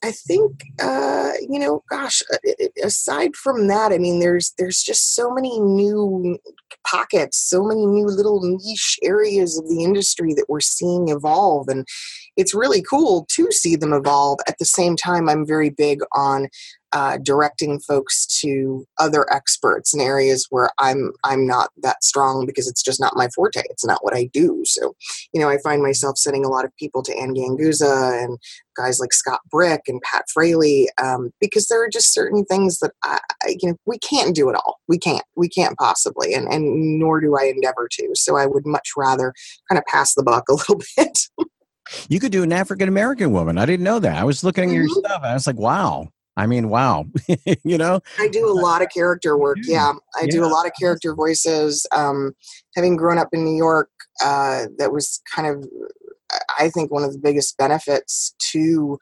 I 0.04 0.10
think 0.10 0.64
uh, 0.80 1.32
you 1.48 1.58
know, 1.58 1.82
gosh, 1.88 2.22
uh, 2.32 2.66
aside 2.82 3.36
from 3.36 3.68
that, 3.68 3.92
I 3.92 3.98
mean, 3.98 4.18
there's 4.18 4.52
there's 4.58 4.82
just 4.82 5.14
so 5.14 5.32
many 5.32 5.60
new 5.60 6.38
pockets, 6.86 7.38
so 7.38 7.62
many 7.62 7.86
new 7.86 8.06
little 8.06 8.40
niche 8.42 8.98
areas 9.02 9.58
of 9.58 9.68
the 9.68 9.84
industry 9.84 10.34
that 10.34 10.46
we're 10.48 10.60
seeing 10.60 11.08
evolve, 11.08 11.68
and 11.68 11.86
it's 12.36 12.54
really 12.54 12.82
cool 12.82 13.26
to 13.32 13.52
see 13.52 13.76
them 13.76 13.92
evolve. 13.92 14.40
At 14.48 14.58
the 14.58 14.64
same 14.64 14.96
time, 14.96 15.28
I'm 15.28 15.46
very 15.46 15.70
big 15.70 16.00
on 16.12 16.48
uh, 16.92 17.18
directing 17.22 17.80
folks 17.80 18.26
to 18.40 18.84
other 18.98 19.26
experts 19.32 19.94
in 19.94 20.00
areas 20.00 20.46
where 20.50 20.70
I'm 20.78 21.12
I'm 21.24 21.46
not 21.46 21.70
that 21.82 22.04
strong 22.04 22.46
because 22.46 22.68
it's 22.68 22.82
just 22.82 23.00
not 23.00 23.16
my 23.16 23.28
forte. 23.34 23.62
It's 23.70 23.84
not 23.84 24.04
what 24.04 24.14
I 24.14 24.28
do. 24.32 24.62
So, 24.64 24.94
you 25.32 25.40
know, 25.40 25.48
I 25.48 25.58
find 25.58 25.82
myself 25.82 26.18
sending 26.18 26.44
a 26.44 26.48
lot 26.48 26.64
of 26.64 26.76
people 26.76 27.02
to 27.04 27.16
Anne 27.16 27.34
Ganguzza 27.34 28.22
and 28.22 28.38
guys 28.76 29.00
like 29.00 29.12
Scott 29.12 29.40
Brick 29.50 29.82
and 29.86 30.00
Pat 30.02 30.24
Fraley 30.32 30.88
um, 31.02 31.30
because 31.40 31.66
there 31.66 31.82
are 31.82 31.88
just 31.88 32.12
certain 32.12 32.44
things 32.44 32.78
that 32.78 32.92
I, 33.02 33.18
I, 33.42 33.56
you 33.60 33.70
know 33.70 33.76
we 33.86 33.98
can't 33.98 34.34
do 34.34 34.48
it 34.48 34.56
all. 34.56 34.80
We 34.88 34.98
can't. 34.98 35.24
We 35.36 35.48
can't 35.48 35.76
possibly, 35.78 36.34
and 36.34 36.46
and 36.48 36.98
nor 36.98 37.20
do 37.20 37.36
I 37.36 37.44
endeavor 37.44 37.88
to. 37.90 38.10
So 38.14 38.36
I 38.36 38.46
would 38.46 38.66
much 38.66 38.90
rather 38.96 39.32
kind 39.68 39.78
of 39.78 39.84
pass 39.86 40.14
the 40.14 40.22
buck 40.22 40.44
a 40.48 40.52
little 40.54 40.80
bit. 40.96 41.18
you 42.08 42.20
could 42.20 42.32
do 42.32 42.42
an 42.42 42.52
African 42.52 42.88
American 42.88 43.32
woman. 43.32 43.58
I 43.58 43.66
didn't 43.66 43.84
know 43.84 43.98
that. 43.98 44.16
I 44.16 44.24
was 44.24 44.44
looking 44.44 44.64
at 44.64 44.74
your 44.74 44.84
mm-hmm. 44.84 45.06
stuff. 45.06 45.22
I 45.22 45.34
was 45.34 45.46
like, 45.46 45.58
wow. 45.58 46.08
I 46.36 46.46
mean, 46.46 46.68
wow. 46.68 47.06
you 47.64 47.78
know, 47.78 48.00
I 48.18 48.28
do 48.28 48.48
a 48.48 48.52
lot 48.52 48.82
of 48.82 48.88
character 48.88 49.36
work. 49.36 49.58
Yeah, 49.62 49.92
I 50.16 50.22
yeah. 50.22 50.30
do 50.30 50.44
a 50.44 50.46
lot 50.46 50.66
of 50.66 50.72
character 50.78 51.14
voices. 51.14 51.86
Um, 51.92 52.32
having 52.74 52.96
grown 52.96 53.18
up 53.18 53.28
in 53.32 53.44
New 53.44 53.56
York, 53.56 53.90
uh, 54.24 54.66
that 54.78 54.92
was 54.92 55.20
kind 55.34 55.46
of, 55.48 55.68
I 56.58 56.70
think, 56.70 56.90
one 56.90 57.04
of 57.04 57.12
the 57.12 57.18
biggest 57.18 57.56
benefits 57.58 58.34
to 58.52 58.98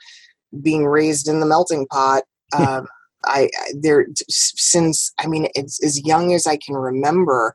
being 0.63 0.87
raised 0.87 1.29
in 1.29 1.41
the 1.41 1.47
melting 1.47 1.87
pot. 1.87 2.25
Um, 2.59 2.89
I 3.27 3.49
there 3.81 4.07
since 4.29 5.13
I 5.21 5.29
mean, 5.29 5.47
it's 5.55 5.81
as 5.85 6.05
young 6.05 6.33
as 6.35 6.49
I 6.49 6.57
can 6.57 6.75
remember 6.75 7.53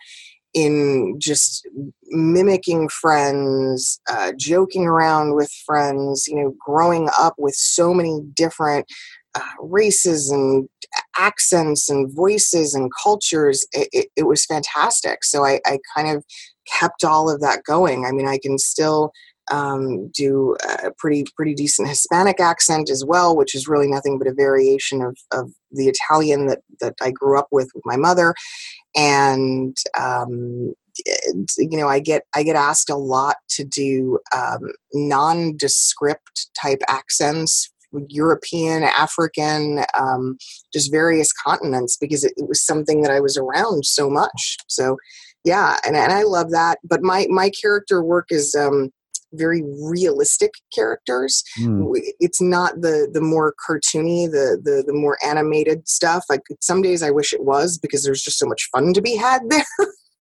in 0.55 1.17
just 1.19 1.67
mimicking 2.07 2.88
friends, 2.88 3.99
uh, 4.09 4.32
joking 4.38 4.86
around 4.86 5.36
with 5.36 5.51
friends, 5.65 6.28
you 6.28 6.36
know, 6.38 6.55
growing 6.65 7.09
up 7.19 7.36
with 7.38 7.55
so 7.55 7.93
many 7.93 8.21
different 8.34 8.88
uh, 9.36 9.39
races 9.59 10.31
and 10.31 10.67
accents 11.17 11.89
and 11.89 12.13
voices 12.15 12.73
and 12.73 12.91
cultures, 13.03 13.65
it, 13.73 13.89
it, 13.91 14.07
it 14.15 14.23
was 14.23 14.45
fantastic. 14.45 15.23
So 15.23 15.45
I, 15.45 15.59
I, 15.65 15.79
kind 15.95 16.15
of 16.15 16.23
kept 16.79 17.03
all 17.03 17.29
of 17.29 17.41
that 17.41 17.63
going. 17.65 18.05
I 18.05 18.11
mean, 18.11 18.27
I 18.27 18.39
can 18.41 18.57
still 18.57 19.11
um, 19.51 20.09
do 20.09 20.55
a 20.83 20.91
pretty 20.97 21.25
pretty 21.36 21.53
decent 21.53 21.88
Hispanic 21.88 22.39
accent 22.39 22.89
as 22.89 23.03
well, 23.05 23.36
which 23.36 23.53
is 23.53 23.67
really 23.67 23.88
nothing 23.88 24.17
but 24.17 24.27
a 24.27 24.33
variation 24.33 25.01
of, 25.01 25.17
of 25.31 25.51
the 25.71 25.88
Italian 25.88 26.47
that 26.47 26.61
that 26.81 26.95
I 27.01 27.11
grew 27.11 27.38
up 27.38 27.47
with 27.51 27.69
with 27.75 27.83
my 27.86 27.97
mother, 27.97 28.33
and 28.95 29.75
um, 29.99 30.73
you 31.57 31.77
know 31.77 31.88
i 31.88 31.99
get 31.99 32.23
i 32.36 32.43
get 32.43 32.55
asked 32.55 32.89
a 32.89 32.95
lot 32.95 33.36
to 33.49 33.63
do 33.63 34.19
um, 34.36 34.71
nondescript 34.93 36.49
type 36.59 36.79
accents 36.88 37.69
European, 38.10 38.84
African, 38.84 39.86
um, 39.98 40.38
just 40.74 40.91
various 40.91 41.32
continents 41.32 41.98
because 41.98 42.24
it, 42.24 42.34
it, 42.38 42.48
was 42.48 42.66
something 42.66 43.02
that 43.02 43.12
I 43.12 43.20
was 43.20 43.38
around 43.38 43.86
so 43.86 44.10
much. 44.10 44.58
So, 44.68 44.98
yeah, 45.43 45.78
and, 45.86 45.96
and 45.96 46.12
I 46.12 46.24
love 46.24 46.52
that. 46.52 46.80
But 46.84 47.02
my 47.02 47.28
my 47.30 47.50
character 47.50 48.04
work 48.04 48.28
is 48.30 48.56
um, 48.56 48.91
very 49.34 49.64
realistic 49.82 50.52
characters. 50.74 51.43
Mm. 51.60 51.93
It's 52.20 52.41
not 52.41 52.82
the 52.82 53.10
the 53.12 53.22
more 53.22 53.54
cartoony, 53.68 54.30
the 54.30 54.60
the 54.64 54.84
the 54.86 54.93
more 54.93 55.18
animated 55.24 55.88
stuff. 55.88 56.26
Like 56.30 56.41
some 56.62 56.82
days 56.82 57.04
I 57.04 57.12
wish 57.12 57.34
it 57.34 57.43
was 57.43 57.78
because 57.78 58.04
there's 58.04 58.22
just 58.22 58.39
so 58.39 58.48
much 58.48 58.70
fun 58.72 58.93
to 58.93 59.02
be 59.02 59.16
had 59.16 59.41
there. 59.50 59.66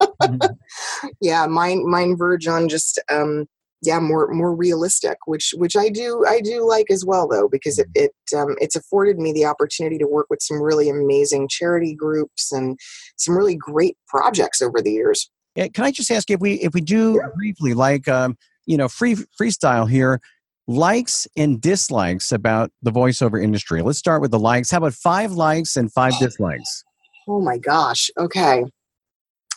mm-hmm. 0.03 1.09
Yeah, 1.21 1.47
mine 1.47 1.89
mine 1.89 2.17
verge 2.17 2.47
on 2.47 2.69
just 2.69 3.01
um, 3.11 3.47
yeah 3.85 4.01
more 4.01 4.29
more 4.33 4.55
realistic 4.55 5.17
which 5.27 5.55
which 5.57 5.77
i 5.77 5.89
do 5.89 6.25
i 6.29 6.41
do 6.41 6.67
like 6.67 6.91
as 6.91 7.05
well 7.05 7.29
though 7.29 7.49
because 7.49 7.79
it, 7.79 7.89
it 7.95 8.13
um, 8.37 8.57
it's 8.61 8.77
afforded 8.77 9.19
me 9.19 9.33
the 9.33 9.45
opportunity 9.45 9.99
to 9.99 10.07
work 10.07 10.27
with 10.31 10.43
some 10.43 10.61
really 10.61 10.89
amazing 10.89 11.49
charity 11.49 11.95
groups 11.95 12.53
and 12.53 12.79
some 13.17 13.37
really 13.37 13.57
great 13.57 13.97
projects 14.09 14.61
over 14.63 14.81
the 14.81 14.93
years. 14.93 15.31
Yeah, 15.55 15.69
can 15.69 15.85
i 15.85 15.91
just 15.91 16.11
ask 16.11 16.31
if 16.31 16.41
we 16.41 16.55
if 16.55 16.75
we 16.75 16.81
do 16.81 17.15
yeah. 17.15 17.29
briefly 17.35 17.75
like 17.75 18.09
um, 18.09 18.37
you 18.67 18.77
know 18.77 18.89
free 18.89 19.17
freestyle 19.41 19.89
here 19.89 20.21
likes 20.67 21.29
and 21.37 21.61
dislikes 21.61 22.33
about 22.33 22.71
the 22.83 22.91
voiceover 22.91 23.43
industry. 23.43 23.83
Let's 23.83 23.99
start 23.99 24.23
with 24.23 24.31
the 24.31 24.39
likes. 24.39 24.71
How 24.71 24.79
about 24.79 24.95
five 24.95 25.33
likes 25.33 25.77
and 25.77 25.93
five 25.93 26.19
dislikes? 26.19 26.85
Oh 27.29 27.41
my 27.41 27.59
gosh 27.59 28.11
okay. 28.19 28.65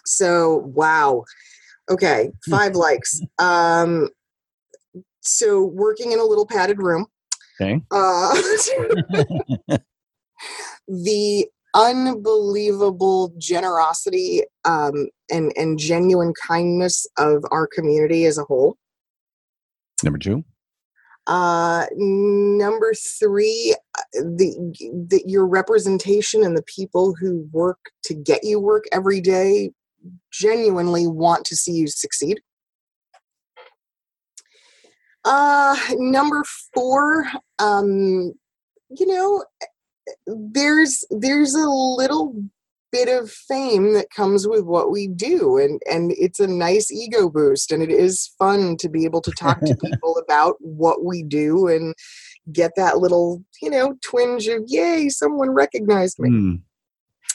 So 0.06 0.58
wow. 0.76 1.24
Okay 1.90 2.32
five 2.50 2.76
likes. 2.76 3.22
Um 3.40 4.10
so 5.28 5.64
working 5.64 6.12
in 6.12 6.20
a 6.20 6.24
little 6.24 6.46
padded 6.46 6.82
room. 6.82 7.06
Okay. 7.60 7.82
Uh, 7.92 8.36
the 10.88 11.48
unbelievable 11.74 13.34
generosity 13.38 14.44
um, 14.66 15.10
and 15.32 15.52
and 15.56 15.78
genuine 15.78 16.34
kindness 16.48 17.06
of 17.18 17.44
our 17.52 17.68
community 17.68 18.26
as 18.26 18.38
a 18.38 18.44
whole. 18.44 18.78
Number 20.04 20.20
two. 20.20 20.44
Uh, 21.28 21.86
number 21.98 22.94
three, 23.20 23.76
uh, 23.98 24.02
the, 24.14 24.56
the 25.10 25.22
your 25.26 25.46
representation 25.46 26.42
and 26.42 26.56
the 26.56 26.64
people 26.64 27.14
who 27.20 27.46
work 27.52 27.78
to 28.04 28.14
get 28.14 28.46
you 28.46 28.62
work 28.62 28.86
every 28.94 29.20
day 29.20 29.72
genuinely 30.32 31.06
want 31.06 31.46
to 31.46 31.56
see 31.56 31.74
you 31.74 31.88
succeed. 31.88 32.40
Uh, 35.28 35.76
number 35.98 36.42
four, 36.74 37.26
um, 37.60 38.34
you 38.90 39.06
know, 39.06 39.44
there's 40.26 41.04
there's 41.10 41.54
a 41.54 41.68
little 41.68 42.34
bit 42.94 43.10
of 43.10 43.30
fame 43.30 43.94
that 43.94 44.10
comes 44.10 44.48
with 44.48 44.64
what 44.64 44.90
we 44.90 45.08
do 45.08 45.58
and 45.58 45.82
and 45.92 46.14
it's 46.18 46.40
a 46.40 46.48
nice 46.48 46.90
ego 46.90 47.30
boost 47.30 47.74
and 47.74 47.84
it 47.84 47.90
is 47.90 48.34
fun 48.40 48.78
to 48.78 48.88
be 48.88 49.04
able 49.04 49.22
to 49.22 49.32
talk 49.32 49.60
to 49.60 49.76
people 49.84 50.18
about 50.18 50.56
what 50.60 51.04
we 51.04 51.22
do 51.22 51.68
and 51.68 51.94
get 52.54 52.72
that 52.78 53.00
little 53.00 53.44
you 53.62 53.70
know 53.70 53.94
twinge 54.02 54.48
of 54.48 54.64
yay 54.68 55.10
someone 55.10 55.50
recognized 55.50 56.18
me 56.18 56.30
mm. 56.30 56.62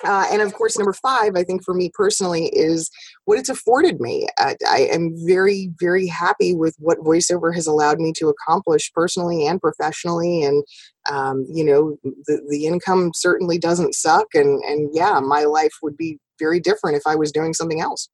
Uh, 0.05 0.27
and 0.31 0.43
of 0.43 0.55
course, 0.55 0.79
number 0.79 0.93
five, 0.93 1.33
I 1.37 1.45
think 1.45 1.65
for 1.65 1.75
me 1.75 1.91
personally, 1.93 2.47
is 2.53 2.91
what 3.25 3.39
it's 3.39 3.49
afforded 3.49 4.01
me. 4.01 4.27
I, 4.39 4.57
I, 4.69 4.79
am 4.93 5.15
very, 5.27 5.71
very 5.81 6.07
happy 6.07 6.55
with 6.55 6.75
what 6.79 6.99
voiceover 6.99 7.55
has 7.55 7.67
allowed 7.67 7.99
me 7.99 8.13
to 8.19 8.29
accomplish 8.29 8.93
personally 8.93 9.47
and 9.47 9.61
professionally. 9.61 10.43
And, 10.43 10.65
um, 11.11 11.47
you 11.53 11.65
know, 11.65 11.97
the, 12.27 12.41
the 12.49 12.67
income 12.67 13.13
certainly 13.15 13.59
doesn't 13.59 13.95
suck. 13.95 14.27
And, 14.35 14.63
and 14.65 14.91
yeah, 14.93 15.21
my 15.21 15.45
life 15.45 15.75
would 15.83 15.97
be 15.97 16.19
very 16.39 16.61
different 16.61 16.97
if 16.97 17.07
I 17.07 17.15
was 17.15 17.33
doing 17.33 17.55
something 17.55 17.81
else. 17.81 18.09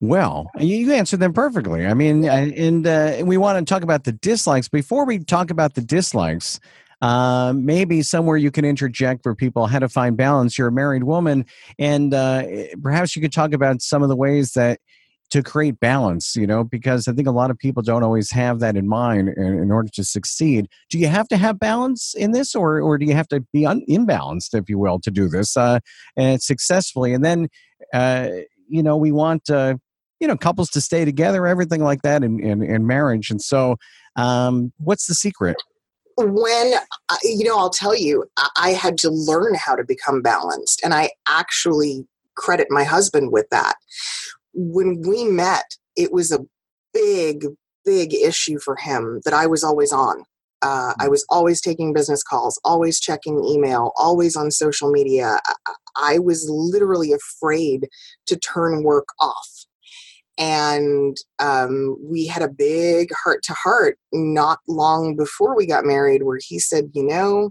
Well, 0.00 0.50
you 0.58 0.92
answered 0.92 1.20
them 1.20 1.32
perfectly. 1.32 1.86
I 1.86 1.94
mean, 1.94 2.24
and 2.26 2.86
uh, 2.86 3.22
we 3.24 3.38
want 3.38 3.58
to 3.58 3.64
talk 3.72 3.82
about 3.82 4.04
the 4.04 4.12
dislikes. 4.12 4.68
Before 4.68 5.06
we 5.06 5.18
talk 5.18 5.50
about 5.50 5.74
the 5.74 5.80
dislikes, 5.80 6.60
uh, 7.02 7.52
maybe 7.54 8.02
somewhere 8.02 8.36
you 8.36 8.50
can 8.50 8.64
interject 8.64 9.22
for 9.22 9.34
people 9.34 9.66
how 9.66 9.78
to 9.78 9.88
find 9.88 10.16
balance. 10.16 10.56
You're 10.56 10.68
a 10.68 10.72
married 10.72 11.04
woman, 11.04 11.44
and 11.78 12.14
uh, 12.14 12.42
eh, 12.46 12.68
perhaps 12.82 13.14
you 13.14 13.22
could 13.22 13.32
talk 13.32 13.52
about 13.52 13.82
some 13.82 14.02
of 14.02 14.08
the 14.08 14.16
ways 14.16 14.52
that 14.52 14.80
to 15.30 15.42
create 15.42 15.80
balance, 15.80 16.36
you 16.36 16.46
know, 16.46 16.62
because 16.62 17.08
I 17.08 17.12
think 17.12 17.26
a 17.26 17.32
lot 17.32 17.50
of 17.50 17.58
people 17.58 17.82
don't 17.82 18.02
always 18.02 18.30
have 18.30 18.60
that 18.60 18.76
in 18.76 18.86
mind 18.86 19.28
in, 19.30 19.58
in 19.58 19.72
order 19.72 19.88
to 19.94 20.04
succeed. 20.04 20.68
Do 20.88 20.98
you 20.98 21.08
have 21.08 21.26
to 21.28 21.36
have 21.36 21.58
balance 21.58 22.14
in 22.14 22.30
this, 22.30 22.54
or, 22.54 22.80
or 22.80 22.96
do 22.96 23.06
you 23.06 23.14
have 23.14 23.28
to 23.28 23.40
be 23.52 23.66
un- 23.66 23.82
imbalanced, 23.88 24.54
if 24.54 24.68
you 24.68 24.78
will, 24.78 25.00
to 25.00 25.10
do 25.10 25.28
this 25.28 25.56
uh, 25.56 25.80
and 26.16 26.40
successfully? 26.40 27.12
And 27.12 27.24
then, 27.24 27.48
uh, 27.92 28.28
you 28.68 28.82
know, 28.82 28.96
we 28.96 29.10
want, 29.10 29.50
uh, 29.50 29.76
you 30.20 30.28
know, 30.28 30.36
couples 30.36 30.70
to 30.70 30.80
stay 30.80 31.04
together, 31.04 31.46
everything 31.46 31.82
like 31.82 32.02
that 32.02 32.22
in, 32.22 32.38
in, 32.40 32.62
in 32.62 32.86
marriage. 32.86 33.30
And 33.30 33.42
so, 33.42 33.76
um, 34.14 34.72
what's 34.78 35.06
the 35.06 35.14
secret? 35.14 35.56
When 36.16 36.72
you 37.22 37.44
know 37.44 37.58
i'll 37.58 37.70
tell 37.70 37.94
you 37.94 38.24
i 38.56 38.70
had 38.70 38.96
to 38.96 39.10
learn 39.10 39.54
how 39.54 39.74
to 39.74 39.84
become 39.84 40.22
balanced 40.22 40.80
and 40.82 40.94
i 40.94 41.10
actually 41.28 42.06
credit 42.36 42.68
my 42.70 42.84
husband 42.84 43.32
with 43.32 43.48
that. 43.50 43.76
When 44.54 45.02
we 45.02 45.24
met 45.24 45.76
it 45.96 46.12
was 46.12 46.30
a 46.30 46.40
big 46.92 47.46
big 47.84 48.14
issue 48.14 48.58
for 48.58 48.76
him 48.76 49.20
that 49.24 49.34
i 49.34 49.46
was 49.46 49.64
always 49.64 49.92
on. 49.92 50.24
Uh, 50.62 50.94
i 51.00 51.08
was 51.08 51.24
always 51.28 51.60
taking 51.60 51.92
business 51.92 52.22
calls 52.22 52.58
always 52.64 52.98
checking 53.00 53.44
email 53.44 53.92
always 53.96 54.36
on 54.36 54.50
social 54.50 54.90
media. 54.90 55.38
I 55.96 56.18
was 56.18 56.46
literally 56.48 57.12
afraid 57.12 57.88
to 58.26 58.36
turn 58.36 58.82
work 58.82 59.08
off 59.20 59.65
and 60.38 61.16
um, 61.38 61.96
we 62.02 62.26
had 62.26 62.42
a 62.42 62.48
big 62.48 63.10
heart 63.24 63.42
to 63.44 63.54
heart 63.54 63.98
not 64.12 64.58
long 64.68 65.16
before 65.16 65.56
we 65.56 65.66
got 65.66 65.84
married 65.84 66.22
where 66.22 66.38
he 66.42 66.58
said 66.58 66.90
you 66.94 67.02
know 67.02 67.50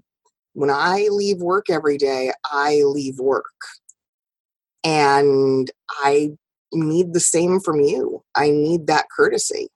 when 0.54 0.70
i 0.70 1.08
leave 1.12 1.38
work 1.40 1.70
every 1.70 1.98
day 1.98 2.32
i 2.46 2.82
leave 2.86 3.20
work. 3.20 3.46
And 4.84 5.70
i 6.02 6.32
need 6.74 7.14
the 7.14 7.20
same 7.20 7.60
from 7.60 7.80
you. 7.80 8.22
I 8.36 8.50
need 8.50 8.88
that 8.88 9.06
courtesy 9.16 9.70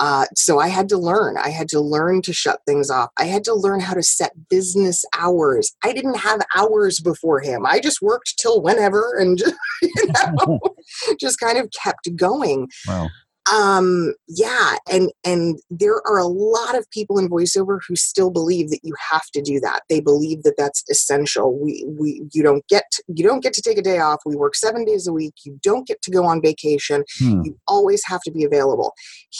uh, 0.00 0.26
so 0.34 0.58
I 0.58 0.68
had 0.68 0.88
to 0.90 0.98
learn. 0.98 1.36
I 1.36 1.50
had 1.50 1.68
to 1.70 1.80
learn 1.80 2.22
to 2.22 2.32
shut 2.32 2.60
things 2.66 2.90
off. 2.90 3.10
I 3.18 3.24
had 3.24 3.44
to 3.44 3.54
learn 3.54 3.80
how 3.80 3.94
to 3.94 4.02
set 4.02 4.32
business 4.48 5.04
hours. 5.18 5.74
I 5.82 5.92
didn't 5.92 6.18
have 6.18 6.40
hours 6.54 7.00
before 7.00 7.40
him. 7.40 7.66
I 7.66 7.80
just 7.80 8.00
worked 8.00 8.38
till 8.38 8.62
whenever 8.62 9.16
and 9.18 9.36
just, 9.38 9.54
you 9.82 10.06
know, 10.08 10.60
just 11.20 11.40
kind 11.40 11.58
of 11.58 11.68
kept 11.70 12.14
going. 12.16 12.68
Wow 12.86 13.08
um 13.52 14.14
yeah 14.26 14.76
and 14.90 15.10
and 15.24 15.58
there 15.70 16.00
are 16.06 16.18
a 16.18 16.26
lot 16.26 16.76
of 16.76 16.88
people 16.90 17.18
in 17.18 17.28
voiceover 17.28 17.78
who 17.86 17.96
still 17.96 18.30
believe 18.30 18.70
that 18.70 18.80
you 18.82 18.94
have 19.10 19.26
to 19.32 19.40
do 19.40 19.60
that. 19.60 19.82
They 19.88 20.00
believe 20.00 20.42
that 20.42 20.56
that's 20.56 20.84
essential. 20.90 21.58
We 21.58 21.84
we 21.86 22.22
you 22.32 22.42
don't 22.42 22.66
get 22.68 22.84
you 23.08 23.24
don't 23.24 23.42
get 23.42 23.52
to 23.54 23.62
take 23.62 23.78
a 23.78 23.82
day 23.82 23.98
off. 23.98 24.20
We 24.26 24.36
work 24.36 24.54
7 24.54 24.84
days 24.84 25.06
a 25.06 25.12
week. 25.12 25.34
You 25.44 25.58
don't 25.62 25.86
get 25.86 26.02
to 26.02 26.10
go 26.10 26.24
on 26.24 26.42
vacation. 26.42 27.04
Hmm. 27.18 27.42
you 27.44 27.58
always 27.66 28.02
have 28.06 28.20
to 28.22 28.30
be 28.30 28.44
available. 28.44 28.94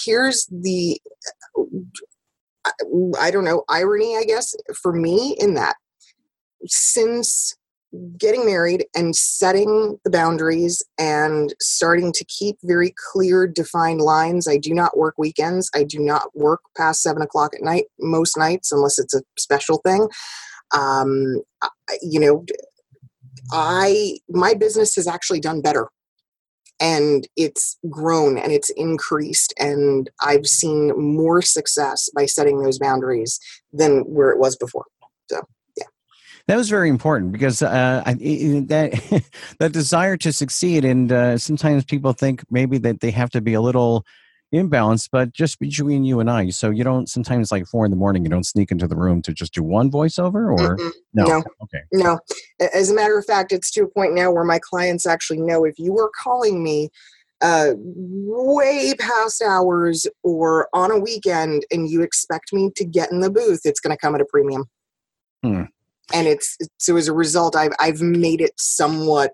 Here's 0.05 0.47
the 0.51 1.01
i 3.19 3.31
don't 3.31 3.45
know 3.45 3.65
irony 3.69 4.17
i 4.17 4.25
guess 4.25 4.55
for 4.75 4.93
me 4.93 5.37
in 5.39 5.55
that. 5.55 5.77
Since 6.67 7.57
getting 8.19 8.45
married 8.45 8.85
and 8.95 9.17
setting 9.17 9.99
the 10.05 10.11
boundaries 10.11 10.83
and 10.99 11.55
starting 11.61 12.13
to 12.13 12.25
keep 12.27 12.57
very 12.63 12.95
clear 13.13 13.47
defined 13.47 14.01
lines. 14.01 14.47
I 14.47 14.59
do 14.59 14.75
not 14.75 14.97
work 14.97 15.15
weekends. 15.17 15.71
I 15.75 15.85
do 15.85 15.99
not 15.99 16.37
work 16.37 16.61
past 16.77 17.03
seven 17.03 17.23
o'clock 17.23 17.55
at 17.55 17.63
night 17.63 17.85
most 17.99 18.37
nights 18.37 18.73
unless 18.73 18.99
it's 18.99 19.15
a 19.15 19.23
special 19.39 19.79
thing. 19.79 20.09
Um, 20.75 21.43
you 22.03 22.21
know 22.21 22.45
i 23.53 24.19
my 24.29 24.55
business 24.55 24.95
has 24.97 25.07
actually 25.07 25.41
done 25.41 25.61
better. 25.61 25.89
And 26.81 27.27
it's 27.37 27.77
grown 27.91 28.39
and 28.39 28.53
it's 28.53 28.71
increased 28.71 29.53
and 29.59 30.09
i've 30.21 30.47
seen 30.47 30.93
more 30.97 31.43
success 31.43 32.09
by 32.15 32.27
setting 32.27 32.63
those 32.63 32.79
boundaries 32.79 33.41
than 33.73 34.01
where 34.03 34.31
it 34.31 34.39
was 34.39 34.57
before. 34.57 34.85
So 35.31 35.43
that 36.49 36.57
was 36.57 36.71
very 36.71 36.89
important 36.89 37.31
because 37.31 37.61
uh, 37.61 38.03
I, 38.07 38.15
that 38.15 39.25
that 39.59 39.73
desire 39.73 40.17
to 40.17 40.33
succeed, 40.33 40.85
and 40.85 41.13
uh, 41.13 41.39
sometimes 41.39 41.85
people 41.85 42.15
think 42.15 42.43
maybe 42.51 42.79
that 42.79 43.01
they 43.01 43.11
have 43.11 43.31
to 43.31 43.43
be 43.43 43.53
a 43.53 43.61
little 43.61 44.05
imbalanced, 44.53 45.11
but 45.13 45.35
just 45.35 45.59
between 45.59 46.05
you 46.05 46.21
and 46.21 46.31
I. 46.31 46.49
So 46.49 46.71
you 46.71 46.85
don't 46.85 47.07
sometimes 47.07 47.53
like 47.53 47.67
four 47.67 47.85
in 47.85 47.91
the 47.91 47.99
morning, 47.99 48.25
you 48.25 48.31
don't 48.31 48.47
sneak 48.47 48.71
into 48.71 48.89
the 48.89 48.97
room 48.97 49.21
to 49.23 49.35
just 49.35 49.53
do 49.53 49.63
one 49.63 49.91
voiceover, 49.91 50.51
or 50.51 50.79
no? 51.13 51.27
No. 51.27 51.45
Okay. 51.65 51.83
No. 51.93 52.19
As 52.75 52.91
a 52.91 52.95
matter 52.95 53.19
of 53.19 53.27
fact, 53.27 53.53
it's 53.53 53.71
to 53.73 53.83
a 53.83 53.89
point 53.89 54.15
now 54.15 54.31
where 54.31 54.45
my 54.45 54.59
clients 54.59 55.07
actually 55.07 55.43
know 55.43 55.65
if 55.65 55.79
you 55.79 55.99
are 55.99 56.11
calling 56.23 56.65
me 56.65 56.89
uh, 57.43 57.73
way 57.77 58.95
past 58.99 59.43
hours 59.43 60.07
or 60.23 60.71
on 60.73 60.91
a 60.91 60.99
weekend 60.99 61.67
and 61.71 61.91
you 61.91 62.01
expect 62.01 62.55
me 62.55 62.71
to 62.75 62.87
get 62.87 63.13
in 63.13 63.21
the 63.21 63.31
booth, 63.31 63.61
it's 63.65 63.81
going 63.81 63.95
to 63.95 64.01
come 64.01 64.15
at 64.15 64.23
a 64.23 64.27
premium. 64.33 64.65
Hmm 65.45 65.65
and 66.13 66.27
it's 66.27 66.57
so 66.79 66.97
as 66.97 67.09
a 67.09 67.13
result 67.13 67.57
i've 67.57 67.73
i've 67.79 68.01
made 68.01 68.41
it 68.41 68.53
somewhat 68.59 69.33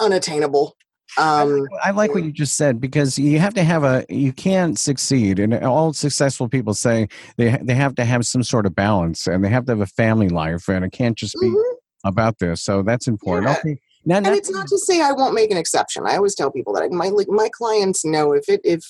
unattainable 0.00 0.76
um, 1.18 1.66
I 1.82 1.90
like 1.90 2.14
what 2.14 2.22
you 2.22 2.30
just 2.30 2.56
said 2.56 2.80
because 2.80 3.18
you 3.18 3.40
have 3.40 3.54
to 3.54 3.64
have 3.64 3.82
a 3.82 4.06
you 4.08 4.32
can't 4.32 4.78
succeed 4.78 5.40
and 5.40 5.52
all 5.64 5.92
successful 5.92 6.48
people 6.48 6.72
say 6.72 7.08
they 7.36 7.58
they 7.62 7.74
have 7.74 7.96
to 7.96 8.04
have 8.04 8.24
some 8.26 8.44
sort 8.44 8.64
of 8.64 8.76
balance 8.76 9.26
and 9.26 9.44
they 9.44 9.48
have 9.48 9.64
to 9.64 9.72
have 9.72 9.80
a 9.80 9.86
family 9.86 10.28
life 10.28 10.68
and 10.68 10.84
it 10.84 10.92
can't 10.92 11.18
just 11.18 11.34
be 11.40 11.48
mm-hmm. 11.48 12.08
about 12.08 12.38
this 12.38 12.62
so 12.62 12.84
that's 12.84 13.08
important 13.08 13.48
yeah. 13.48 13.56
okay 13.58 13.80
now, 14.04 14.16
and 14.16 14.28
it's 14.28 14.50
not 14.50 14.66
to 14.68 14.78
say 14.78 15.02
I 15.02 15.12
won't 15.12 15.34
make 15.34 15.50
an 15.50 15.58
exception. 15.58 16.04
I 16.06 16.16
always 16.16 16.34
tell 16.34 16.50
people 16.50 16.72
that 16.74 16.90
my 16.90 17.10
my 17.28 17.50
clients 17.52 18.04
know 18.04 18.32
if 18.32 18.48
it 18.48 18.60
if 18.64 18.82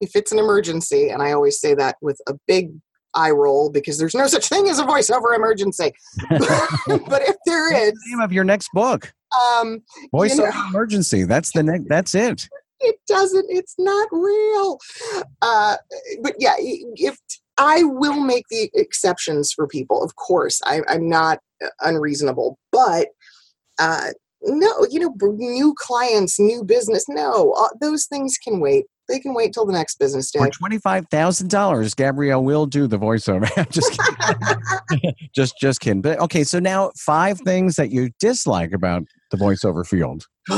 if 0.00 0.14
it's 0.14 0.32
an 0.32 0.38
emergency, 0.38 1.08
and 1.08 1.22
I 1.22 1.32
always 1.32 1.58
say 1.58 1.74
that 1.74 1.96
with 2.02 2.20
a 2.28 2.34
big 2.46 2.70
eye 3.14 3.30
roll 3.30 3.70
because 3.70 3.98
there's 3.98 4.14
no 4.14 4.26
such 4.26 4.48
thing 4.48 4.68
as 4.68 4.78
a 4.78 4.84
voiceover 4.84 5.34
emergency. 5.34 5.92
but 6.30 7.22
if 7.22 7.36
there 7.46 7.74
is, 7.74 7.92
the 7.92 8.10
name 8.10 8.20
of 8.20 8.32
your 8.32 8.44
next 8.44 8.68
book, 8.72 9.12
um, 9.34 9.82
voiceover 10.12 10.30
you 10.30 10.36
know, 10.36 10.68
emergency. 10.68 11.24
That's 11.24 11.52
the 11.52 11.62
next. 11.62 11.88
That's 11.88 12.14
it. 12.14 12.48
It 12.80 12.96
doesn't. 13.08 13.46
It's 13.48 13.74
not 13.78 14.08
real. 14.12 14.78
Uh, 15.42 15.76
but 16.22 16.34
yeah, 16.38 16.54
if 16.58 17.18
I 17.56 17.84
will 17.84 18.20
make 18.20 18.44
the 18.50 18.70
exceptions 18.74 19.52
for 19.52 19.66
people, 19.66 20.02
of 20.02 20.16
course, 20.16 20.60
I, 20.64 20.82
I'm 20.88 21.08
not 21.08 21.40
unreasonable, 21.80 22.58
but. 22.72 23.08
Uh, 23.78 24.10
no, 24.46 24.86
you 24.90 25.00
know, 25.00 25.14
new 25.36 25.74
clients, 25.78 26.38
new 26.38 26.62
business. 26.64 27.06
No, 27.08 27.52
uh, 27.52 27.68
those 27.80 28.04
things 28.04 28.36
can 28.36 28.60
wait. 28.60 28.84
They 29.08 29.18
can 29.18 29.34
wait 29.34 29.52
till 29.52 29.66
the 29.66 29.72
next 29.72 29.98
business 29.98 30.30
day. 30.30 30.38
For 30.38 30.50
twenty 30.50 30.78
five 30.78 31.06
thousand 31.10 31.50
dollars, 31.50 31.94
Gabrielle 31.94 32.42
will 32.42 32.66
do 32.66 32.86
the 32.86 32.98
voiceover. 32.98 33.48
just 33.70 33.98
kidding. 34.90 35.14
just 35.34 35.54
just 35.60 35.80
kidding. 35.80 36.02
But 36.02 36.18
okay, 36.20 36.44
so 36.44 36.58
now 36.58 36.90
five 36.96 37.40
things 37.40 37.76
that 37.76 37.90
you 37.90 38.10
dislike 38.20 38.72
about 38.72 39.04
the 39.30 39.36
voiceover 39.36 39.86
field. 39.86 40.26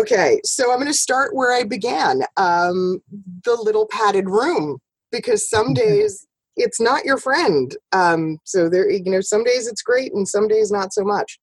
okay, 0.00 0.40
so 0.44 0.70
I'm 0.70 0.78
going 0.78 0.86
to 0.86 0.94
start 0.94 1.34
where 1.34 1.52
I 1.52 1.64
began. 1.64 2.22
Um, 2.36 3.00
the 3.44 3.54
little 3.54 3.86
padded 3.90 4.28
room, 4.28 4.78
because 5.10 5.48
some 5.48 5.74
days 5.74 6.26
it's 6.56 6.80
not 6.80 7.04
your 7.04 7.18
friend. 7.18 7.76
Um, 7.92 8.38
so 8.44 8.68
there, 8.68 8.88
you 8.90 9.10
know, 9.10 9.20
some 9.20 9.44
days 9.44 9.66
it's 9.66 9.82
great 9.82 10.12
and 10.14 10.26
some 10.26 10.48
days 10.48 10.70
not 10.70 10.92
so 10.92 11.02
much. 11.04 11.38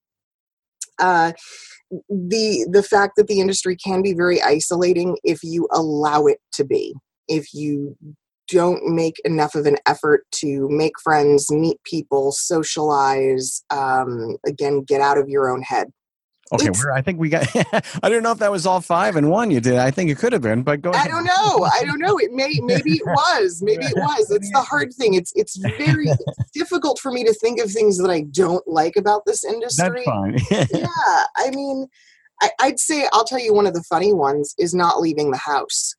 Uh, 0.98 1.32
the 2.08 2.66
the 2.70 2.82
fact 2.82 3.14
that 3.16 3.26
the 3.28 3.40
industry 3.40 3.76
can 3.76 4.02
be 4.02 4.14
very 4.14 4.42
isolating 4.42 5.16
if 5.24 5.40
you 5.42 5.68
allow 5.72 6.26
it 6.26 6.38
to 6.54 6.64
be. 6.64 6.94
If 7.28 7.54
you 7.54 7.96
don't 8.48 8.94
make 8.94 9.16
enough 9.24 9.54
of 9.54 9.66
an 9.66 9.76
effort 9.86 10.24
to 10.30 10.68
make 10.68 10.92
friends 11.02 11.50
meet 11.50 11.82
people 11.84 12.32
socialize 12.32 13.62
um, 13.70 14.36
again 14.46 14.82
get 14.82 15.00
out 15.00 15.16
of 15.16 15.28
your 15.28 15.50
own 15.50 15.62
head 15.62 15.88
Okay, 16.52 16.70
I 16.94 17.00
think 17.00 17.18
we 17.18 17.30
got. 17.30 17.46
I 18.02 18.08
don't 18.10 18.22
know 18.22 18.32
if 18.32 18.38
that 18.38 18.50
was 18.50 18.66
all 18.66 18.80
five 18.80 19.16
and 19.16 19.30
one 19.30 19.50
you 19.50 19.60
did. 19.60 19.78
I 19.78 19.90
think 19.90 20.10
it 20.10 20.18
could 20.18 20.32
have 20.32 20.42
been, 20.42 20.62
but 20.62 20.82
go. 20.82 20.90
Ahead. 20.90 21.06
I 21.06 21.10
don't 21.10 21.24
know. 21.24 21.64
I 21.64 21.82
don't 21.84 21.98
know. 21.98 22.18
It 22.18 22.32
may. 22.32 22.60
Maybe 22.62 22.92
it 22.92 23.02
was. 23.06 23.62
Maybe 23.62 23.84
it 23.84 23.96
was. 23.96 24.30
It's 24.30 24.50
the 24.52 24.60
hard 24.60 24.92
thing. 24.92 25.14
It's 25.14 25.32
it's 25.34 25.56
very 25.56 26.08
difficult 26.54 26.98
for 26.98 27.10
me 27.10 27.24
to 27.24 27.32
think 27.32 27.60
of 27.60 27.70
things 27.70 27.98
that 27.98 28.10
I 28.10 28.22
don't 28.22 28.66
like 28.68 28.96
about 28.96 29.22
this 29.24 29.44
industry. 29.44 30.04
That's 30.04 30.04
fine. 30.04 30.38
yeah, 30.50 31.24
I 31.36 31.50
mean, 31.50 31.86
I, 32.42 32.50
I'd 32.60 32.78
say 32.78 33.08
I'll 33.12 33.24
tell 33.24 33.40
you 33.40 33.54
one 33.54 33.66
of 33.66 33.74
the 33.74 33.84
funny 33.84 34.12
ones 34.12 34.54
is 34.58 34.74
not 34.74 35.00
leaving 35.00 35.30
the 35.30 35.38
house. 35.38 35.94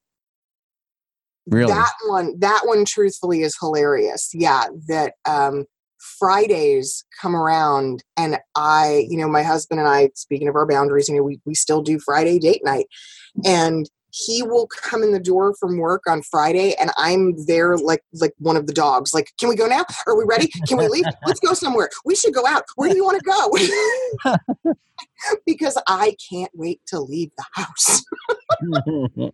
Really? 1.48 1.74
That 1.74 1.94
one. 2.08 2.40
That 2.40 2.62
one, 2.66 2.86
truthfully, 2.86 3.42
is 3.42 3.58
hilarious. 3.60 4.30
Yeah, 4.34 4.66
that 4.88 5.14
um, 5.26 5.66
Fridays 6.04 7.06
come 7.22 7.36
around 7.36 8.04
and 8.18 8.38
I, 8.56 9.06
you 9.10 9.18
know, 9.18 9.30
my 9.30 9.44
husband 9.44 9.80
and 9.80 9.90
I, 9.90 10.10
speaking 10.16 10.48
of 10.48 10.56
our 10.56 10.68
boundaries, 10.68 11.08
you 11.08 11.16
know, 11.16 11.24
we, 11.24 11.40
we 11.46 11.56
still 11.56 11.82
do 11.82 12.00
Friday 12.00 12.40
date 12.40 12.62
night. 12.64 12.88
And 13.46 13.90
he 14.12 14.44
will 14.44 14.68
come 14.68 15.02
in 15.02 15.12
the 15.12 15.20
door 15.20 15.56
from 15.56 15.78
work 15.78 16.04
on 16.08 16.22
Friday 16.22 16.76
and 16.80 16.92
I'm 16.98 17.46
there 17.46 17.78
like 17.78 18.04
like 18.14 18.34
one 18.38 18.56
of 18.56 18.68
the 18.68 18.74
dogs. 18.74 19.14
Like, 19.14 19.32
can 19.40 19.50
we 19.50 19.56
go 19.56 19.66
now? 19.66 19.86
Are 20.06 20.16
we 20.16 20.24
ready? 20.26 20.50
Can 20.68 20.78
we 20.78 20.88
leave? 20.88 21.06
Let's 21.26 21.40
go 21.40 21.54
somewhere. 21.54 21.90
We 22.06 22.16
should 22.16 22.34
go 22.34 22.46
out. 22.46 22.64
Where 22.76 22.90
do 22.90 22.96
you 22.96 23.04
want 23.04 23.20
to 23.20 23.26
go? 24.24 24.36
because 25.46 25.82
I 25.88 26.16
can't 26.30 26.52
wait 26.54 26.82
to 26.88 27.00
leave 27.00 27.32
the 27.38 27.46
house 27.54 28.04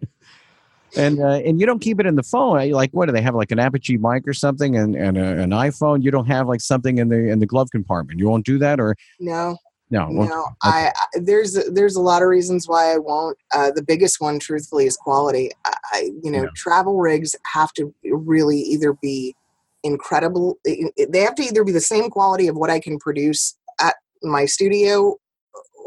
and 0.96 1.20
uh, 1.20 1.42
and 1.46 1.60
you 1.60 1.66
don't 1.66 1.80
keep 1.80 2.00
it 2.00 2.06
in 2.06 2.16
the 2.16 2.24
phone. 2.24 2.70
Like 2.72 2.92
what 2.92 3.08
do 3.08 3.12
they 3.12 3.22
have? 3.22 3.36
Like 3.36 3.52
an 3.52 3.60
Apogee 3.60 3.98
mic 3.98 4.28
or 4.28 4.34
something, 4.34 4.76
and 4.76 4.96
and 4.96 5.18
a, 5.18 5.42
an 5.42 5.52
iPhone. 5.52 6.04
You 6.04 6.12
don't 6.12 6.28
have 6.28 6.48
like 6.48 6.62
something 6.62 6.98
in 6.98 7.10
the 7.10 7.30
in 7.30 7.40
the 7.40 7.46
glove 7.46 7.70
compartment. 7.72 8.20
You 8.20 8.30
won't 8.30 8.46
do 8.46 8.58
that, 8.60 8.80
or 8.80 8.96
no. 9.20 9.58
No, 9.92 10.08
no. 10.08 10.24
Okay. 10.24 10.48
I, 10.62 10.92
I, 10.96 11.20
there's 11.20 11.54
there's 11.72 11.96
a 11.96 12.02
lot 12.02 12.22
of 12.22 12.28
reasons 12.28 12.68
why 12.68 12.94
I 12.94 12.98
won't. 13.00 13.38
Uh, 13.52 13.72
the 13.72 13.82
biggest 13.82 14.22
one, 14.22 14.38
truthfully, 14.38 14.86
is 14.86 14.96
quality. 14.96 15.50
I, 15.66 16.12
you 16.22 16.30
know, 16.30 16.44
yeah. 16.44 16.50
travel 16.56 17.00
rigs 17.00 17.36
have 17.52 17.74
to 17.74 17.92
really 18.04 18.60
either 18.60 18.94
be 18.94 19.36
incredible. 19.84 20.60
They 20.64 21.22
have 21.22 21.34
to 21.36 21.44
either 21.44 21.64
be 21.64 21.72
the 21.72 21.82
same 21.82 22.12
quality 22.12 22.48
of 22.48 22.56
what 22.56 22.70
I 22.70 22.80
can 22.80 23.00
produce 23.00 23.58
at 23.82 23.96
my 24.22 24.46
studio, 24.46 25.16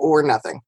or 0.01 0.25
nothing. 0.25 0.63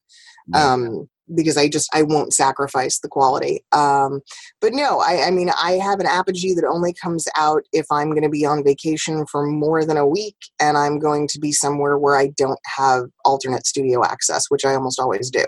Yeah. 0.49 0.73
Um, 0.73 1.09
because 1.35 1.57
I 1.57 1.69
just 1.69 1.89
I 1.95 2.03
won't 2.03 2.35
sacrifice 2.35 2.99
the 2.99 3.09
quality. 3.09 3.65
Um, 3.73 4.21
but 4.61 4.73
no, 4.73 5.01
I, 5.01 5.27
I 5.27 5.31
mean 5.31 5.51
I 5.61 5.73
have 5.73 6.01
an 6.01 6.07
apogee 6.07 6.55
that 6.55 6.65
only 6.65 6.93
comes 6.93 7.27
out 7.37 7.63
if 7.73 7.87
I'm 7.91 8.11
going 8.11 8.23
to 8.23 8.29
be 8.29 8.45
on 8.45 8.65
vacation 8.65 9.25
for 9.27 9.47
more 9.47 9.85
than 9.85 9.97
a 9.97 10.07
week, 10.07 10.37
and 10.61 10.77
I'm 10.77 10.99
going 10.99 11.29
to 11.29 11.39
be 11.39 11.53
somewhere 11.53 11.99
where 11.99 12.17
I 12.17 12.29
don't 12.37 12.61
have 12.77 13.05
alternate 13.25 13.67
studio 13.67 14.05
access, 14.05 14.47
which 14.49 14.65
I 14.65 14.75
almost 14.75 15.01
always 15.01 15.31
do. 15.31 15.45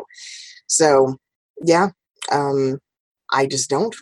So 0.66 1.16
yeah, 1.62 1.90
um, 2.32 2.78
I 3.32 3.46
just 3.46 3.68
don't. 3.68 3.94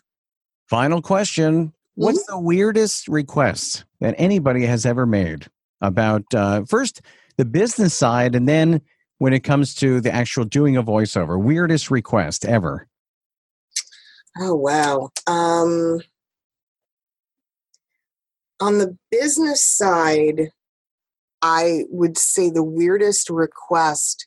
Final 0.68 1.02
question: 1.02 1.72
What's 1.94 2.22
mm-hmm. 2.22 2.36
the 2.36 2.40
weirdest 2.40 3.08
request 3.08 3.84
that 4.00 4.14
anybody 4.18 4.64
has 4.66 4.86
ever 4.86 5.06
made 5.06 5.46
about 5.80 6.22
uh, 6.34 6.64
first 6.64 7.02
the 7.36 7.44
business 7.44 7.94
side, 7.94 8.34
and 8.34 8.48
then 8.48 8.80
when 9.24 9.32
it 9.32 9.40
comes 9.40 9.74
to 9.74 10.02
the 10.02 10.14
actual 10.14 10.44
doing 10.44 10.76
a 10.76 10.82
voiceover? 10.82 11.42
Weirdest 11.42 11.90
request 11.90 12.44
ever? 12.44 12.86
Oh, 14.38 14.54
wow. 14.54 15.08
Um, 15.26 16.02
on 18.60 18.76
the 18.76 18.98
business 19.10 19.64
side, 19.64 20.50
I 21.40 21.84
would 21.88 22.18
say 22.18 22.50
the 22.50 22.62
weirdest 22.62 23.30
request 23.30 24.26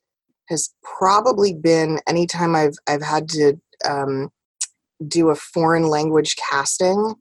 has 0.49 0.73
probably 0.81 1.53
been 1.53 1.99
anytime 2.07 2.55
I've 2.55 2.77
I've 2.87 3.03
had 3.03 3.29
to 3.29 3.61
um, 3.87 4.31
do 5.07 5.29
a 5.29 5.35
foreign 5.35 5.89
language 5.89 6.35
casting 6.37 7.13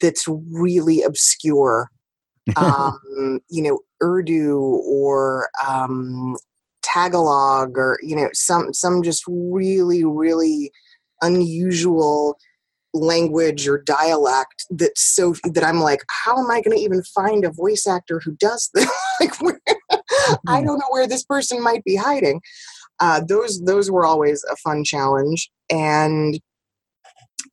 that's 0.00 0.26
really 0.26 1.02
obscure. 1.02 1.90
um, 2.56 3.40
you 3.50 3.62
know, 3.62 3.80
Urdu 4.02 4.56
or 4.86 5.50
um, 5.68 6.34
Tagalog 6.92 7.76
or 7.76 7.98
you 8.02 8.16
know 8.16 8.28
some 8.32 8.72
some 8.72 9.02
just 9.02 9.24
really 9.28 10.04
really 10.04 10.72
unusual 11.22 12.38
language 12.92 13.68
or 13.68 13.82
dialect 13.82 14.66
that's 14.70 15.02
so 15.02 15.34
that 15.44 15.64
I'm 15.64 15.80
like, 15.80 16.02
how 16.08 16.36
am 16.38 16.50
I 16.50 16.60
going 16.60 16.76
to 16.76 16.82
even 16.82 17.02
find 17.02 17.44
a 17.44 17.52
voice 17.52 17.86
actor 17.86 18.20
who 18.24 18.32
does 18.32 18.70
this? 18.74 18.90
like, 19.20 19.40
where, 19.40 19.60
I 19.68 19.76
mm-hmm. 19.78 20.66
don't 20.66 20.78
know 20.78 20.88
where 20.90 21.06
this 21.06 21.24
person 21.24 21.62
might 21.62 21.84
be 21.84 21.96
hiding. 21.96 22.40
Uh, 22.98 23.20
those 23.26 23.62
those 23.62 23.90
were 23.90 24.04
always 24.04 24.44
a 24.50 24.56
fun 24.56 24.84
challenge. 24.84 25.50
And 25.70 26.38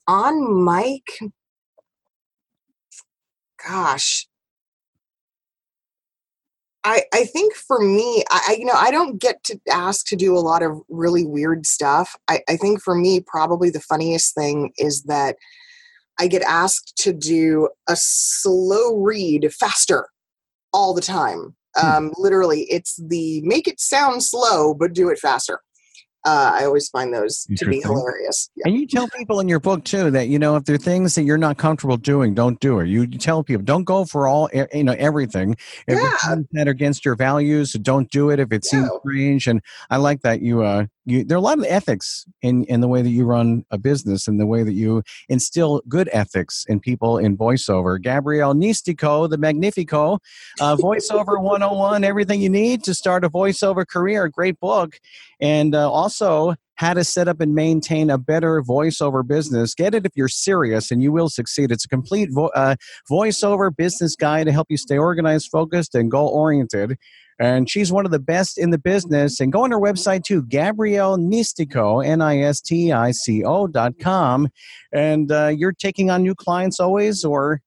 on 0.08 0.66
mic, 0.66 1.04
gosh, 3.66 4.28
I, 6.88 7.04
I 7.14 7.26
think 7.26 7.54
for 7.54 7.82
me, 7.82 8.24
I, 8.32 8.56
you 8.58 8.64
know, 8.64 8.74
I 8.74 8.92
don't 8.92 9.20
get 9.20 9.44
to 9.44 9.60
ask 9.70 10.06
to 10.08 10.16
do 10.16 10.38
a 10.38 10.40
lot 10.40 10.64
of 10.64 10.80
really 10.88 11.26
weird 11.26 11.66
stuff. 11.66 12.16
I, 12.30 12.40
I 12.48 12.56
think 12.56 12.82
for 12.82 12.96
me, 12.96 13.20
probably 13.20 13.70
the 13.70 13.82
funniest 13.82 14.34
thing 14.34 14.72
is 14.78 15.04
that 15.04 15.36
I 16.18 16.28
get 16.28 16.44
asked 16.44 16.96
to 17.00 17.12
do 17.12 17.68
a 17.90 17.98
slow 17.98 18.96
read 18.96 19.54
faster 19.54 20.08
all 20.72 20.94
the 20.94 21.02
time. 21.02 21.58
Hmm. 21.76 21.88
Um, 21.88 22.14
literally, 22.18 22.62
it's 22.70 22.96
the 23.06 23.42
make 23.42 23.68
it 23.68 23.82
sound 23.82 24.24
slow, 24.24 24.74
but 24.74 24.94
do 24.94 25.10
it 25.10 25.20
faster 25.20 25.60
uh, 26.28 26.52
I 26.54 26.66
always 26.66 26.90
find 26.90 27.14
those 27.14 27.48
to 27.56 27.66
be 27.66 27.80
hilarious. 27.80 28.50
Yeah. 28.56 28.64
And 28.66 28.76
you 28.76 28.86
tell 28.86 29.08
people 29.08 29.40
in 29.40 29.48
your 29.48 29.62
book 29.62 29.86
too 29.86 30.12
that 30.12 30.28
you 30.28 30.38
know 30.38 30.58
if 30.58 30.66
there 30.66 30.76
are 30.76 30.78
things 30.80 31.16
that 31.16 31.24
you're 31.24 31.38
not 31.38 31.58
comfortable 31.58 31.96
doing, 31.96 32.34
don't 32.34 32.60
do 32.60 32.80
it. 32.80 32.88
You 32.88 33.08
tell 33.08 33.44
people 33.44 33.64
don't 33.64 33.86
go 33.86 34.04
for 34.04 34.28
all 34.28 34.50
you 34.74 34.84
know 34.84 34.96
everything. 34.98 35.56
If 35.88 35.98
yeah. 35.98 36.12
it's 36.14 36.48
that 36.52 36.68
against 36.68 37.06
your 37.06 37.16
values, 37.16 37.72
don't 37.74 38.12
do 38.12 38.30
it. 38.30 38.40
If 38.40 38.52
it 38.52 38.66
seems 38.66 38.90
strange, 39.00 39.48
and 39.48 39.62
I 39.90 39.98
like 39.98 40.22
that 40.24 40.42
you 40.42 40.64
uh 40.64 40.88
you 41.08 41.24
there 41.24 41.36
are 41.36 41.40
a 41.40 41.42
lot 41.42 41.58
of 41.58 41.66
ethics 41.68 42.26
in 42.42 42.64
in 42.66 42.82
the 42.82 42.88
way 42.88 43.02
that 43.02 43.10
you 43.10 43.26
run 43.26 43.64
a 43.72 43.78
business 43.78 44.28
and 44.28 44.40
the 44.40 44.46
way 44.46 44.64
that 44.64 44.74
you 44.74 45.02
instill 45.30 45.82
good 45.88 46.10
ethics 46.12 46.66
in 46.68 46.80
people 46.80 47.18
in 47.18 47.38
voiceover. 47.38 48.00
Gabrielle 48.02 48.54
Nistico, 48.54 49.30
the 49.30 49.38
Magnifico, 49.38 50.20
uh, 50.60 50.76
voiceover 50.76 51.42
101, 51.42 52.04
everything 52.04 52.42
you 52.42 52.50
need 52.50 52.84
to 52.84 52.94
start 52.94 53.24
a 53.24 53.30
voiceover 53.30 53.88
career. 53.88 54.28
Great 54.28 54.60
book, 54.60 55.00
and 55.40 55.74
uh, 55.74 55.90
also 55.90 56.56
how 56.76 56.94
to 56.94 57.04
set 57.04 57.28
up 57.28 57.42
and 57.42 57.56
maintain 57.56 58.10
a 58.10 58.18
better 58.20 58.62
voiceover 58.62 59.26
business. 59.26 59.74
Get 59.74 59.96
it 59.96 60.06
if 60.06 60.12
you're 60.16 60.28
serious, 60.28 60.92
and 60.92 61.02
you 61.02 61.12
will 61.12 61.30
succeed. 61.30 61.72
It's 61.72 61.86
a 61.86 61.88
complete 61.88 62.30
vo- 62.32 62.52
uh, 62.54 62.76
voiceover 63.10 63.76
business 63.76 64.16
guide 64.16 64.46
to 64.46 64.52
help 64.52 64.68
you 64.70 64.78
stay 64.78 64.98
organized, 64.98 65.50
focused, 65.52 65.96
and 65.96 66.12
goal 66.12 66.30
oriented. 66.30 66.98
And 67.40 67.70
she's 67.70 67.92
one 67.92 68.06
of 68.06 68.12
the 68.12 68.20
best 68.20 68.58
in 68.58 68.72
the 68.72 68.78
business. 68.78 69.40
And 69.40 69.52
go 69.52 69.64
on 69.64 69.72
her 69.72 69.80
website 69.80 70.24
too, 70.24 70.44
Gabrielle 70.44 71.18
Nistico, 71.18 72.06
N 72.06 72.22
I 72.22 72.40
S 72.40 72.62
T 72.62 72.92
I 72.92 73.12
C 73.12 73.44
O 73.44 73.68
dot 73.68 73.94
com. 74.00 74.48
And 74.92 75.32
uh, 75.32 75.48
you're 75.48 75.74
taking 75.74 76.10
on 76.10 76.24
new 76.24 76.34
clients 76.36 76.80
always, 76.80 77.24
or 77.24 77.62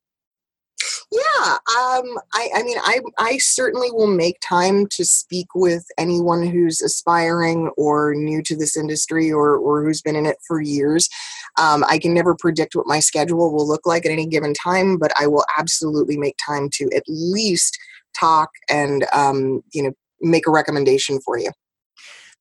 yeah, 1.13 1.45
um, 1.45 2.19
I, 2.33 2.49
I 2.55 2.63
mean, 2.63 2.79
I, 2.83 3.01
I 3.19 3.39
certainly 3.39 3.91
will 3.91 4.07
make 4.07 4.39
time 4.41 4.87
to 4.93 5.05
speak 5.05 5.49
with 5.55 5.85
anyone 5.99 6.47
who's 6.47 6.81
aspiring 6.81 7.71
or 7.77 8.15
new 8.15 8.43
to 8.45 8.57
this 8.57 8.77
industry 8.77 9.31
or, 9.31 9.57
or 9.57 9.85
who's 9.85 10.01
been 10.01 10.15
in 10.15 10.25
it 10.25 10.37
for 10.47 10.61
years. 10.61 11.09
Um, 11.59 11.85
I 11.89 11.99
can 11.99 12.15
never 12.15 12.37
predict 12.37 12.77
what 12.77 12.87
my 12.87 13.01
schedule 13.01 13.53
will 13.53 13.67
look 13.67 13.87
like 13.87 14.07
at 14.07 14.13
any 14.13 14.25
given 14.25 14.55
time, 14.55 14.99
but 14.99 15.13
I 15.21 15.27
will 15.27 15.45
absolutely 15.59 16.17
make 16.17 16.37
time 16.45 16.71
to 16.75 16.89
at 16.95 17.03
least 17.09 17.77
talk 18.19 18.51
and 18.69 19.07
um, 19.13 19.63
you 19.73 19.83
know 19.83 19.93
make 20.21 20.47
a 20.47 20.51
recommendation 20.51 21.21
for 21.21 21.39
you. 21.39 21.51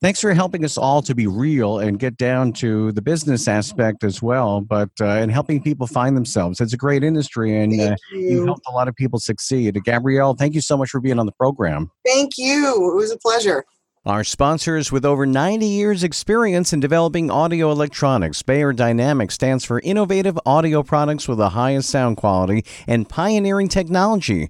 Thanks 0.01 0.21
for 0.21 0.33
helping 0.33 0.63
us 0.63 0.77
all 0.77 1.01
to 1.01 1.13
be 1.13 1.27
real 1.27 1.79
and 1.79 1.99
get 1.99 2.15
down 2.15 2.53
to 2.53 2.93
the 2.93 3.01
business 3.01 3.49
aspect 3.49 4.05
as 4.05 4.21
well, 4.21 4.61
but 4.61 4.89
uh, 5.01 5.05
and 5.05 5.29
helping 5.29 5.61
people 5.61 5.87
find 5.87 6.15
themselves. 6.15 6.61
It's 6.61 6.71
a 6.71 6.77
great 6.77 7.03
industry, 7.03 7.61
and 7.61 7.73
uh, 7.79 7.95
you. 8.13 8.19
you 8.19 8.45
helped 8.45 8.65
a 8.69 8.71
lot 8.71 8.87
of 8.87 8.95
people 8.95 9.19
succeed. 9.19 9.77
Gabrielle, 9.83 10.35
thank 10.35 10.55
you 10.55 10.61
so 10.61 10.77
much 10.77 10.89
for 10.89 11.01
being 11.01 11.19
on 11.19 11.25
the 11.25 11.33
program. 11.33 11.91
Thank 12.05 12.37
you. 12.37 12.91
It 12.91 12.95
was 12.95 13.11
a 13.11 13.17
pleasure. 13.17 13.65
Our 14.05 14.23
sponsors 14.23 14.93
with 14.93 15.03
over 15.03 15.25
90 15.25 15.65
years 15.65 16.05
experience 16.05 16.71
in 16.71 16.79
developing 16.79 17.29
audio 17.29 17.69
electronics, 17.69 18.41
Beyer 18.41 18.71
Dynamics 18.71 19.35
stands 19.35 19.65
for 19.65 19.81
innovative 19.81 20.39
audio 20.45 20.83
products 20.83 21.27
with 21.27 21.37
the 21.37 21.49
highest 21.49 21.89
sound 21.89 22.15
quality 22.15 22.63
and 22.87 23.09
pioneering 23.09 23.67
technology. 23.67 24.49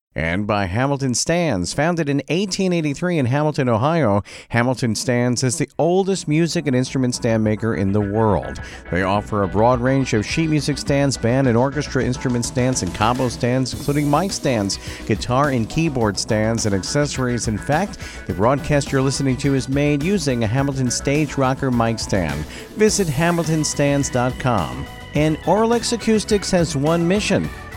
and 0.15 0.45
by 0.45 0.65
Hamilton 0.65 1.13
Stands. 1.13 1.73
Founded 1.73 2.09
in 2.09 2.17
1883 2.17 3.17
in 3.17 3.25
Hamilton, 3.27 3.69
Ohio, 3.69 4.23
Hamilton 4.49 4.95
Stands 4.95 5.43
is 5.43 5.57
the 5.57 5.69
oldest 5.77 6.27
music 6.27 6.67
and 6.67 6.75
instrument 6.75 7.15
stand 7.15 7.43
maker 7.43 7.75
in 7.75 7.93
the 7.93 8.01
world. 8.01 8.59
They 8.91 9.03
offer 9.03 9.43
a 9.43 9.47
broad 9.47 9.79
range 9.79 10.13
of 10.13 10.25
sheet 10.25 10.49
music 10.49 10.77
stands, 10.77 11.17
band 11.17 11.47
and 11.47 11.57
orchestra 11.57 12.03
instrument 12.03 12.45
stands, 12.45 12.83
and 12.83 12.93
combo 12.93 13.29
stands, 13.29 13.73
including 13.73 14.09
mic 14.09 14.31
stands, 14.31 14.79
guitar 15.05 15.49
and 15.49 15.69
keyboard 15.69 16.19
stands, 16.19 16.65
and 16.65 16.75
accessories. 16.75 17.47
In 17.47 17.57
fact, 17.57 17.97
the 18.27 18.33
broadcast 18.33 18.91
you're 18.91 19.01
listening 19.01 19.37
to 19.37 19.55
is 19.55 19.69
made 19.69 20.03
using 20.03 20.43
a 20.43 20.47
Hamilton 20.47 20.91
Stage 20.91 21.37
Rocker 21.37 21.71
mic 21.71 21.99
stand. 21.99 22.45
Visit 22.75 23.07
hamiltonstands.com. 23.07 24.85
And 25.13 25.37
Auralex 25.39 25.91
Acoustics 25.91 26.51
has 26.51 26.75
one 26.75 27.05
mission 27.05 27.49